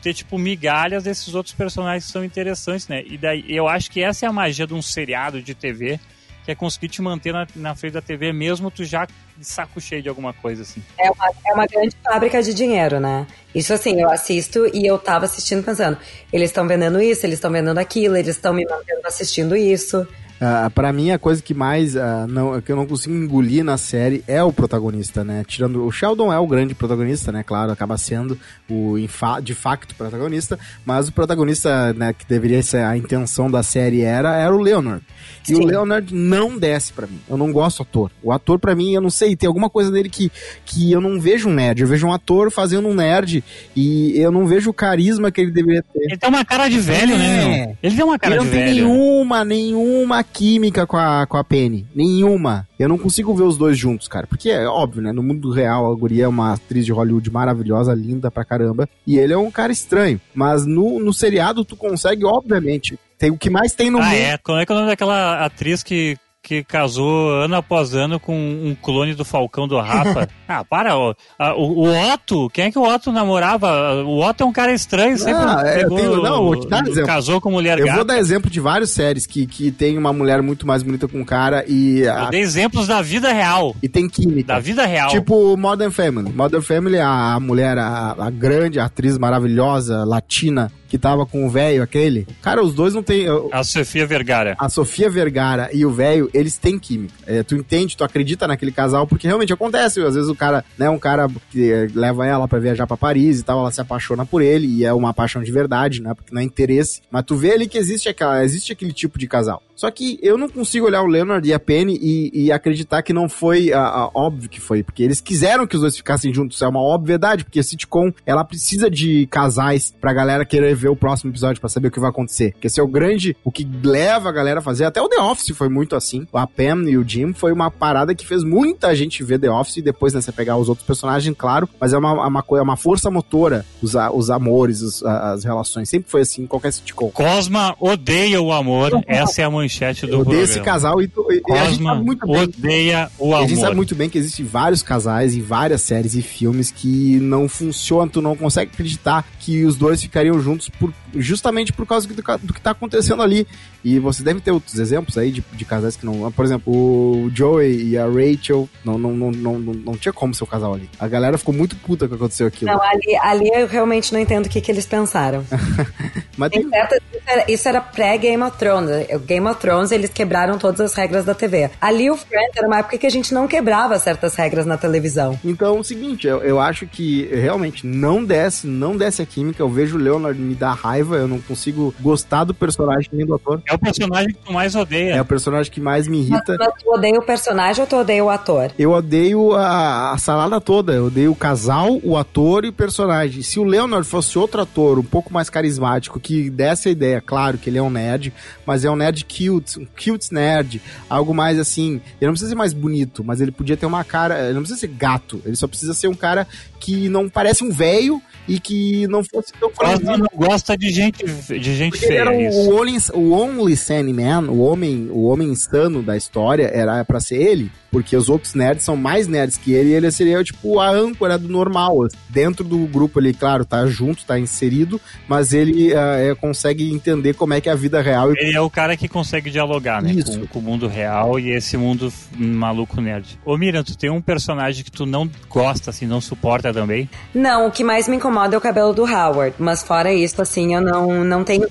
ter, 0.00 0.14
tipo, 0.14 0.38
migalhas 0.38 1.04
desses 1.04 1.34
outros 1.34 1.54
personagens 1.54 2.06
que 2.06 2.12
são 2.12 2.24
interessantes, 2.24 2.88
né? 2.88 3.02
E 3.04 3.18
daí 3.18 3.44
eu 3.46 3.68
acho 3.68 3.90
que 3.90 4.02
essa 4.02 4.24
é 4.24 4.28
a 4.28 4.32
magia 4.32 4.66
de 4.66 4.72
um 4.72 4.80
seriado 4.80 5.42
de 5.42 5.54
TV 5.54 6.00
que 6.46 6.52
é 6.52 6.54
conseguir 6.54 6.88
te 6.88 7.02
manter 7.02 7.32
na, 7.32 7.44
na 7.56 7.74
frente 7.74 7.94
da 7.94 8.00
TV, 8.00 8.32
mesmo 8.32 8.70
tu 8.70 8.84
já 8.84 9.04
de 9.04 9.44
saco 9.44 9.80
cheio 9.80 10.00
de 10.00 10.08
alguma 10.08 10.32
coisa, 10.32 10.62
assim. 10.62 10.80
É 10.96 11.10
uma, 11.10 11.28
é 11.44 11.52
uma 11.52 11.66
grande 11.66 11.96
fábrica 12.04 12.40
de 12.40 12.54
dinheiro, 12.54 13.00
né? 13.00 13.26
Isso 13.52 13.74
assim, 13.74 14.00
eu 14.00 14.08
assisto 14.08 14.64
e 14.72 14.86
eu 14.86 14.96
tava 14.96 15.24
assistindo 15.24 15.64
pensando, 15.64 15.98
eles 16.32 16.50
estão 16.50 16.66
vendendo 16.68 17.02
isso, 17.02 17.26
eles 17.26 17.34
estão 17.34 17.50
vendendo 17.50 17.78
aquilo, 17.78 18.16
eles 18.16 18.36
estão 18.36 18.54
me 18.54 18.64
mantendo 18.64 19.00
assistindo 19.04 19.56
isso. 19.56 20.06
Uh, 20.36 20.70
para 20.70 20.92
mim, 20.92 21.10
a 21.10 21.18
coisa 21.18 21.42
que 21.42 21.54
mais 21.54 21.94
uh, 21.96 22.26
não, 22.28 22.60
que 22.60 22.70
eu 22.70 22.76
não 22.76 22.86
consigo 22.86 23.14
engolir 23.14 23.64
na 23.64 23.78
série 23.78 24.22
é 24.26 24.42
o 24.42 24.52
protagonista, 24.52 25.24
né? 25.24 25.42
Tirando 25.46 25.86
o 25.86 25.90
Sheldon 25.90 26.30
é 26.30 26.38
o 26.38 26.46
grande 26.46 26.74
protagonista, 26.74 27.32
né? 27.32 27.42
Claro, 27.42 27.72
acaba 27.72 27.96
sendo 27.96 28.38
o 28.68 28.96
de 29.42 29.54
facto 29.54 29.94
protagonista, 29.94 30.58
mas 30.84 31.08
o 31.08 31.12
protagonista, 31.12 31.92
né, 31.94 32.12
que 32.12 32.26
deveria 32.26 32.62
ser 32.62 32.84
a 32.84 32.96
intenção 32.96 33.50
da 33.50 33.62
série 33.62 34.02
era 34.02 34.36
era 34.36 34.54
o 34.54 34.60
Leonard. 34.60 35.02
E 35.44 35.54
Sim. 35.54 35.62
o 35.62 35.64
Leonard 35.64 36.14
não 36.14 36.58
desce 36.58 36.92
para 36.92 37.06
mim. 37.06 37.20
Eu 37.28 37.36
não 37.36 37.50
gosto 37.50 37.78
do 37.78 37.82
ator. 37.82 38.10
O 38.22 38.32
ator 38.32 38.58
para 38.58 38.74
mim, 38.74 38.92
eu 38.92 39.00
não 39.00 39.10
sei, 39.10 39.36
tem 39.36 39.46
alguma 39.46 39.70
coisa 39.70 39.90
dele 39.90 40.10
que 40.10 40.30
que 40.66 40.92
eu 40.92 41.00
não 41.00 41.18
vejo 41.18 41.48
um 41.48 41.54
nerd. 41.54 41.80
Eu 41.80 41.88
vejo 41.88 42.06
um 42.06 42.12
ator 42.12 42.50
fazendo 42.50 42.88
um 42.88 42.94
nerd 42.94 43.42
e 43.74 44.18
eu 44.18 44.30
não 44.30 44.46
vejo 44.46 44.68
o 44.68 44.74
carisma 44.74 45.30
que 45.30 45.40
ele 45.40 45.50
deveria 45.50 45.82
ter. 45.82 46.00
Ele 46.02 46.16
tem 46.18 46.28
uma 46.28 46.44
cara 46.44 46.68
de 46.68 46.78
velho, 46.78 47.16
né, 47.16 47.24
é. 47.24 47.48
né? 47.48 47.66
Meu? 47.66 47.76
Ele 47.82 47.96
tem 47.96 48.04
uma 48.04 48.18
cara 48.18 48.34
ele 48.34 48.44
de 48.44 48.50
velho. 48.50 48.64
Não 48.66 48.74
tem 48.74 48.74
nenhuma, 48.74 49.44
nenhuma 49.44 50.25
química 50.32 50.86
com 50.86 50.96
a, 50.96 51.26
com 51.26 51.36
a 51.36 51.44
Penny. 51.44 51.86
Nenhuma. 51.94 52.68
Eu 52.78 52.88
não 52.88 52.98
consigo 52.98 53.34
ver 53.34 53.44
os 53.44 53.56
dois 53.56 53.78
juntos, 53.78 54.08
cara. 54.08 54.26
Porque 54.26 54.50
é 54.50 54.66
óbvio, 54.66 55.02
né? 55.02 55.12
No 55.12 55.22
mundo 55.22 55.50
real, 55.50 55.90
a 55.90 55.94
Guria 55.94 56.24
é 56.24 56.28
uma 56.28 56.52
atriz 56.52 56.84
de 56.84 56.92
Hollywood 56.92 57.30
maravilhosa, 57.30 57.94
linda 57.94 58.30
pra 58.30 58.44
caramba. 58.44 58.88
E 59.06 59.18
ele 59.18 59.32
é 59.32 59.38
um 59.38 59.50
cara 59.50 59.72
estranho. 59.72 60.20
Mas 60.34 60.66
no, 60.66 60.98
no 60.98 61.12
seriado, 61.12 61.64
tu 61.64 61.76
consegue, 61.76 62.24
obviamente. 62.24 62.98
Tem 63.18 63.30
o 63.30 63.38
que 63.38 63.48
mais 63.48 63.72
tem 63.72 63.90
no 63.90 63.98
ah, 63.98 64.02
mundo. 64.02 64.12
Ah, 64.12 64.16
é? 64.16 64.38
Como 64.38 64.58
é 64.58 64.66
que 64.66 64.72
é 64.72 64.74
o 64.74 64.78
nome 64.78 64.90
daquela 64.90 65.44
atriz 65.44 65.82
que 65.82 66.18
que 66.46 66.62
casou 66.62 67.32
ano 67.32 67.56
após 67.56 67.92
ano 67.92 68.20
com 68.20 68.32
um 68.32 68.76
clone 68.80 69.16
do 69.16 69.24
Falcão 69.24 69.66
do 69.66 69.76
Rapa. 69.80 70.28
ah, 70.46 70.64
para, 70.64 70.96
ó. 70.96 71.12
O, 71.56 71.88
o, 71.88 72.12
Otto, 72.12 72.48
quem 72.50 72.66
é 72.66 72.70
que 72.70 72.78
o 72.78 72.82
Otto 72.82 73.10
namorava? 73.10 74.04
O 74.04 74.24
Otto 74.24 74.44
é 74.44 74.46
um 74.46 74.52
cara 74.52 74.72
estranho, 74.72 75.18
sempre 75.18 75.44
não, 75.44 75.58
é, 75.58 75.78
pegou, 75.78 75.98
tenho, 75.98 76.22
não, 76.22 76.44
vou 76.44 76.60
te 76.60 76.68
dar 76.68 76.86
exemplo. 76.86 77.04
casou 77.04 77.40
com 77.40 77.50
mulher 77.50 77.80
Eu 77.80 77.86
gata. 77.86 77.96
vou 77.96 78.04
dar 78.04 78.18
exemplo 78.18 78.48
de 78.48 78.60
várias 78.60 78.90
séries 78.90 79.26
que, 79.26 79.44
que 79.44 79.72
tem 79.72 79.98
uma 79.98 80.12
mulher 80.12 80.40
muito 80.40 80.64
mais 80.64 80.84
bonita 80.84 81.08
com 81.08 81.18
um 81.18 81.24
cara 81.24 81.64
e... 81.66 82.06
A... 82.06 82.26
Eu 82.26 82.30
dei 82.30 82.42
exemplos 82.42 82.86
da 82.86 83.02
vida 83.02 83.32
real. 83.32 83.74
E 83.82 83.88
tem 83.88 84.08
química. 84.08 84.54
Da 84.54 84.60
vida 84.60 84.86
real. 84.86 85.10
Tipo 85.10 85.56
Modern 85.56 85.90
Family. 85.90 86.32
Modern 86.32 86.62
Family, 86.62 87.00
a 87.00 87.40
mulher, 87.40 87.76
a, 87.76 88.14
a 88.16 88.30
grande 88.30 88.78
atriz 88.78 89.18
maravilhosa, 89.18 90.04
latina, 90.04 90.70
que 90.88 90.98
tava 90.98 91.26
com 91.26 91.46
o 91.46 91.50
velho 91.50 91.82
aquele. 91.82 92.26
Cara, 92.42 92.62
os 92.62 92.74
dois 92.74 92.94
não 92.94 93.02
tem. 93.02 93.26
A 93.52 93.64
Sofia 93.64 94.06
Vergara. 94.06 94.56
A 94.58 94.68
Sofia 94.68 95.10
Vergara 95.10 95.70
e 95.72 95.84
o 95.84 95.90
velho, 95.90 96.30
eles 96.32 96.56
têm 96.58 96.78
química. 96.78 97.14
É, 97.26 97.42
tu 97.42 97.54
entende, 97.54 97.96
tu 97.96 98.04
acredita 98.04 98.46
naquele 98.46 98.72
casal, 98.72 99.06
porque 99.06 99.26
realmente 99.26 99.52
acontece. 99.52 100.00
Às 100.00 100.14
vezes 100.14 100.28
o 100.28 100.34
cara, 100.34 100.64
né, 100.78 100.88
um 100.88 100.98
cara 100.98 101.28
que 101.50 101.88
leva 101.94 102.26
ela 102.26 102.46
para 102.48 102.58
viajar 102.58 102.86
para 102.86 102.96
Paris 102.96 103.40
e 103.40 103.42
tal, 103.42 103.60
ela 103.60 103.70
se 103.70 103.80
apaixona 103.80 104.24
por 104.24 104.42
ele, 104.42 104.66
e 104.66 104.84
é 104.84 104.92
uma 104.92 105.12
paixão 105.12 105.42
de 105.42 105.52
verdade, 105.52 106.00
né? 106.02 106.14
Porque 106.14 106.34
não 106.34 106.40
é 106.40 106.44
interesse. 106.44 107.00
Mas 107.10 107.24
tu 107.24 107.36
vê 107.36 107.52
ali 107.52 107.66
que 107.66 107.78
existe, 107.78 108.08
aquela, 108.08 108.44
existe 108.44 108.72
aquele 108.72 108.92
tipo 108.92 109.18
de 109.18 109.26
casal. 109.26 109.62
Só 109.76 109.90
que 109.90 110.18
eu 110.22 110.38
não 110.38 110.48
consigo 110.48 110.86
olhar 110.86 111.02
o 111.02 111.06
Leonard 111.06 111.46
e 111.46 111.52
a 111.52 111.60
Penny 111.60 111.98
e, 112.00 112.46
e 112.46 112.52
acreditar 112.52 113.02
que 113.02 113.12
não 113.12 113.28
foi 113.28 113.72
a, 113.72 113.80
a, 113.80 114.10
óbvio 114.14 114.48
que 114.48 114.60
foi, 114.60 114.82
porque 114.82 115.02
eles 115.02 115.20
quiseram 115.20 115.66
que 115.66 115.76
os 115.76 115.82
dois 115.82 115.96
ficassem 115.96 116.32
juntos. 116.32 116.60
É 116.62 116.66
uma 116.66 116.80
obviedade, 116.80 117.44
porque 117.44 117.60
a 117.60 117.62
sitcom 117.62 118.10
ela 118.24 118.42
precisa 118.42 118.90
de 118.90 119.26
casais 119.26 119.94
pra 120.00 120.14
galera 120.14 120.46
querer 120.46 120.74
ver 120.74 120.88
o 120.88 120.96
próximo 120.96 121.30
episódio 121.30 121.60
para 121.60 121.68
saber 121.68 121.88
o 121.88 121.90
que 121.90 122.00
vai 122.00 122.08
acontecer. 122.08 122.52
Porque 122.52 122.68
esse 122.68 122.80
é 122.80 122.82
o 122.82 122.88
grande, 122.88 123.36
o 123.44 123.52
que 123.52 123.68
leva 123.82 124.30
a 124.30 124.32
galera 124.32 124.60
a 124.60 124.62
fazer. 124.62 124.84
Até 124.84 125.00
o 125.00 125.08
The 125.08 125.20
Office 125.20 125.54
foi 125.54 125.68
muito 125.68 125.94
assim. 125.94 126.26
A 126.32 126.46
Pam 126.46 126.88
e 126.88 126.96
o 126.96 127.06
Jim 127.06 127.34
foi 127.34 127.52
uma 127.52 127.70
parada 127.70 128.14
que 128.14 128.26
fez 128.26 128.42
muita 128.42 128.94
gente 128.96 129.22
ver 129.22 129.38
The 129.38 129.50
Office 129.50 129.76
e 129.76 129.82
depois, 129.82 130.14
né, 130.14 130.20
você 130.22 130.32
pegar 130.32 130.56
os 130.56 130.70
outros 130.70 130.86
personagens, 130.86 131.34
claro, 131.36 131.68
mas 131.78 131.92
é 131.92 131.98
uma, 131.98 132.26
uma, 132.26 132.44
é 132.50 132.62
uma 132.62 132.76
força 132.76 133.10
motora 133.10 133.64
os, 133.82 133.94
os 133.94 134.30
amores, 134.30 134.80
os, 134.80 135.02
as 135.04 135.44
relações. 135.44 135.88
Sempre 135.88 136.10
foi 136.10 136.22
assim 136.22 136.42
em 136.42 136.46
qualquer 136.46 136.72
sitcom. 136.72 137.10
Cosma 137.10 137.76
odeia 137.78 138.40
o 138.40 138.52
amor, 138.52 139.02
essa 139.06 139.42
é 139.42 139.44
a 139.44 139.50
manchete 139.66 140.06
do 140.06 140.20
Odeia 140.20 140.42
esse 140.42 140.60
casal 140.60 141.00
e, 141.00 141.04
e 141.04 141.40
Cosma 141.40 141.62
a 141.62 141.70
gente 141.70 141.82
sabe 141.82 142.04
muito 142.04 142.26
bem. 142.26 142.42
odeia 142.42 143.10
o 143.18 143.34
amor. 143.34 143.44
A 143.44 143.48
gente 143.48 143.60
sabe 143.60 143.76
muito 143.76 143.94
bem 143.94 144.08
que 144.08 144.18
existem 144.18 144.46
vários 144.46 144.82
casais 144.82 145.34
e 145.34 145.40
várias 145.40 145.82
séries 145.82 146.14
e 146.14 146.22
filmes 146.22 146.70
que 146.70 147.18
não 147.20 147.48
funcionam, 147.48 148.08
tu 148.08 148.22
não 148.22 148.36
consegue 148.36 148.70
acreditar 148.72 149.24
que 149.40 149.64
os 149.64 149.76
dois 149.76 150.00
ficariam 150.00 150.40
juntos 150.40 150.68
por, 150.68 150.92
justamente 151.14 151.72
por 151.72 151.86
causa 151.86 152.06
do, 152.06 152.14
do 152.14 152.54
que 152.54 152.60
tá 152.60 152.70
acontecendo 152.70 153.22
ali. 153.22 153.46
E 153.84 154.00
você 154.00 154.22
deve 154.22 154.40
ter 154.40 154.50
outros 154.50 154.78
exemplos 154.80 155.16
aí 155.16 155.30
de, 155.30 155.44
de 155.52 155.64
casais 155.64 155.96
que 155.96 156.04
não. 156.04 156.30
Por 156.32 156.44
exemplo, 156.44 156.72
o 156.72 157.30
Joey 157.32 157.90
e 157.90 157.96
a 157.96 158.04
Rachel 158.04 158.68
não, 158.84 158.98
não, 158.98 159.12
não, 159.12 159.30
não, 159.30 159.58
não, 159.60 159.74
não 159.74 159.96
tinha 159.96 160.12
como 160.12 160.34
ser 160.34 160.42
o 160.42 160.46
casal 160.46 160.74
ali. 160.74 160.90
A 160.98 161.06
galera 161.06 161.38
ficou 161.38 161.54
muito 161.54 161.76
puta 161.76 162.08
que 162.08 162.14
aconteceu 162.14 162.48
aquilo. 162.48 162.72
Não, 162.72 162.82
ali, 162.82 163.16
ali 163.22 163.48
eu 163.54 163.68
realmente 163.68 164.12
não 164.12 164.18
entendo 164.18 164.46
o 164.46 164.48
que, 164.48 164.60
que 164.60 164.72
eles 164.72 164.86
pensaram. 164.86 165.44
Mas 166.36 166.50
tem... 166.50 166.68
certo, 166.68 166.94
isso 166.96 167.22
era, 167.26 167.44
isso 167.48 167.68
era 167.68 167.80
pré-Game 167.80 168.42
of 168.42 168.58
Thrones. 168.58 169.06
O 169.14 169.20
Game 169.20 169.46
of 169.46 169.55
Thrones, 169.56 169.92
eles 169.92 170.10
quebraram 170.10 170.58
todas 170.58 170.80
as 170.80 170.94
regras 170.94 171.24
da 171.24 171.34
TV. 171.34 171.70
Ali 171.80 172.10
o 172.10 172.16
Friends 172.16 172.56
era 172.56 172.66
uma 172.66 172.78
época 172.78 172.98
que 172.98 173.06
a 173.06 173.10
gente 173.10 173.32
não 173.34 173.48
quebrava 173.48 173.98
certas 173.98 174.34
regras 174.34 174.66
na 174.66 174.76
televisão. 174.76 175.38
Então 175.44 175.76
é 175.76 175.80
o 175.80 175.84
seguinte, 175.84 176.26
eu, 176.26 176.42
eu 176.42 176.60
acho 176.60 176.86
que 176.86 177.26
realmente 177.32 177.86
não 177.86 178.24
desce, 178.24 178.66
não 178.66 178.96
desce 178.96 179.22
a 179.22 179.26
química. 179.26 179.62
Eu 179.62 179.68
vejo 179.68 179.96
o 179.96 180.00
Leonard 180.00 180.40
me 180.40 180.54
dar 180.54 180.72
raiva, 180.74 181.16
eu 181.16 181.28
não 181.28 181.40
consigo 181.40 181.94
gostar 182.00 182.44
do 182.44 182.54
personagem 182.54 183.08
nem 183.12 183.26
do 183.26 183.34
ator. 183.34 183.62
É 183.68 183.74
o 183.74 183.78
personagem 183.78 184.28
que 184.28 184.40
tu 184.44 184.52
mais 184.52 184.74
odeia. 184.74 185.14
É 185.14 185.20
o 185.20 185.24
personagem 185.24 185.72
que 185.72 185.80
mais 185.80 186.06
me 186.06 186.20
irrita. 186.20 186.56
Mas, 186.58 186.68
mas 186.68 186.82
tu 186.82 186.90
odeia 186.90 187.18
o 187.18 187.22
personagem 187.22 187.82
ou 187.82 187.88
tu 187.88 187.96
odeia 187.96 188.24
o 188.24 188.30
ator? 188.30 188.70
Eu 188.78 188.92
odeio 188.92 189.54
a, 189.54 190.12
a 190.12 190.18
salada 190.18 190.60
toda. 190.60 190.92
Eu 190.92 191.06
odeio 191.06 191.32
o 191.32 191.36
casal, 191.36 191.98
o 192.02 192.16
ator 192.16 192.64
e 192.64 192.68
o 192.68 192.72
personagem. 192.72 193.42
Se 193.42 193.58
o 193.58 193.64
Leonard 193.64 194.06
fosse 194.06 194.38
outro 194.38 194.60
ator, 194.60 194.98
um 194.98 195.04
pouco 195.04 195.32
mais 195.32 195.48
carismático, 195.48 196.20
que 196.20 196.50
desse 196.50 196.88
a 196.88 196.92
ideia, 196.92 197.20
claro 197.20 197.58
que 197.58 197.70
ele 197.70 197.78
é 197.78 197.82
um 197.82 197.90
nerd, 197.90 198.32
mas 198.64 198.84
é 198.84 198.90
um 198.90 198.96
nerd 198.96 199.24
cute, 199.46 199.78
um 199.78 199.86
cute 199.86 200.32
nerd, 200.32 200.80
algo 201.08 201.34
mais 201.34 201.58
assim. 201.58 202.00
Ele 202.20 202.26
não 202.26 202.32
precisa 202.32 202.50
ser 202.50 202.56
mais 202.56 202.72
bonito, 202.72 203.24
mas 203.24 203.40
ele 203.40 203.50
podia 203.50 203.76
ter 203.76 203.86
uma 203.86 204.04
cara. 204.04 204.44
Ele 204.44 204.54
não 204.54 204.62
precisa 204.62 204.80
ser 204.80 204.88
gato, 204.88 205.40
ele 205.44 205.56
só 205.56 205.66
precisa 205.66 205.94
ser 205.94 206.08
um 206.08 206.14
cara 206.14 206.46
que 206.80 207.08
não 207.08 207.28
parece 207.28 207.64
um 207.64 207.70
velho 207.70 208.20
e 208.46 208.60
que 208.60 209.06
não 209.08 209.24
fosse 209.24 209.52
tão 209.58 209.70
franzino. 209.70 210.18
não 210.18 210.28
gosta 210.34 210.76
de 210.76 210.90
gente, 210.90 211.24
de 211.24 211.76
gente 211.76 211.98
feia. 211.98 212.20
Era 212.20 212.32
o, 212.32 212.48
o, 212.48 212.76
only, 212.76 212.96
o 213.14 213.32
only 213.32 213.76
Man, 214.12 214.50
o 214.50 214.60
homem, 214.60 215.08
o 215.10 215.24
homem 215.24 215.48
insano 215.48 216.02
da 216.02 216.16
história, 216.16 216.70
era 216.72 217.04
para 217.04 217.20
ser 217.20 217.36
ele 217.36 217.70
porque 217.96 218.14
os 218.14 218.28
outros 218.28 218.52
nerds 218.52 218.84
são 218.84 218.94
mais 218.94 219.26
nerds 219.26 219.56
que 219.56 219.72
ele 219.72 219.88
e 219.88 219.94
ele 219.94 220.10
seria 220.10 220.44
tipo 220.44 220.78
a 220.80 220.90
âncora 220.90 221.38
do 221.38 221.48
normal. 221.48 222.06
Dentro 222.28 222.62
do 222.62 222.78
grupo 222.86 223.18
ele, 223.18 223.32
claro, 223.32 223.64
tá 223.64 223.86
junto, 223.86 224.26
tá 224.26 224.38
inserido, 224.38 225.00
mas 225.26 225.54
ele 225.54 225.94
uh, 225.94 225.98
é, 225.98 226.34
consegue 226.34 226.92
entender 226.92 227.32
como 227.32 227.54
é 227.54 227.60
que 227.60 227.70
é 227.70 227.72
a 227.72 227.74
vida 227.74 228.02
real. 228.02 228.32
Ele 228.36 228.54
é 228.54 228.60
o 228.60 228.68
cara 228.68 228.98
que 228.98 229.08
consegue 229.08 229.35
dialogar, 229.42 230.02
né? 230.02 230.14
Com, 230.22 230.46
com, 230.46 230.58
o 230.58 230.62
mundo 230.62 230.86
real 230.86 231.38
e 231.38 231.50
esse 231.50 231.76
mundo 231.76 232.12
maluco 232.36 233.00
nerd. 233.00 233.38
Ô 233.44 233.56
Miriam, 233.56 233.82
tu 233.82 233.96
tem 233.96 234.10
um 234.10 234.20
personagem 234.20 234.84
que 234.84 234.90
tu 234.90 235.06
não 235.06 235.30
gosta, 235.48 235.90
assim, 235.90 236.06
não 236.06 236.20
suporta 236.20 236.72
também? 236.72 237.08
Não, 237.34 237.66
o 237.68 237.70
que 237.70 237.84
mais 237.84 238.08
me 238.08 238.16
incomoda 238.16 238.54
é 238.54 238.58
o 238.58 238.60
cabelo 238.60 238.92
do 238.92 239.04
Howard, 239.04 239.56
mas 239.58 239.82
fora 239.82 240.12
isso, 240.12 240.40
assim, 240.40 240.74
eu 240.74 240.80
não, 240.80 241.24
não 241.24 241.44
tenho. 241.44 241.68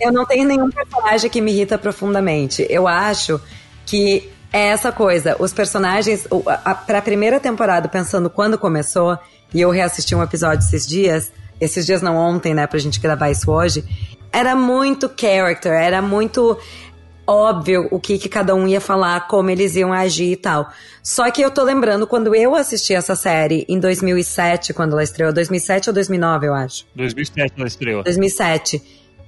Eu 0.00 0.12
não 0.12 0.26
tenho 0.26 0.46
nenhum 0.46 0.70
personagem 0.70 1.30
que 1.30 1.40
me 1.40 1.52
irrita 1.52 1.78
profundamente. 1.78 2.66
Eu 2.68 2.88
acho 2.88 3.40
que 3.86 4.28
é 4.52 4.68
essa 4.68 4.92
coisa. 4.92 5.36
Os 5.38 5.52
personagens, 5.52 6.26
a, 6.64 6.74
pra 6.74 7.02
primeira 7.02 7.40
temporada, 7.40 7.88
pensando 7.88 8.28
quando 8.28 8.56
começou, 8.58 9.18
e 9.52 9.60
eu 9.60 9.70
reassisti 9.70 10.14
um 10.14 10.22
episódio 10.22 10.64
esses 10.66 10.86
dias, 10.86 11.32
esses 11.60 11.86
dias 11.86 12.02
não 12.02 12.16
ontem, 12.16 12.54
né, 12.54 12.66
pra 12.66 12.78
gente 12.78 13.00
gravar 13.00 13.30
isso 13.30 13.50
hoje, 13.50 13.84
era 14.32 14.56
muito 14.56 15.10
character, 15.16 15.72
era 15.72 16.02
muito 16.02 16.58
óbvio 17.26 17.88
o 17.90 17.98
que, 17.98 18.18
que 18.18 18.28
cada 18.28 18.54
um 18.54 18.66
ia 18.66 18.80
falar, 18.80 19.26
como 19.28 19.50
eles 19.50 19.76
iam 19.76 19.92
agir 19.92 20.32
e 20.32 20.36
tal. 20.36 20.70
Só 21.02 21.30
que 21.30 21.42
eu 21.42 21.50
tô 21.50 21.62
lembrando, 21.62 22.06
quando 22.06 22.34
eu 22.34 22.54
assisti 22.54 22.94
essa 22.94 23.14
série 23.14 23.64
em 23.68 23.78
2007, 23.78 24.72
quando 24.72 24.92
ela 24.92 25.02
estreou, 25.02 25.32
2007 25.32 25.90
ou 25.90 25.94
2009, 25.94 26.46
eu 26.46 26.54
acho. 26.54 26.86
2007 26.94 27.54
ela 27.56 27.66
estreou. 27.66 28.02
2007 28.02 28.82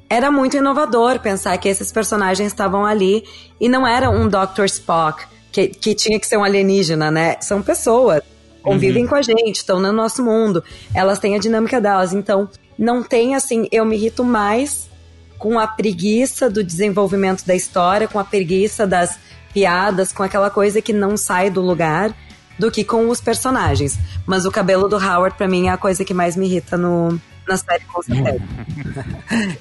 era 0.09 0.31
muito 0.31 0.57
inovador 0.57 1.19
pensar 1.19 1.57
que 1.59 1.69
esses 1.69 1.91
personagens 1.91 2.53
estavam 2.53 2.85
ali 2.85 3.25
e 3.61 3.69
não 3.69 3.87
era 3.87 4.09
um 4.09 4.29
Dr. 4.29 4.65
Spock 4.67 5.25
que, 5.51 5.69
que 5.69 5.95
tinha 5.95 6.21
que 6.21 6.27
ser 6.27 6.37
um 6.37 6.45
alienígena, 6.45 7.11
né? 7.11 7.37
São 7.41 7.63
pessoas, 7.63 8.23
convivem 8.63 9.05
uhum. 9.05 9.09
com 9.09 9.15
a 9.15 9.23
gente, 9.23 9.57
estão 9.57 9.81
no 9.81 9.93
nosso 9.93 10.23
mundo, 10.25 10.63
elas 10.95 11.19
têm 11.19 11.35
a 11.35 11.39
dinâmica 11.39 11.81
delas. 11.81 12.13
Então, 12.13 12.49
não 12.79 13.03
tem 13.03 13.35
assim, 13.35 13.67
eu 13.73 13.85
me 13.85 13.97
irrito 13.97 14.23
mais 14.23 14.89
com 15.38 15.59
a 15.59 15.66
preguiça 15.66 16.49
do 16.49 16.62
desenvolvimento 16.64 17.44
da 17.46 17.55
história, 17.55 18.09
com 18.09 18.18
a 18.18 18.25
preguiça 18.25 18.87
das 18.87 19.18
piadas, 19.53 20.12
com 20.12 20.22
aquela 20.22 20.51
coisa 20.51 20.83
que 20.83 20.92
não 20.92 21.16
sai 21.16 21.51
do 21.51 21.61
lugar, 21.61 22.14
do 22.59 22.70
que 22.70 22.85
com 22.85 23.09
os 23.09 23.20
personagens. 23.20 23.99
Mas 24.27 24.44
o 24.44 24.51
cabelo 24.51 24.88
do 24.88 24.96
Howard, 24.96 25.37
para 25.37 25.49
mim, 25.49 25.68
é 25.68 25.70
a 25.70 25.77
coisa 25.77 26.05
que 26.05 26.14
mais 26.14 26.37
me 26.37 26.46
irrita 26.46 26.77
no, 26.77 27.20
na 27.47 27.57
série, 27.57 27.85
com 27.85 28.03
certeza. 28.03 28.43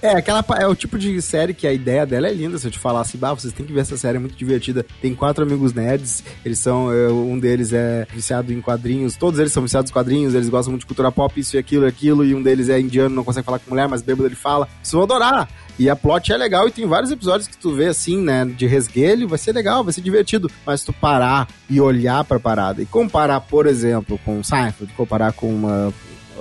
É, 0.02 0.12
aquela, 0.12 0.44
é 0.60 0.68
o 0.68 0.76
tipo 0.76 0.98
de 0.98 1.22
série 1.22 1.54
que 1.54 1.68
a 1.68 1.74
ideia 1.74 2.06
dela 2.06 2.28
é 2.28 2.34
linda. 2.34 2.58
Se 2.58 2.68
eu 2.68 2.72
te 2.72 2.80
falar 2.80 3.02
assim, 3.02 3.18
bah, 3.18 3.34
vocês 3.34 3.54
têm 3.54 3.66
que 3.66 3.74
ver 3.74 3.82
essa 3.82 3.98
série, 3.98 4.18
é 4.18 4.20
muito 4.20 4.36
divertida. 4.36 4.86
Tem 5.02 5.14
quatro 5.14 5.44
amigos 5.44 5.74
nerds, 5.74 6.24
eles 6.44 6.60
são, 6.60 6.92
é, 6.92 7.10
um 7.10 7.38
deles 7.38 7.74
é 7.74 8.08
viciado 8.14 8.54
em 8.54 8.62
quadrinhos, 8.62 9.16
todos 9.16 9.40
eles 9.40 9.52
são 9.52 9.64
viciados 9.64 9.90
em 9.90 9.94
quadrinhos, 9.94 10.34
eles 10.34 10.50
gostam 10.50 10.72
muito 10.72 10.82
de 10.82 10.88
cultura 10.88 11.12
pop, 11.12 11.40
isso 11.40 11.56
e 11.56 11.60
aquilo 11.60 11.86
e 11.86 11.88
aquilo, 11.88 12.24
e 12.26 12.34
um 12.34 12.42
deles 12.42 12.70
é 12.70 12.80
indiano, 12.80 13.16
não 13.16 13.24
consegue 13.24 13.46
falar 13.46 13.60
com 13.60 13.70
mulher, 13.70 13.88
mas 13.88 14.02
bêbado 14.02 14.28
ele 14.28 14.36
fala. 14.36 14.68
Vocês 14.82 14.94
vão 14.94 15.04
adorar. 15.04 15.50
E 15.78 15.90
a 15.90 15.96
plot 15.96 16.32
é 16.32 16.38
legal 16.38 16.68
e 16.68 16.72
tem 16.72 16.88
vários 16.88 17.12
episódios 17.12 17.50
que 17.50 17.58
tu 17.58 17.74
vê 17.76 17.88
assim, 17.88 18.22
né, 18.22 18.46
de 18.46 18.66
resguelho, 18.66 19.28
vai 19.28 19.38
ser 19.38 19.52
legal, 19.52 19.84
vai 19.84 19.92
ser 19.92 20.02
divertido. 20.02 20.50
Mas 20.66 20.84
tu 20.84 20.94
parar 20.94 21.48
e 21.70 21.82
olhar 21.82 22.24
pra 22.24 22.40
parada 22.40 22.82
e 22.82 22.86
comparar, 22.86 23.42
por 23.42 23.68
exemplo, 23.68 24.18
com 24.24 24.42
Seinfeld, 24.42 24.94
comparar 24.94 25.34
com 25.34 25.54
uma 25.54 25.94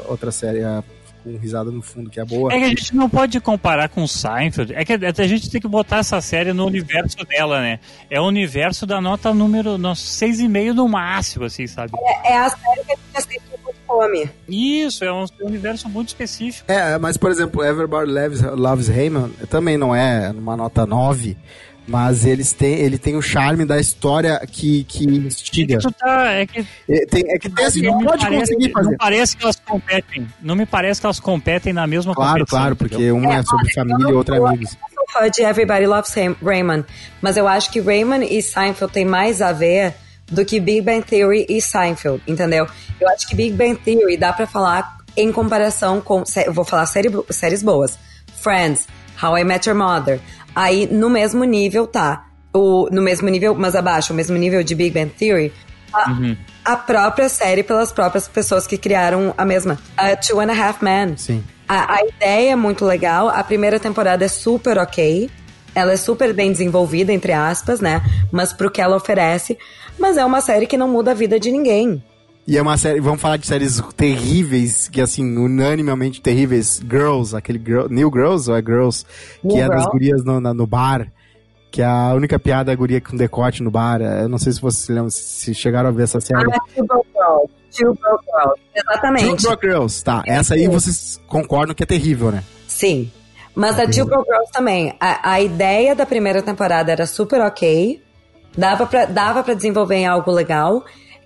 outra 0.06 0.30
série 0.30 0.62
com 1.24 1.36
risada 1.38 1.70
no 1.70 1.80
fundo 1.80 2.10
que 2.10 2.20
é 2.20 2.24
boa. 2.24 2.52
É 2.52 2.58
que 2.58 2.64
a 2.64 2.68
gente 2.68 2.94
não 2.94 3.08
pode 3.08 3.40
comparar 3.40 3.88
com 3.88 4.06
Seinfeld. 4.06 4.74
É 4.74 4.84
que 4.84 4.92
a 4.92 5.26
gente 5.26 5.50
tem 5.50 5.60
que 5.60 5.66
botar 5.66 5.98
essa 5.98 6.20
série 6.20 6.52
no 6.52 6.66
universo 6.66 7.16
dela, 7.24 7.60
né? 7.60 7.80
É 8.10 8.20
o 8.20 8.24
universo 8.24 8.86
da 8.86 9.00
nota 9.00 9.32
número 9.32 9.78
no, 9.78 9.92
6,5 9.92 10.74
no 10.74 10.86
máximo, 10.86 11.46
assim, 11.46 11.66
sabe? 11.66 11.92
É, 12.24 12.32
é 12.32 12.38
a 12.38 12.50
série 12.50 12.84
que 12.84 12.92
a 12.92 12.96
gente 12.96 13.16
assiste 13.16 13.42
com 13.62 13.72
fome. 13.86 14.30
Isso, 14.46 15.04
é 15.04 15.12
um 15.12 15.24
universo 15.40 15.88
muito 15.88 16.08
específico. 16.08 16.70
É, 16.70 16.98
mas 16.98 17.16
por 17.16 17.30
exemplo, 17.30 17.64
Everybody 17.64 18.10
Loves, 18.10 18.42
Loves 18.42 18.88
Raymond 18.88 19.32
também 19.48 19.78
não 19.78 19.94
é 19.94 20.32
numa 20.32 20.56
nota 20.56 20.84
9, 20.84 21.36
mas 21.86 22.24
eles 22.24 22.52
têm, 22.52 22.74
ele 22.76 22.96
tem 22.98 23.14
o 23.16 23.22
charme 23.22 23.64
da 23.64 23.78
história 23.78 24.40
que, 24.50 24.84
que 24.84 25.04
instiga. 25.04 25.78
Tu 25.78 25.92
tá, 25.92 26.32
é 26.32 26.46
que 26.46 26.66
É, 26.88 27.06
tem, 27.06 27.24
é 27.28 27.38
que 27.38 27.48
tem 27.50 27.64
assim, 27.66 27.82
não, 27.82 27.98
me 27.98 28.04
pode 28.04 28.22
parece, 28.22 28.40
conseguir 28.54 28.72
fazer. 28.72 28.90
não 28.90 28.96
parece 28.96 29.36
que 29.36 29.42
elas 29.44 29.56
competem. 29.64 30.28
Não 30.40 30.56
me 30.56 30.66
parece 30.66 31.00
que 31.00 31.06
elas 31.06 31.20
competem 31.20 31.72
na 31.72 31.86
mesma 31.86 32.14
Claro, 32.14 32.32
competição. 32.32 32.58
claro, 32.58 32.76
porque 32.76 33.10
uma 33.10 33.34
é 33.34 33.42
sobre 33.42 33.72
família 33.74 34.08
e 34.10 34.12
outra 34.12 34.36
é 34.36 34.38
amigos. 34.38 34.70
Eu 34.72 34.88
sou 34.94 35.04
fã 35.22 35.30
de 35.30 35.42
Everybody 35.42 35.86
Loves 35.86 36.14
Ray- 36.14 36.36
Raymond, 36.42 36.84
mas 37.20 37.36
eu 37.36 37.46
acho 37.46 37.70
que 37.70 37.80
Raymond 37.80 38.26
e 38.34 38.40
Seinfeld 38.42 38.92
têm 38.92 39.04
mais 39.04 39.42
a 39.42 39.52
ver 39.52 39.94
do 40.26 40.42
que 40.44 40.58
Big 40.58 40.80
Bang 40.80 41.02
Theory 41.04 41.44
e 41.50 41.60
Seinfeld, 41.60 42.22
entendeu? 42.26 42.66
Eu 42.98 43.08
acho 43.10 43.26
que 43.28 43.34
Big 43.34 43.54
Bang 43.54 43.76
Theory 43.76 44.16
dá 44.16 44.32
pra 44.32 44.46
falar 44.46 44.96
em 45.16 45.30
comparação 45.30 46.00
com, 46.00 46.24
eu 46.46 46.52
vou 46.52 46.64
falar 46.64 46.86
série, 46.86 47.08
séries 47.30 47.62
boas, 47.62 47.98
Friends, 48.40 48.88
How 49.22 49.36
I 49.38 49.44
Met 49.44 49.68
Your 49.68 49.78
Mother. 49.78 50.18
Aí 50.54 50.86
no 50.86 51.10
mesmo 51.10 51.44
nível 51.44 51.86
tá, 51.86 52.26
o, 52.52 52.88
no 52.90 53.02
mesmo 53.02 53.28
nível, 53.28 53.54
mas 53.54 53.74
abaixo, 53.74 54.12
o 54.12 54.16
mesmo 54.16 54.36
nível 54.36 54.62
de 54.62 54.74
Big 54.74 54.92
Bang 54.92 55.10
Theory, 55.10 55.52
a, 55.92 56.72
a 56.72 56.76
própria 56.76 57.28
série 57.28 57.62
pelas 57.62 57.92
próprias 57.92 58.28
pessoas 58.28 58.66
que 58.66 58.78
criaram 58.78 59.34
a 59.36 59.44
mesma, 59.44 59.78
a 59.96 60.16
Two 60.16 60.40
and 60.40 60.52
a 60.52 60.68
Half 60.68 60.82
Men. 60.82 61.16
Sim. 61.16 61.42
A, 61.68 61.94
a 61.94 62.06
ideia 62.06 62.52
é 62.52 62.56
muito 62.56 62.84
legal, 62.84 63.28
a 63.28 63.42
primeira 63.42 63.80
temporada 63.80 64.24
é 64.24 64.28
super 64.28 64.78
ok. 64.78 65.30
Ela 65.74 65.92
é 65.92 65.96
super 65.96 66.32
bem 66.32 66.52
desenvolvida, 66.52 67.12
entre 67.12 67.32
aspas, 67.32 67.80
né? 67.80 68.00
Mas 68.30 68.52
pro 68.52 68.70
que 68.70 68.80
ela 68.80 68.96
oferece. 68.96 69.58
Mas 69.98 70.16
é 70.16 70.24
uma 70.24 70.40
série 70.40 70.66
que 70.66 70.76
não 70.76 70.86
muda 70.86 71.10
a 71.10 71.14
vida 71.14 71.40
de 71.40 71.50
ninguém. 71.50 72.00
E 72.46 72.58
é 72.58 72.62
uma 72.62 72.76
série, 72.76 73.00
vamos 73.00 73.20
falar 73.22 73.38
de 73.38 73.46
séries 73.46 73.80
terríveis, 73.96 74.88
que 74.88 75.00
assim, 75.00 75.36
unanimemente 75.38 76.20
terríveis. 76.20 76.78
Girls, 76.78 77.34
aquele 77.34 77.58
girl, 77.58 77.86
New 77.88 78.10
Girls 78.12 78.50
ou 78.50 78.56
é 78.56 78.60
Girls? 78.60 79.04
Que 79.40 79.48
New 79.48 79.64
é 79.64 79.68
das 79.68 79.80
Girl. 79.82 79.90
gurias 79.92 80.24
no, 80.24 80.40
na- 80.40 80.52
no 80.52 80.66
bar. 80.66 81.06
Que 81.70 81.80
é 81.82 81.86
a 81.86 82.12
única 82.14 82.38
piada 82.38 82.70
é 82.70 82.74
a 82.74 82.76
guria 82.76 83.00
com 83.00 83.16
decote 83.16 83.62
no 83.62 83.70
bar. 83.70 84.00
Eu 84.00 84.28
não 84.28 84.38
sei 84.38 84.52
se 84.52 84.60
vocês 84.60 84.88
lembram, 84.88 85.10
se 85.10 85.52
chegaram 85.54 85.88
a 85.88 85.92
ver 85.92 86.04
essa 86.04 86.20
série. 86.20 86.44
Ah, 86.52 86.58
Two 86.74 86.86
Broke 86.86 87.08
Girls. 87.12 87.52
Two 87.76 87.94
Broke 87.94 88.24
Girls. 88.26 88.60
Two 88.60 88.82
Exatamente. 88.82 89.42
Broke 89.46 89.66
Girls, 89.66 90.04
tá. 90.04 90.22
Essa 90.26 90.54
aí 90.54 90.68
vocês 90.68 91.20
concordam 91.26 91.74
que 91.74 91.82
é 91.82 91.86
terrível, 91.86 92.30
né? 92.30 92.44
Sim. 92.68 93.10
Mas 93.56 93.78
a 93.78 93.88
Two 93.88 94.04
Broke 94.04 94.26
Girls 94.30 94.52
também. 94.52 94.94
A, 95.00 95.32
a 95.32 95.40
ideia 95.40 95.96
da 95.96 96.04
primeira 96.06 96.42
temporada 96.42 96.92
era 96.92 97.06
super 97.06 97.40
ok. 97.40 98.00
Dava 98.56 98.86
pra, 98.86 99.06
dava 99.06 99.42
pra 99.42 99.54
desenvolver 99.54 99.96
em 99.96 100.06
algo 100.06 100.30
legal. 100.30 100.84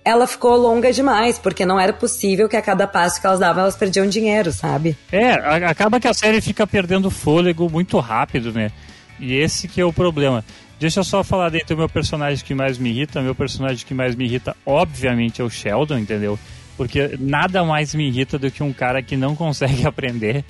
Ela 0.09 0.25
ficou 0.25 0.57
longa 0.57 0.91
demais, 0.91 1.37
porque 1.37 1.67
não 1.67 1.79
era 1.79 1.93
possível 1.93 2.49
que 2.49 2.57
a 2.57 2.61
cada 2.63 2.87
passo 2.87 3.21
que 3.21 3.27
elas 3.27 3.39
davam, 3.39 3.61
elas 3.61 3.75
perdiam 3.75 4.07
dinheiro, 4.07 4.51
sabe? 4.51 4.97
É, 5.11 5.33
acaba 5.65 5.99
que 5.99 6.07
a 6.07 6.13
série 6.15 6.41
fica 6.41 6.65
perdendo 6.65 7.11
fôlego 7.11 7.69
muito 7.69 7.99
rápido, 7.99 8.51
né? 8.51 8.71
E 9.19 9.35
esse 9.35 9.67
que 9.67 9.79
é 9.79 9.85
o 9.85 9.93
problema. 9.93 10.43
Deixa 10.79 11.01
eu 11.01 11.03
só 11.03 11.23
falar 11.23 11.49
dentro 11.49 11.75
do 11.75 11.77
meu 11.77 11.89
personagem 11.89 12.43
que 12.43 12.55
mais 12.55 12.79
me 12.79 12.89
irrita. 12.89 13.21
Meu 13.21 13.35
personagem 13.35 13.85
que 13.85 13.93
mais 13.93 14.15
me 14.15 14.25
irrita, 14.25 14.57
obviamente, 14.65 15.41
é 15.41 15.43
o 15.43 15.49
Sheldon, 15.49 15.99
entendeu? 15.99 16.39
Porque 16.75 17.15
nada 17.19 17.63
mais 17.63 17.93
me 17.93 18.07
irrita 18.07 18.39
do 18.39 18.49
que 18.49 18.63
um 18.63 18.73
cara 18.73 19.03
que 19.03 19.15
não 19.15 19.35
consegue 19.35 19.85
aprender. 19.87 20.43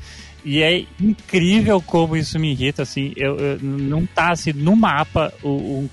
E 0.45 0.61
é 0.63 0.85
incrível 1.01 1.81
como 1.81 2.15
isso 2.15 2.39
me 2.39 2.51
irrita, 2.51 2.83
assim. 2.83 3.11
Eu, 3.17 3.37
eu- 3.37 3.59
não 3.61 4.05
tá 4.05 4.31
assim 4.31 4.53
no 4.53 4.75
mapa. 4.75 5.33
O, 5.43 5.49
o- 5.49 5.89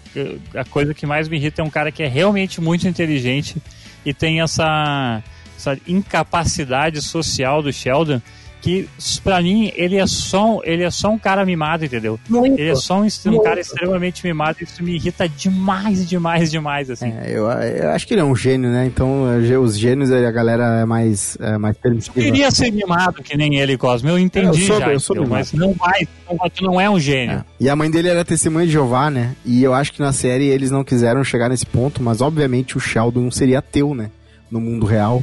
a 0.55 0.65
coisa 0.65 0.95
que 0.95 1.05
mais 1.07 1.29
me 1.29 1.37
irrita 1.37 1.63
é 1.63 1.65
um 1.65 1.71
cara 1.71 1.91
que 1.91 2.03
é 2.03 2.07
realmente 2.09 2.61
muito 2.61 2.87
inteligente 2.87 3.57
e 4.05 4.15
tem 4.15 4.41
essa, 4.41 5.23
essa 5.57 5.77
incapacidade 5.87 7.03
social 7.03 7.63
do 7.63 7.73
Sheldon 7.73 8.21
que 8.67 8.89
pra 9.23 9.41
mim 9.41 9.71
ele 9.77 9.95
é 9.97 10.07
só 10.09 10.61
ele 10.65 10.83
é 10.83 10.91
só 10.91 11.11
um 11.11 11.19
cara 11.19 11.45
mimado, 11.47 11.85
entendeu? 11.85 12.19
Muito. 12.29 12.59
Ele 12.59 12.71
é 12.71 12.75
só 12.75 13.01
um, 13.01 13.07
um 13.27 13.43
cara 13.43 13.61
extremamente 13.61 14.27
mimado 14.27 14.59
e 14.61 14.65
isso 14.65 14.83
me 14.83 14.97
irrita 14.97 15.29
demais, 15.29 16.09
demais, 16.09 16.51
demais, 16.51 16.91
assim. 16.91 17.15
É, 17.23 17.31
eu, 17.31 17.47
eu 17.47 17.91
acho 17.91 18.05
que 18.09 18.15
ele 18.15 18.23
é 18.23 18.25
um 18.25 18.35
gênio, 18.35 18.69
né? 18.69 18.85
Então, 18.85 19.23
os 19.63 19.79
gênios, 19.79 20.11
a 20.11 20.31
galera 20.33 20.81
é 20.81 20.85
mais, 20.85 21.39
é 21.41 21.57
mais 21.57 21.77
Eu 21.77 21.83
permissiva. 21.83 22.15
queria 22.21 22.51
ser 22.51 22.73
mimado 22.73 23.23
que 23.23 23.37
nem 23.37 23.55
ele, 23.55 23.79
Cosmo. 23.79 24.09
Eu 24.09 24.19
entendi 24.19 24.63
Eu 24.63 24.67
sou- 24.67 24.81
já, 24.81 24.93
eu 24.93 24.99
sou 24.99 25.15
entendeu? 25.17 25.33
mas 25.37 25.53
não 25.53 25.73
vai, 25.73 26.09
não- 26.29 26.51
tu 26.51 26.65
não 26.65 26.81
é 26.81 26.91
um 26.91 26.99
gênio. 26.99 27.37
É. 27.37 27.45
E 27.61 27.69
a 27.69 27.77
mãe 27.77 27.89
dele 27.89 28.09
era 28.09 28.25
testemunha 28.25 28.67
de 28.67 28.73
Jeová, 28.73 29.09
né? 29.13 29.37
E 29.45 29.63
eu 29.63 29.73
acho 29.75 29.93
que 29.93 30.01
na 30.01 30.13
série 30.13 30.47
eles 30.47 30.73
não 30.73 30.83
quiseram 30.83 31.23
chegar 31.23 31.49
nesse 31.49 31.67
ponto, 31.67 32.03
mas 32.03 32.21
obviamente 32.21 32.77
o 32.77 32.81
Sheldon 32.81 33.31
seria 33.31 33.61
ateu, 33.61 33.95
né? 33.95 34.11
No 34.51 34.61
mundo 34.61 34.87
real. 34.87 35.23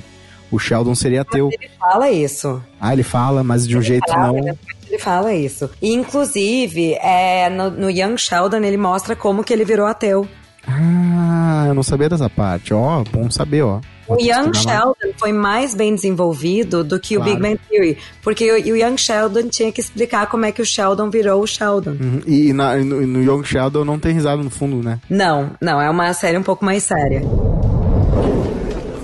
O 0.53 0.59
Sheldon 0.59 0.93
seria 0.95 1.21
ateu. 1.21 1.49
Ele 1.51 1.69
fala 1.79 2.09
isso. 2.11 2.61
Ah, 2.79 2.93
ele 2.93 3.03
fala, 3.03 3.43
mas 3.43 3.67
de 3.67 3.77
um 3.77 3.81
jeito 3.81 4.07
fala, 4.09 4.27
não. 4.33 4.41
né? 4.45 4.53
Ele 4.87 4.99
fala 4.99 5.33
isso. 5.33 5.69
E, 5.81 5.91
inclusive, 5.93 6.93
é, 7.01 7.49
no, 7.49 7.71
no 7.71 7.89
Young 7.89 8.17
Sheldon, 8.17 8.57
ele 8.57 8.77
mostra 8.77 9.15
como 9.15 9.43
que 9.43 9.51
ele 9.51 9.65
virou 9.65 9.87
ateu. 9.87 10.27
Ah, 10.67 11.65
eu 11.67 11.73
não 11.73 11.83
sabia 11.83 12.07
dessa 12.07 12.29
parte. 12.29 12.73
Ó, 12.73 13.03
bom 13.11 13.29
saber, 13.29 13.63
ó. 13.63 13.79
O 14.07 14.15
Vou 14.15 14.17
Young. 14.21 14.53
Sheldon 14.53 15.13
foi 15.17 15.31
mais 15.33 15.73
bem 15.73 15.95
desenvolvido 15.95 16.83
do 16.83 16.99
que 16.99 17.17
o 17.17 17.21
Claro. 17.21 17.39
Big 17.39 17.41
Bang 17.41 17.59
Theory. 17.69 17.97
Porque 18.21 18.51
o, 18.51 18.55
o 18.55 18.77
Young 18.77 18.97
Sheldon 18.97 19.47
tinha 19.49 19.71
que 19.71 19.79
explicar 19.81 20.27
como 20.27 20.45
é 20.45 20.51
que 20.51 20.61
o 20.61 20.65
Sheldon 20.65 21.09
virou 21.09 21.41
o 21.41 21.47
Sheldon. 21.47 21.91
Uhum. 21.91 22.21
E, 22.27 22.49
e 22.49 22.53
na- 22.53 22.75
no, 22.77 23.05
no 23.07 23.23
Young 23.23 23.43
Sheldon 23.43 23.83
não 23.85 23.97
tem 23.97 24.13
risada 24.13 24.41
no 24.43 24.49
fundo, 24.49 24.77
né? 24.83 24.99
Não, 25.09 25.51
não, 25.61 25.81
é 25.81 25.89
uma 25.89 26.13
série 26.13 26.37
um 26.37 26.43
pouco 26.43 26.63
mais 26.65 26.83
séria. 26.83 27.21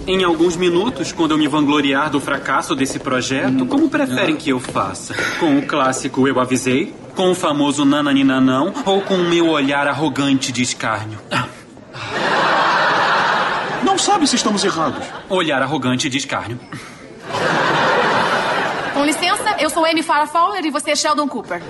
Em 0.09 0.23
alguns 0.23 0.57
minutos, 0.57 1.11
quando 1.11 1.35
eu 1.35 1.37
me 1.37 1.47
vangloriar 1.47 2.09
do 2.09 2.19
fracasso 2.19 2.75
desse 2.75 2.97
projeto, 2.97 3.63
como 3.67 3.87
preferem 3.91 4.35
que 4.35 4.49
eu 4.49 4.59
faça? 4.59 5.13
Com 5.39 5.59
o 5.59 5.67
clássico 5.67 6.27
Eu 6.27 6.39
Avisei? 6.39 6.95
Com 7.15 7.29
o 7.29 7.35
famoso 7.35 7.85
Nananina 7.85 8.41
Não? 8.41 8.73
Ou 8.87 9.01
com 9.01 9.13
o 9.13 9.23
meu 9.29 9.49
olhar 9.49 9.87
arrogante 9.87 10.51
de 10.51 10.63
escárnio? 10.63 11.19
Não 13.83 13.99
sabe 13.99 14.25
se 14.25 14.35
estamos 14.35 14.63
errados. 14.63 15.05
olhar 15.29 15.61
arrogante 15.61 16.09
de 16.09 16.17
escárnio. 16.17 16.59
Com 18.95 19.05
licença, 19.05 19.57
eu 19.59 19.69
sou 19.69 19.85
Amy 19.85 20.01
Farrah 20.01 20.25
Fowler 20.25 20.65
e 20.65 20.71
você 20.71 20.89
é 20.89 20.95
Sheldon 20.95 21.27
Cooper. 21.27 21.61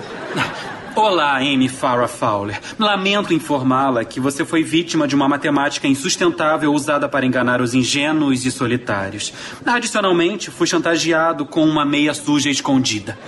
Olá, 0.94 1.36
Amy 1.36 1.68
Farrah 1.68 2.08
Fowler. 2.08 2.60
Lamento 2.78 3.32
informá-la 3.32 4.04
que 4.04 4.18
você 4.18 4.44
foi 4.44 4.62
vítima 4.62 5.06
de 5.06 5.14
uma 5.14 5.28
matemática 5.28 5.86
insustentável 5.86 6.72
usada 6.72 7.08
para 7.08 7.24
enganar 7.24 7.60
os 7.60 7.74
ingênuos 7.74 8.44
e 8.44 8.50
solitários. 8.50 9.32
Adicionalmente, 9.64 10.50
fui 10.50 10.66
chantageado 10.66 11.46
com 11.46 11.64
uma 11.64 11.84
meia 11.84 12.12
suja 12.12 12.50
escondida. 12.50 13.18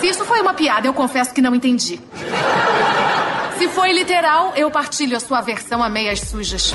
Se 0.00 0.08
isso 0.08 0.24
foi 0.24 0.40
uma 0.40 0.54
piada, 0.54 0.86
eu 0.86 0.94
confesso 0.94 1.32
que 1.34 1.40
não 1.40 1.54
entendi. 1.54 1.98
Se 3.56 3.68
foi 3.68 3.92
literal, 3.92 4.52
eu 4.54 4.70
partilho 4.70 5.16
a 5.16 5.20
sua 5.20 5.40
versão 5.40 5.82
a 5.82 5.88
meias 5.88 6.20
sujas. 6.20 6.74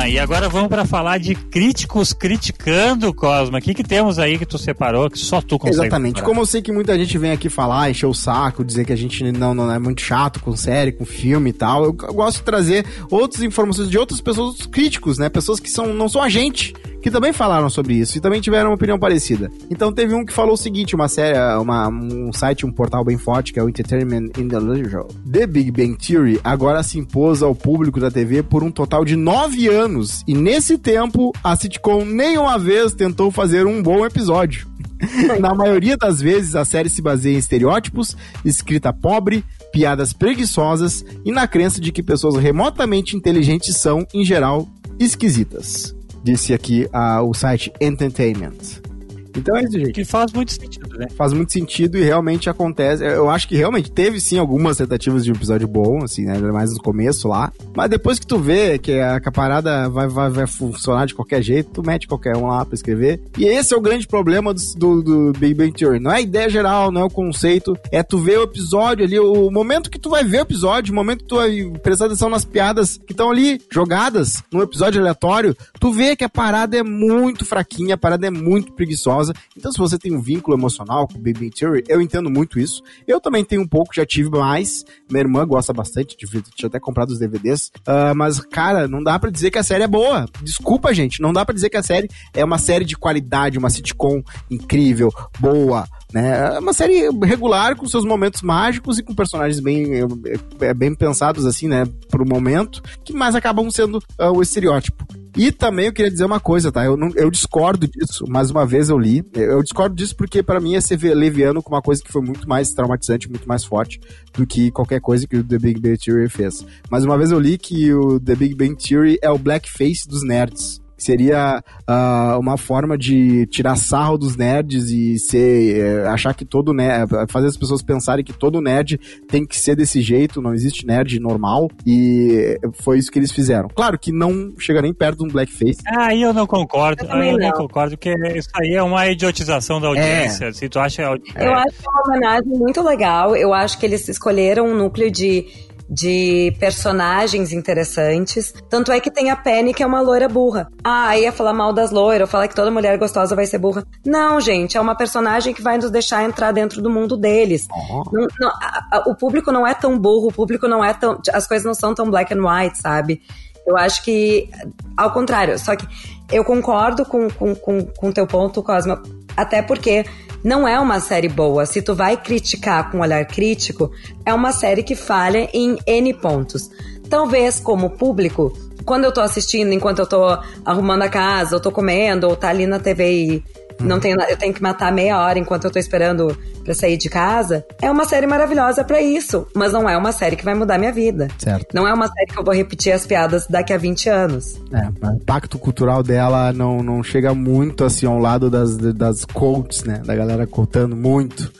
Cosma, 0.00 0.08
e 0.08 0.18
agora 0.18 0.48
vamos 0.48 0.68
pra 0.68 0.84
falar 0.84 1.18
de 1.18 1.34
críticos 1.34 2.12
criticando, 2.12 3.12
Cosma. 3.12 3.58
O 3.58 3.60
que, 3.60 3.74
que 3.74 3.84
temos 3.84 4.18
aí 4.18 4.38
que 4.38 4.46
tu 4.46 4.56
separou 4.56 5.10
que 5.10 5.18
só 5.18 5.42
tu 5.42 5.58
consegue 5.58 5.86
Exatamente. 5.86 6.22
Como 6.22 6.40
eu 6.40 6.46
sei 6.46 6.62
que 6.62 6.72
muita 6.72 6.98
gente 6.98 7.18
vem 7.18 7.32
aqui 7.32 7.48
falar, 7.48 7.90
encher 7.90 8.06
o 8.06 8.14
saco, 8.14 8.64
dizer 8.64 8.84
que 8.84 8.92
a 8.92 8.96
gente 8.96 9.30
não, 9.32 9.54
não 9.54 9.70
é 9.70 9.78
muito 9.78 10.00
chato 10.00 10.40
com 10.40 10.56
série, 10.56 10.92
com 10.92 11.04
filme 11.04 11.50
e 11.50 11.52
tal, 11.52 11.84
eu 11.84 11.92
gosto 11.92 12.38
de 12.38 12.44
trazer 12.44 12.86
outras 13.10 13.42
informações 13.42 13.90
de 13.90 13.98
outras 13.98 14.20
pessoas, 14.20 14.48
outros 14.48 14.66
críticos, 14.66 15.18
né? 15.18 15.28
Pessoas 15.28 15.60
que 15.60 15.70
são, 15.70 15.92
não 15.92 16.08
são 16.08 16.22
a 16.22 16.28
gente, 16.28 16.74
que 17.02 17.10
também 17.10 17.32
falaram 17.32 17.70
sobre 17.70 17.94
isso 17.94 18.18
e 18.18 18.20
também 18.20 18.40
tiveram 18.40 18.70
uma 18.70 18.74
opinião 18.74 18.98
parecida. 18.98 19.50
Então 19.70 19.92
teve 19.92 20.14
um 20.14 20.24
que 20.24 20.32
falou 20.32 20.54
o 20.54 20.56
seguinte, 20.56 20.94
uma 20.94 21.08
série, 21.08 21.38
uma, 21.58 21.88
um 21.88 22.32
site, 22.32 22.66
um 22.66 22.72
portal 22.72 23.04
bem 23.04 23.16
forte, 23.16 23.52
que 23.52 23.58
é 23.58 23.62
o 23.62 23.68
Entertainment 23.68 24.30
Intellectual. 24.38 25.08
The 25.30 25.46
Big 25.46 25.70
Bang 25.70 25.96
Theory 25.96 26.40
agora 26.44 26.82
se 26.82 26.98
impôs 26.98 27.42
ao 27.42 27.54
público 27.54 28.00
da 28.00 28.10
TV 28.10 28.42
por 28.42 28.62
um 28.62 28.70
total 28.70 29.04
de 29.04 29.16
nove 29.16 29.68
anos. 29.68 30.22
E 30.26 30.34
nesse 30.34 30.76
tempo, 30.76 31.32
a 31.42 31.56
sitcom 31.56 32.04
nenhuma 32.04 32.58
vez 32.58 32.92
tentou 32.92 33.30
fazer 33.30 33.66
um 33.66 33.82
bom 33.82 34.04
episódio. 34.04 34.68
Na 35.40 35.54
maioria 35.54 35.96
das 35.96 36.20
vezes, 36.20 36.54
a 36.54 36.64
série 36.64 36.88
se 36.88 37.00
baseia 37.00 37.34
em 37.34 37.38
estereótipos, 37.38 38.16
escrita 38.44 38.92
pobre, 38.92 39.44
piadas 39.72 40.12
preguiçosas 40.12 41.04
e 41.24 41.32
na 41.32 41.46
crença 41.46 41.80
de 41.80 41.92
que 41.92 42.02
pessoas 42.02 42.36
remotamente 42.36 43.16
inteligentes 43.16 43.76
são, 43.76 44.06
em 44.12 44.24
geral, 44.24 44.68
esquisitas. 44.98 45.94
Disse 46.22 46.52
aqui 46.52 46.86
uh, 46.92 47.22
o 47.22 47.32
site 47.32 47.72
Entertainment. 47.80 48.89
Então 49.36 49.56
é 49.56 49.62
isso, 49.62 49.78
gente. 49.78 49.92
Que 49.92 50.04
faz 50.04 50.32
muito 50.32 50.52
sentido, 50.52 50.98
né? 50.98 51.06
Faz 51.16 51.32
muito 51.32 51.52
sentido 51.52 51.98
e 51.98 52.02
realmente 52.02 52.50
acontece. 52.50 53.04
Eu 53.04 53.30
acho 53.30 53.48
que 53.48 53.56
realmente 53.56 53.90
teve 53.90 54.20
sim 54.20 54.38
algumas 54.38 54.76
tentativas 54.76 55.24
de 55.24 55.30
um 55.30 55.34
episódio 55.34 55.68
bom, 55.68 56.04
assim, 56.04 56.24
né? 56.24 56.38
Mais 56.38 56.72
no 56.72 56.80
começo 56.80 57.28
lá. 57.28 57.52
Mas 57.74 57.90
depois 57.90 58.18
que 58.18 58.26
tu 58.26 58.38
vê 58.38 58.78
que 58.78 58.98
a, 58.98 59.20
que 59.20 59.28
a 59.28 59.32
parada 59.32 59.88
vai, 59.88 60.08
vai, 60.08 60.30
vai 60.30 60.46
funcionar 60.46 61.06
de 61.06 61.14
qualquer 61.14 61.42
jeito, 61.42 61.70
tu 61.70 61.82
mete 61.82 62.06
qualquer 62.06 62.36
um 62.36 62.46
lá 62.46 62.64
pra 62.64 62.74
escrever. 62.74 63.20
E 63.38 63.44
esse 63.44 63.72
é 63.72 63.76
o 63.76 63.80
grande 63.80 64.06
problema 64.06 64.52
do, 64.52 64.60
do, 64.76 65.02
do 65.02 65.32
Big 65.38 65.54
Bang 65.54 65.72
Theory. 65.72 66.00
Não 66.00 66.10
é 66.10 66.16
a 66.16 66.20
ideia 66.20 66.50
geral, 66.50 66.90
não 66.90 67.02
é 67.02 67.04
o 67.04 67.10
conceito. 67.10 67.76
É 67.90 68.02
tu 68.02 68.18
ver 68.18 68.38
o 68.38 68.42
episódio 68.42 69.04
ali, 69.04 69.18
o 69.18 69.50
momento 69.50 69.90
que 69.90 69.98
tu 69.98 70.10
vai 70.10 70.24
ver 70.24 70.38
o 70.38 70.42
episódio, 70.42 70.92
o 70.92 70.96
momento 70.96 71.20
que 71.20 71.28
tu 71.28 71.36
vai 71.36 71.70
prestar 71.82 72.06
atenção 72.06 72.28
nas 72.28 72.44
piadas 72.44 72.98
que 73.06 73.12
estão 73.12 73.30
ali 73.30 73.60
jogadas 73.70 74.42
num 74.52 74.62
episódio 74.62 75.00
aleatório, 75.00 75.56
tu 75.78 75.92
vê 75.92 76.16
que 76.16 76.24
a 76.24 76.28
parada 76.28 76.76
é 76.76 76.82
muito 76.82 77.44
fraquinha, 77.44 77.94
a 77.94 77.98
parada 77.98 78.26
é 78.26 78.30
muito 78.30 78.72
preguiçosa 78.72 79.29
então, 79.56 79.72
se 79.72 79.78
você 79.78 79.98
tem 79.98 80.14
um 80.14 80.20
vínculo 80.20 80.56
emocional 80.56 81.06
com 81.06 81.18
Big 81.18 81.50
Theory, 81.50 81.84
eu 81.88 82.00
entendo 82.00 82.30
muito 82.30 82.58
isso. 82.58 82.82
Eu 83.06 83.20
também 83.20 83.44
tenho 83.44 83.62
um 83.62 83.68
pouco, 83.68 83.94
já 83.94 84.06
tive 84.06 84.30
mais. 84.30 84.84
Minha 85.10 85.22
irmã 85.22 85.46
gosta 85.46 85.72
bastante, 85.72 86.16
tinha 86.16 86.68
até 86.68 86.80
comprado 86.80 87.10
os 87.10 87.18
DVDs. 87.18 87.70
Uh, 87.80 88.14
mas, 88.14 88.40
cara, 88.40 88.88
não 88.88 89.02
dá 89.02 89.18
para 89.18 89.30
dizer 89.30 89.50
que 89.50 89.58
a 89.58 89.62
série 89.62 89.84
é 89.84 89.88
boa. 89.88 90.26
Desculpa, 90.42 90.92
gente. 90.94 91.20
Não 91.20 91.32
dá 91.32 91.44
para 91.44 91.54
dizer 91.54 91.70
que 91.70 91.76
a 91.76 91.82
série 91.82 92.08
é 92.34 92.44
uma 92.44 92.58
série 92.58 92.84
de 92.84 92.96
qualidade, 92.96 93.58
uma 93.58 93.70
sitcom 93.70 94.22
incrível, 94.50 95.10
boa. 95.38 95.86
Né? 96.12 96.56
É 96.56 96.58
uma 96.58 96.72
série 96.72 97.08
regular, 97.22 97.76
com 97.76 97.86
seus 97.86 98.04
momentos 98.04 98.42
mágicos 98.42 98.98
e 98.98 99.02
com 99.02 99.14
personagens 99.14 99.60
bem, 99.60 99.94
é, 99.94 100.66
é, 100.66 100.74
bem 100.74 100.94
pensados, 100.94 101.46
assim, 101.46 101.68
né, 101.68 101.84
pro 102.08 102.26
momento, 102.26 102.82
que 103.04 103.12
mais 103.12 103.34
acabam 103.34 103.70
sendo 103.70 103.98
uh, 104.18 104.32
o 104.34 104.42
estereótipo. 104.42 105.06
E 105.36 105.52
também 105.52 105.86
eu 105.86 105.92
queria 105.92 106.10
dizer 106.10 106.24
uma 106.24 106.40
coisa, 106.40 106.72
tá? 106.72 106.84
Eu, 106.84 106.96
não, 106.96 107.10
eu 107.14 107.30
discordo 107.30 107.86
disso, 107.86 108.24
mais 108.28 108.50
uma 108.50 108.66
vez 108.66 108.88
eu 108.88 108.98
li. 108.98 109.24
Eu 109.32 109.62
discordo 109.62 109.94
disso 109.94 110.16
porque 110.16 110.42
para 110.42 110.58
mim 110.58 110.74
é 110.74 110.80
ser 110.80 110.98
leviano 111.14 111.62
com 111.62 111.72
uma 111.72 111.80
coisa 111.80 112.02
que 112.02 112.10
foi 112.10 112.20
muito 112.20 112.48
mais 112.48 112.72
traumatizante, 112.72 113.30
muito 113.30 113.48
mais 113.48 113.64
forte 113.64 114.00
do 114.34 114.44
que 114.44 114.72
qualquer 114.72 115.00
coisa 115.00 115.26
que 115.28 115.36
o 115.36 115.44
The 115.44 115.58
Big 115.58 115.80
Bang 115.80 115.96
Theory 115.96 116.28
fez. 116.28 116.66
Mais 116.90 117.04
uma 117.04 117.16
vez 117.16 117.30
eu 117.30 117.38
li 117.38 117.56
que 117.56 117.94
o 117.94 118.18
The 118.18 118.34
Big 118.34 118.56
Bang 118.56 118.74
Theory 118.74 119.18
é 119.22 119.30
o 119.30 119.38
blackface 119.38 120.08
dos 120.08 120.24
nerds 120.24 120.80
seria 121.02 121.62
uh, 121.88 122.38
uma 122.38 122.56
forma 122.56 122.96
de 122.96 123.46
tirar 123.46 123.76
sarro 123.76 124.18
dos 124.18 124.36
nerds 124.36 124.90
e 124.90 125.18
ser, 125.18 126.04
uh, 126.04 126.08
achar 126.08 126.34
que 126.34 126.44
todo 126.44 126.72
nerd, 126.72 127.10
fazer 127.28 127.46
as 127.46 127.56
pessoas 127.56 127.82
pensarem 127.82 128.24
que 128.24 128.32
todo 128.32 128.60
nerd 128.60 128.98
tem 129.28 129.46
que 129.46 129.56
ser 129.56 129.76
desse 129.76 130.00
jeito, 130.00 130.40
não 130.40 130.54
existe 130.54 130.86
nerd 130.86 131.18
normal, 131.20 131.68
e 131.86 132.58
foi 132.82 132.98
isso 132.98 133.10
que 133.10 133.18
eles 133.18 133.32
fizeram. 133.32 133.68
Claro 133.68 133.98
que 133.98 134.12
não 134.12 134.52
chega 134.58 134.82
nem 134.82 134.92
perto 134.92 135.18
de 135.18 135.24
um 135.24 135.28
blackface. 135.28 135.80
Ah, 135.86 136.06
aí 136.06 136.22
eu 136.22 136.32
não 136.32 136.46
concordo, 136.46 137.04
eu, 137.04 137.22
eu 137.22 137.38
não. 137.38 137.50
concordo, 137.52 137.96
que 137.96 138.10
isso 138.36 138.50
aí 138.54 138.74
é 138.74 138.82
uma 138.82 139.06
idiotização 139.08 139.80
da 139.80 139.88
audiência, 139.88 140.46
é. 140.46 140.52
se 140.52 140.68
tu 140.68 140.78
acha... 140.78 141.02
É. 141.02 141.46
Eu 141.46 141.54
acho 141.54 141.76
que 141.76 141.86
é 141.86 141.90
uma 141.90 142.02
homenagem 142.06 142.58
muito 142.58 142.82
legal, 142.82 143.36
eu 143.36 143.52
acho 143.54 143.78
que 143.78 143.86
eles 143.86 144.08
escolheram 144.08 144.66
um 144.66 144.76
núcleo 144.76 145.10
de 145.10 145.46
de 145.90 146.54
personagens 146.60 147.52
interessantes. 147.52 148.54
Tanto 148.68 148.92
é 148.92 149.00
que 149.00 149.10
tem 149.10 149.30
a 149.30 149.36
Penny, 149.36 149.74
que 149.74 149.82
é 149.82 149.86
uma 149.86 150.00
loira 150.00 150.28
burra. 150.28 150.70
Ah, 150.84 151.18
ia 151.18 151.32
falar 151.32 151.52
mal 151.52 151.72
das 151.72 151.90
loiras, 151.90 152.28
ou 152.28 152.30
falar 152.30 152.46
que 152.46 152.54
toda 152.54 152.70
mulher 152.70 152.96
gostosa 152.96 153.34
vai 153.34 153.44
ser 153.46 153.58
burra. 153.58 153.84
Não, 154.06 154.40
gente, 154.40 154.76
é 154.76 154.80
uma 154.80 154.94
personagem 154.94 155.52
que 155.52 155.60
vai 155.60 155.76
nos 155.76 155.90
deixar 155.90 156.22
entrar 156.22 156.52
dentro 156.52 156.80
do 156.80 156.88
mundo 156.88 157.16
deles. 157.16 157.66
Oh. 157.90 158.04
Não, 158.12 158.26
não, 158.38 158.48
a, 158.48 158.86
a, 158.92 158.98
o 159.10 159.16
público 159.16 159.50
não 159.50 159.66
é 159.66 159.74
tão 159.74 159.98
burro, 159.98 160.28
o 160.28 160.32
público 160.32 160.68
não 160.68 160.84
é 160.84 160.94
tão. 160.94 161.20
As 161.32 161.46
coisas 161.48 161.66
não 161.66 161.74
são 161.74 161.92
tão 161.92 162.08
black 162.08 162.32
and 162.32 162.42
white, 162.46 162.78
sabe? 162.78 163.20
Eu 163.66 163.76
acho 163.76 164.02
que, 164.04 164.48
ao 164.96 165.12
contrário, 165.12 165.58
só 165.58 165.74
que 165.74 165.86
eu 166.30 166.44
concordo 166.44 167.04
com 167.04 167.26
o 167.26 167.32
com, 167.32 167.54
com, 167.54 167.84
com 167.84 168.12
teu 168.12 168.26
ponto, 168.26 168.62
Cosma, 168.62 169.02
até 169.36 169.62
porque 169.62 170.04
não 170.42 170.66
é 170.66 170.78
uma 170.78 171.00
série 171.00 171.28
boa. 171.28 171.66
Se 171.66 171.82
tu 171.82 171.94
vai 171.94 172.16
criticar 172.16 172.90
com 172.90 173.00
olhar 173.00 173.24
crítico, 173.26 173.90
é 174.24 174.32
uma 174.32 174.52
série 174.52 174.82
que 174.82 174.94
falha 174.94 175.48
em 175.52 175.76
N 175.86 176.14
pontos. 176.14 176.70
Talvez 177.08 177.60
como 177.60 177.90
público, 177.90 178.52
quando 178.84 179.04
eu 179.04 179.12
tô 179.12 179.20
assistindo, 179.20 179.72
enquanto 179.72 180.00
eu 180.00 180.06
tô 180.06 180.38
arrumando 180.64 181.02
a 181.02 181.08
casa, 181.08 181.56
ou 181.56 181.60
tô 181.60 181.70
comendo, 181.70 182.28
ou 182.28 182.36
tá 182.36 182.48
ali 182.48 182.66
na 182.66 182.78
TV 182.78 183.12
e 183.12 183.44
não 183.80 183.98
tenho, 183.98 184.20
eu 184.22 184.36
tenho 184.36 184.52
que 184.52 184.62
matar 184.62 184.92
meia 184.92 185.18
hora 185.18 185.38
enquanto 185.38 185.64
eu 185.64 185.70
tô 185.70 185.78
esperando 185.78 186.36
para 186.64 186.74
sair 186.74 186.96
de 186.96 187.08
casa. 187.08 187.64
É 187.80 187.90
uma 187.90 188.04
série 188.04 188.26
maravilhosa 188.26 188.84
para 188.84 189.00
isso, 189.00 189.46
mas 189.54 189.72
não 189.72 189.88
é 189.88 189.96
uma 189.96 190.12
série 190.12 190.36
que 190.36 190.44
vai 190.44 190.54
mudar 190.54 190.78
minha 190.78 190.92
vida. 190.92 191.28
Certo. 191.38 191.74
Não 191.74 191.86
é 191.86 191.92
uma 191.92 192.06
série 192.08 192.26
que 192.26 192.38
eu 192.38 192.44
vou 192.44 192.54
repetir 192.54 192.92
as 192.92 193.06
piadas 193.06 193.46
daqui 193.46 193.72
a 193.72 193.78
20 193.78 194.08
anos. 194.08 194.60
É, 194.72 195.06
o 195.06 195.12
impacto 195.12 195.58
cultural 195.58 196.02
dela 196.02 196.52
não, 196.52 196.82
não 196.82 197.02
chega 197.02 197.34
muito 197.34 197.84
assim 197.84 198.06
ao 198.06 198.18
lado 198.18 198.50
das, 198.50 198.76
das 198.76 199.24
quotes, 199.24 199.84
né? 199.84 200.02
Da 200.04 200.14
galera 200.14 200.46
contando 200.46 200.96
muito. 200.96 201.50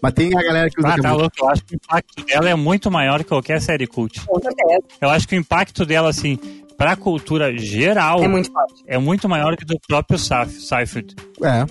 Mas 0.00 0.12
tem 0.12 0.36
a 0.36 0.42
galera 0.42 0.70
que 0.70 0.80
usa. 0.80 0.94
Ah, 0.94 1.02
tá 1.02 1.12
louco. 1.12 1.34
Eu 1.40 1.48
acho 1.48 1.64
que 1.64 1.74
o 1.74 1.76
impacto 1.76 2.24
dela 2.24 2.48
é 2.48 2.54
muito 2.54 2.90
maior 2.90 3.18
que 3.18 3.28
qualquer 3.28 3.60
série 3.60 3.86
cult. 3.86 4.24
Com 4.26 4.40
certeza. 4.40 4.82
Eu 5.00 5.10
acho 5.10 5.26
que 5.26 5.36
o 5.36 5.38
impacto 5.38 5.84
dela, 5.84 6.08
assim, 6.08 6.38
pra 6.78 6.94
cultura 6.96 7.54
geral. 7.58 8.22
É 8.22 8.28
muito 8.28 8.50
forte. 8.50 8.84
É 8.86 8.96
muito 8.96 9.28
maior 9.28 9.56
que 9.56 9.64
do 9.64 9.78
próprio 9.86 10.18
Seifert. 10.18 11.12
É. 11.42 11.66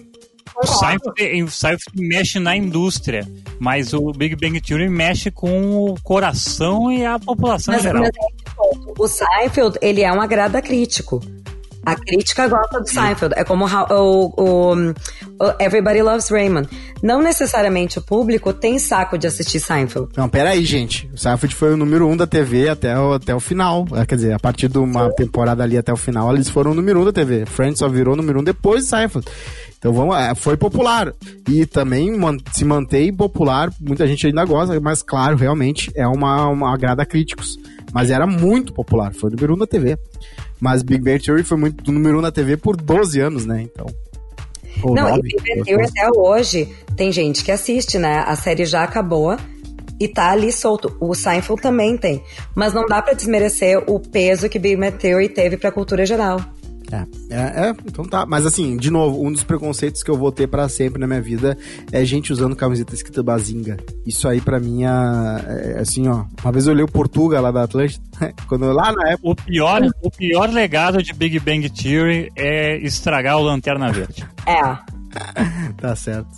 O 0.62 0.66
Seinfeld, 0.66 1.44
o 1.44 1.52
Seinfeld 1.52 1.92
mexe 1.96 2.40
na 2.40 2.56
indústria, 2.56 3.28
mas 3.60 3.94
o 3.94 4.12
Big 4.12 4.36
Bang 4.36 4.60
Theory 4.60 4.90
mexe 4.90 5.30
com 5.30 5.86
o 5.86 5.96
coração 6.02 6.92
e 6.92 7.06
a 7.06 7.20
população 7.20 7.76
mas, 7.76 7.84
geral. 7.84 8.02
Mas, 8.02 8.12
é 8.16 8.94
o 8.98 9.08
Seinfeld, 9.08 9.78
ele 9.82 10.02
é 10.02 10.12
um 10.12 10.20
agrada 10.20 10.60
crítico. 10.60 11.22
A 11.88 11.96
crítica 11.96 12.50
gosta 12.50 12.82
do 12.82 12.90
Seinfeld. 12.90 13.34
É 13.38 13.46
como 13.46 13.66
o, 13.66 14.34
o, 14.36 14.74
o, 14.76 14.94
Everybody 15.58 16.02
Loves 16.02 16.30
Raymond. 16.30 16.68
Não 17.02 17.22
necessariamente 17.22 17.98
o 17.98 18.02
público 18.02 18.52
tem 18.52 18.78
saco 18.78 19.18
de 19.18 19.26
assistir 19.26 19.62
Seinfeld. 19.62 20.10
Não, 20.18 20.28
peraí, 20.28 20.66
gente. 20.66 21.10
O 21.14 21.18
Seinfeld 21.18 21.56
foi 21.56 21.74
o 21.74 21.78
número 21.78 22.06
um 22.06 22.18
da 22.18 22.28
TV 22.28 22.68
até 22.68 23.00
o, 23.00 23.14
até 23.14 23.34
o 23.34 23.40
final. 23.40 23.88
É, 23.96 24.06
quer 24.06 24.16
dizer, 24.16 24.34
a 24.34 24.40
partir 24.40 24.68
de 24.68 24.78
uma 24.78 25.10
temporada 25.14 25.64
ali 25.64 25.78
até 25.78 25.94
o 25.94 25.96
final, 25.96 26.34
eles 26.34 26.50
foram 26.50 26.72
o 26.72 26.74
número 26.74 27.00
um 27.00 27.06
da 27.06 27.14
TV. 27.14 27.46
Friends 27.46 27.80
só 27.80 27.88
virou 27.88 28.18
número 28.18 28.42
um 28.42 28.44
depois 28.44 28.84
de 28.84 28.90
Seinfeld. 28.90 29.26
Então 29.80 29.94
vamos, 29.94 30.18
é, 30.18 30.36
foi 30.36 30.58
popular. 30.58 31.14
E 31.48 31.66
também 31.66 32.12
se 32.52 32.66
mantém 32.66 33.14
popular, 33.14 33.72
muita 33.80 34.06
gente 34.06 34.28
ainda 34.28 34.44
gosta, 34.44 34.78
mas 34.82 35.02
claro, 35.02 35.38
realmente 35.38 35.90
é 35.96 36.06
uma, 36.06 36.50
uma 36.50 36.74
agrada 36.74 37.04
a 37.04 37.06
críticos. 37.06 37.58
Mas 37.94 38.12
era 38.12 38.28
muito 38.28 38.74
popular, 38.74 39.14
foi 39.14 39.30
o 39.30 39.34
número 39.34 39.54
um 39.54 39.58
da 39.58 39.68
TV. 39.68 39.98
Mas 40.60 40.82
Big 40.82 41.04
Bang 41.04 41.24
Theory 41.24 41.44
foi 41.44 41.58
muito 41.58 41.92
número 41.92 42.18
um 42.18 42.22
na 42.22 42.32
TV 42.32 42.58
por 42.58 42.76
12 42.76 43.20
anos, 43.20 43.46
né? 43.46 43.62
Então. 43.62 43.86
Não, 44.84 45.18
e 45.18 45.22
Big 45.22 45.38
Bang 45.38 45.64
Theory 45.64 45.86
até 45.86 46.10
hoje 46.16 46.70
tem 46.96 47.12
gente 47.12 47.44
que 47.44 47.52
assiste, 47.52 47.98
né? 47.98 48.24
A 48.26 48.36
série 48.36 48.66
já 48.66 48.84
acabou 48.84 49.38
e 50.00 50.08
tá 50.08 50.32
ali 50.32 50.52
solto. 50.52 50.96
O 51.00 51.14
Seinfeld 51.14 51.62
também 51.62 51.98
tem. 51.98 52.24
Mas 52.56 52.74
não 52.74 52.86
dá 52.86 53.02
para 53.02 53.14
desmerecer 53.14 53.84
o 53.88 54.00
peso 54.00 54.50
que 54.50 54.60
Big 54.60 54.76
Bang 54.76 54.98
Theory 54.98 55.30
teve 55.30 55.58
pra 55.58 55.72
cultura 55.72 56.06
geral. 56.06 56.40
É, 56.92 57.06
é, 57.30 57.70
é, 57.70 57.76
então 57.86 58.06
tá. 58.06 58.26
Mas 58.26 58.46
assim, 58.46 58.78
de 58.78 58.90
novo, 58.90 59.26
um 59.26 59.32
dos 59.32 59.44
preconceitos 59.44 60.04
que 60.04 60.10
eu 60.10 60.18
vou 60.18 60.32
ter 60.32 60.48
para 60.48 60.70
sempre 60.70 61.00
na 61.00 61.08
minha 61.08 61.22
vida 61.22 61.58
é 61.92 62.04
gente 62.06 62.32
usando 62.32 62.56
camiseta 62.56 62.94
escrita 62.94 63.22
Bazinga. 63.22 63.78
Isso 64.06 64.28
aí 64.28 64.40
para 64.40 64.60
mim 64.60 64.84
é, 64.84 64.88
é, 64.88 65.80
assim, 65.80 66.08
ó. 66.08 66.26
Uma 66.42 66.52
vez 66.52 66.66
eu 66.66 66.74
olhei 66.74 66.86
o 66.86 66.92
Portuga 66.92 67.42
lá 67.42 67.52
da 67.52 67.64
Atlântica, 67.64 68.02
quando 68.48 68.66
eu, 68.66 68.74
lá 68.74 68.92
na 68.92 69.10
época. 69.12 69.30
O 69.30 69.36
pior, 69.36 69.82
o 70.02 70.12
pior 70.12 70.50
legado 70.50 71.04
de 71.04 71.14
Big 71.14 71.40
Bang 71.40 71.70
Theory 71.70 72.32
é 72.36 72.78
estragar 72.78 73.38
o 73.38 73.44
Lanterna 73.44 73.92
Verde. 73.92 74.26
É. 74.46 74.78
tá 75.78 75.96
certo. 75.96 76.30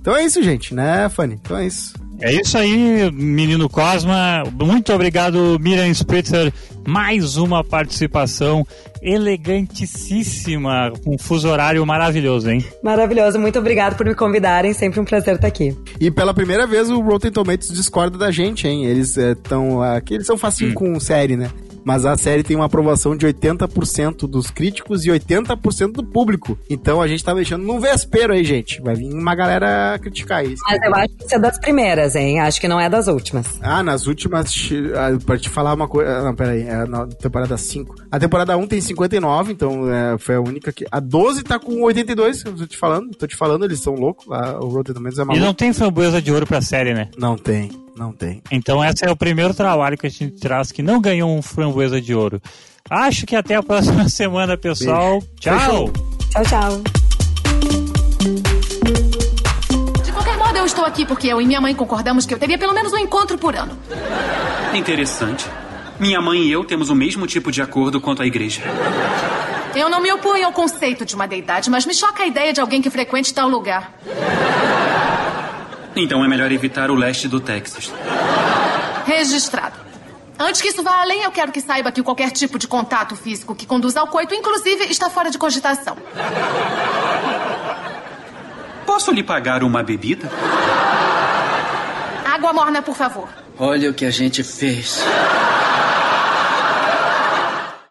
Então 0.00 0.14
é 0.14 0.24
isso, 0.24 0.42
gente, 0.42 0.74
né, 0.74 1.08
Fanny? 1.08 1.34
Então 1.34 1.56
é 1.56 1.66
isso. 1.66 1.94
É 2.20 2.32
isso 2.32 2.56
aí, 2.56 3.10
menino 3.12 3.68
Cosma. 3.68 4.44
Muito 4.52 4.92
obrigado, 4.92 5.58
Miriam 5.60 5.88
Spritzer. 5.88 6.52
Mais 6.86 7.36
uma 7.36 7.64
participação 7.64 8.66
elegantíssima, 9.02 10.92
com 11.04 11.14
um 11.14 11.18
fuso 11.18 11.48
horário 11.48 11.84
maravilhoso, 11.84 12.50
hein? 12.50 12.64
Maravilhoso. 12.82 13.38
Muito 13.38 13.58
obrigado 13.58 13.96
por 13.96 14.06
me 14.06 14.14
convidarem. 14.14 14.72
Sempre 14.72 15.00
um 15.00 15.04
prazer 15.04 15.34
estar 15.36 15.46
aqui. 15.46 15.76
E 16.00 16.10
pela 16.10 16.32
primeira 16.32 16.66
vez 16.66 16.90
o 16.90 17.00
Rotten 17.00 17.30
Tomatoes 17.30 17.68
discorda 17.68 18.16
da 18.16 18.30
gente, 18.30 18.66
hein? 18.66 18.86
Eles 18.86 19.16
estão. 19.16 19.84
Eh, 19.84 19.96
aqui 19.96 20.14
eles 20.14 20.26
são 20.26 20.38
facinho 20.38 20.70
hum. 20.70 20.74
com 20.74 21.00
série, 21.00 21.36
né? 21.36 21.50
Mas 21.84 22.04
a 22.06 22.16
série 22.16 22.42
tem 22.42 22.56
uma 22.56 22.64
aprovação 22.66 23.16
de 23.16 23.26
80% 23.26 24.26
dos 24.28 24.50
críticos 24.50 25.04
e 25.04 25.10
80% 25.10 25.92
do 25.92 26.04
público. 26.04 26.58
Então 26.68 27.00
a 27.00 27.06
gente 27.08 27.22
tá 27.24 27.34
mexendo 27.34 27.62
num 27.62 27.78
vespeiro 27.80 28.32
aí, 28.32 28.44
gente. 28.44 28.80
Vai 28.82 28.94
vir 28.94 29.12
uma 29.12 29.34
galera 29.34 29.98
criticar 30.00 30.44
isso. 30.44 30.62
Mas 30.66 30.78
eu 30.82 30.94
acho 30.94 31.08
que 31.16 31.24
isso 31.24 31.34
é 31.34 31.38
das 31.38 31.58
primeiras, 31.58 32.14
hein? 32.16 32.40
Acho 32.40 32.60
que 32.60 32.68
não 32.68 32.80
é 32.80 32.88
das 32.88 33.06
últimas. 33.08 33.58
Ah, 33.62 33.82
nas 33.82 34.06
últimas. 34.06 34.52
ah, 34.94 35.18
Pra 35.24 35.38
te 35.38 35.48
falar 35.48 35.74
uma 35.74 35.88
coisa. 35.88 36.22
Não, 36.22 36.34
peraí. 36.34 36.62
É 36.62 36.84
na 36.86 37.06
temporada 37.06 37.56
5. 37.56 37.94
A 38.10 38.18
temporada 38.18 38.56
1 38.56 38.66
tem 38.66 38.80
59, 38.80 39.52
então 39.52 39.92
é, 39.92 40.16
foi 40.18 40.36
a 40.36 40.40
única 40.40 40.72
que. 40.72 40.84
A 40.90 41.00
12 41.00 41.42
tá 41.42 41.58
com 41.58 41.82
82, 41.82 42.44
eu 42.44 42.52
tô 42.56 42.66
te 42.66 42.76
falando. 42.76 43.10
Tô 43.14 43.26
te 43.26 43.36
falando, 43.36 43.64
eles 43.64 43.80
são 43.80 43.94
loucos. 43.94 44.26
lá, 44.26 44.58
o 44.58 44.68
Rotten 44.68 44.94
Tomatoes 44.94 45.18
é 45.18 45.22
E 45.22 45.24
maluco. 45.26 45.44
não 45.46 45.54
tem 45.54 45.72
framboesa 45.72 46.20
de 46.22 46.32
ouro 46.32 46.46
pra 46.46 46.60
série, 46.60 46.94
né? 46.94 47.08
Não 47.18 47.36
tem, 47.36 47.70
não 47.96 48.12
tem. 48.12 48.42
Então 48.50 48.84
esse 48.84 49.04
é 49.04 49.10
o 49.10 49.16
primeiro 49.16 49.54
trabalho 49.54 49.96
que 49.96 50.06
a 50.06 50.10
gente 50.10 50.40
traz 50.40 50.72
que 50.72 50.82
não 50.82 51.00
ganhou 51.00 51.30
um 51.30 51.42
framboesa 51.42 52.00
de 52.00 52.14
ouro. 52.14 52.40
Acho 52.88 53.24
que 53.26 53.34
até 53.34 53.54
a 53.54 53.62
próxima 53.62 54.08
semana, 54.10 54.56
pessoal. 54.56 55.22
Tchau! 55.40 55.58
Fechou. 55.58 55.92
Tchau, 56.30 56.44
tchau. 56.44 56.82
De 60.02 60.12
qualquer 60.12 60.36
modo, 60.36 60.58
eu 60.58 60.66
estou 60.66 60.84
aqui 60.84 61.06
porque 61.06 61.28
eu 61.28 61.40
e 61.40 61.46
minha 61.46 61.60
mãe 61.60 61.74
concordamos 61.74 62.26
que 62.26 62.34
eu 62.34 62.38
teria 62.38 62.58
pelo 62.58 62.74
menos 62.74 62.92
um 62.92 62.98
encontro 62.98 63.38
por 63.38 63.54
ano. 63.54 63.78
Interessante. 64.74 65.46
Minha 65.98 66.20
mãe 66.20 66.40
e 66.42 66.52
eu 66.52 66.64
temos 66.64 66.90
o 66.90 66.94
mesmo 66.94 67.26
tipo 67.26 67.52
de 67.52 67.62
acordo 67.62 68.00
quanto 68.00 68.22
a 68.22 68.26
igreja. 68.26 68.62
Eu 69.74 69.88
não 69.88 70.00
me 70.00 70.12
oponho 70.12 70.46
ao 70.46 70.52
conceito 70.52 71.04
de 71.04 71.14
uma 71.14 71.26
deidade, 71.26 71.70
mas 71.70 71.86
me 71.86 71.94
choca 71.94 72.22
a 72.22 72.26
ideia 72.26 72.52
de 72.52 72.60
alguém 72.60 72.82
que 72.82 72.90
frequente 72.90 73.32
tal 73.32 73.48
lugar. 73.48 73.92
Então 75.96 76.24
é 76.24 76.28
melhor 76.28 76.50
evitar 76.50 76.90
o 76.90 76.94
leste 76.94 77.28
do 77.28 77.40
Texas. 77.40 77.92
Registrado. 79.06 79.76
Antes 80.38 80.60
que 80.60 80.68
isso 80.68 80.82
vá 80.82 81.02
além, 81.02 81.22
eu 81.22 81.30
quero 81.30 81.52
que 81.52 81.60
saiba 81.60 81.92
que 81.92 82.02
qualquer 82.02 82.30
tipo 82.30 82.58
de 82.58 82.66
contato 82.66 83.14
físico 83.14 83.54
que 83.54 83.66
conduza 83.66 84.00
ao 84.00 84.08
coito, 84.08 84.34
inclusive, 84.34 84.84
está 84.84 85.08
fora 85.08 85.30
de 85.30 85.38
cogitação. 85.38 85.96
Posso 88.84 89.12
lhe 89.12 89.22
pagar 89.22 89.62
uma 89.62 89.82
bebida? 89.82 90.28
Água 92.24 92.52
morna, 92.52 92.82
por 92.82 92.96
favor. 92.96 93.28
Olha 93.56 93.90
o 93.90 93.94
que 93.94 94.04
a 94.04 94.10
gente 94.10 94.42
fez. 94.42 95.00